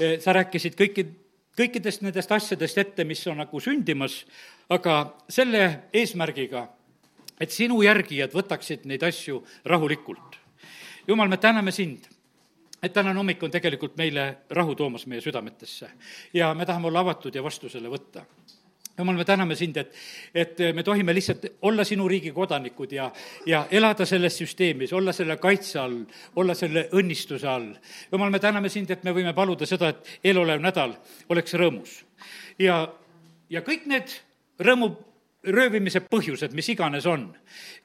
äh, 0.00 0.16
sa 0.22 0.36
rääkisid 0.36 0.78
kõiki, 0.78 1.06
kõikidest 1.58 2.04
nendest 2.06 2.32
asjadest 2.32 2.78
ette, 2.80 3.04
mis 3.04 3.24
on 3.28 3.42
nagu 3.42 3.60
sündimas, 3.60 4.22
aga 4.72 5.02
selle 5.28 5.64
eesmärgiga, 5.92 6.66
et 7.40 7.52
sinu 7.52 7.82
järgijad 7.84 8.32
võtaksid 8.32 8.88
neid 8.88 9.04
asju 9.04 9.42
rahulikult. 9.68 10.38
jumal, 11.06 11.28
me 11.28 11.36
täname 11.36 11.72
sind 11.72 12.06
et 12.82 12.92
tänane 12.92 13.18
hommik 13.18 13.42
on 13.42 13.50
tegelikult 13.50 13.96
meile 13.96 14.38
rahu 14.50 14.74
toomas 14.74 15.06
meie 15.06 15.20
südametesse 15.20 15.90
ja 16.34 16.54
me 16.54 16.66
tahame 16.66 16.86
olla 16.86 17.00
avatud 17.00 17.34
ja 17.34 17.42
vastu 17.42 17.68
selle 17.68 17.88
võtta 17.88 18.24
jumal, 18.98 19.16
me 19.16 19.24
täname 19.24 19.56
sind, 19.56 19.76
et, 19.76 19.94
et 20.34 20.58
me 20.74 20.82
tohime 20.84 21.14
lihtsalt 21.14 21.46
olla 21.68 21.84
sinu 21.84 22.08
riigi 22.08 22.32
kodanikud 22.32 22.92
ja, 22.92 23.08
ja 23.46 23.64
elada 23.70 24.06
selles 24.08 24.36
süsteemis, 24.38 24.92
olla 24.92 25.12
selle 25.16 25.36
kaitse 25.40 25.78
all, 25.80 26.00
olla 26.36 26.54
selle 26.58 26.88
õnnistuse 26.92 27.48
all. 27.48 27.70
jumal, 28.12 28.30
me 28.30 28.42
täname 28.42 28.72
sind, 28.72 28.90
et 28.90 29.04
me 29.04 29.14
võime 29.16 29.34
paluda 29.36 29.68
seda, 29.68 29.92
et 29.92 30.28
eelolev 30.32 30.60
nädal 30.62 30.96
oleks 31.32 31.56
rõõmus. 31.58 32.02
ja, 32.58 32.84
ja 33.50 33.64
kõik 33.64 33.88
need 33.90 34.12
rõõmu 34.62 34.92
röövimise 35.42 36.02
põhjused, 36.06 36.52
mis 36.54 36.68
iganes 36.70 37.06
on. 37.06 37.32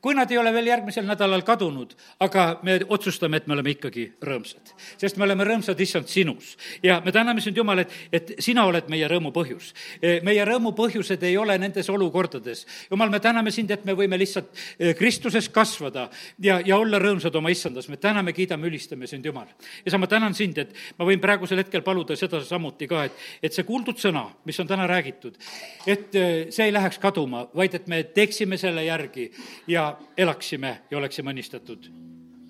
kui 0.01 0.13
nad 0.13 0.29
ei 0.31 0.37
ole 0.37 0.51
veel 0.53 0.67
järgmisel 0.69 1.07
nädalal 1.07 1.41
kadunud, 1.41 1.95
aga 2.21 2.59
me 2.63 2.75
otsustame, 2.93 3.37
et 3.37 3.47
me 3.47 3.55
oleme 3.55 3.71
ikkagi 3.73 4.03
rõõmsad. 4.21 4.73
sest 4.97 5.17
me 5.17 5.23
oleme 5.25 5.43
rõõmsad, 5.43 5.79
issand, 5.81 6.07
sinus. 6.07 6.57
ja 6.83 7.01
me 7.05 7.11
täname 7.11 7.41
sind, 7.41 7.57
Jumal, 7.57 7.79
et, 7.79 7.93
et 8.11 8.31
sina 8.39 8.65
oled 8.65 8.89
meie 8.89 9.07
rõõmu 9.09 9.31
põhjus. 9.33 9.73
E, 10.01 10.19
meie 10.23 10.45
rõõmu 10.45 10.75
põhjused 10.77 11.23
ei 11.23 11.37
ole 11.37 11.57
nendes 11.57 11.89
olukordades. 11.89 12.65
Jumal, 12.91 13.09
me 13.09 13.19
täname 13.19 13.51
sind, 13.51 13.71
et 13.71 13.85
me 13.85 13.97
võime 13.97 14.19
lihtsalt 14.21 14.53
e, 14.77 14.93
Kristuses 14.93 15.49
kasvada 15.49 16.09
ja, 16.39 16.59
ja 16.61 16.77
olla 16.77 17.01
rõõmsad 17.01 17.35
oma 17.35 17.49
issandas. 17.49 17.89
me 17.89 17.97
täname, 17.97 18.33
kiidame, 18.33 18.67
ülistame 18.67 19.07
sind, 19.07 19.25
Jumal. 19.25 19.49
ja 19.85 19.91
sa, 19.91 19.97
ma 19.97 20.07
tänan 20.07 20.37
sind, 20.37 20.57
et 20.57 20.77
ma 20.99 21.09
võin 21.09 21.19
praegusel 21.19 21.57
hetkel 21.57 21.81
paluda 21.81 22.15
seda 22.15 22.43
samuti 22.45 22.87
ka, 22.87 23.03
et, 23.09 23.27
et 23.41 23.53
see 23.53 23.65
kuuldud 23.65 23.97
sõna, 23.97 24.27
mis 24.45 24.59
on 24.59 24.69
täna 24.69 24.85
räägitud, 24.87 25.41
et 25.87 26.15
e, 26.15 26.27
see 26.53 26.69
ei 26.69 26.73
läheks 26.75 27.01
kaduma, 27.01 27.46
vaid 27.55 27.75
et 27.75 27.87
me 27.87 28.03
teeksime 28.03 28.57
selle 28.57 28.85
järgi 28.85 29.31
ja 29.67 29.97
elaksime 30.17 30.81
ja 30.91 30.97
oleksime 30.97 31.31
õnnistatud. 31.31 31.91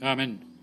amin 0.01 0.56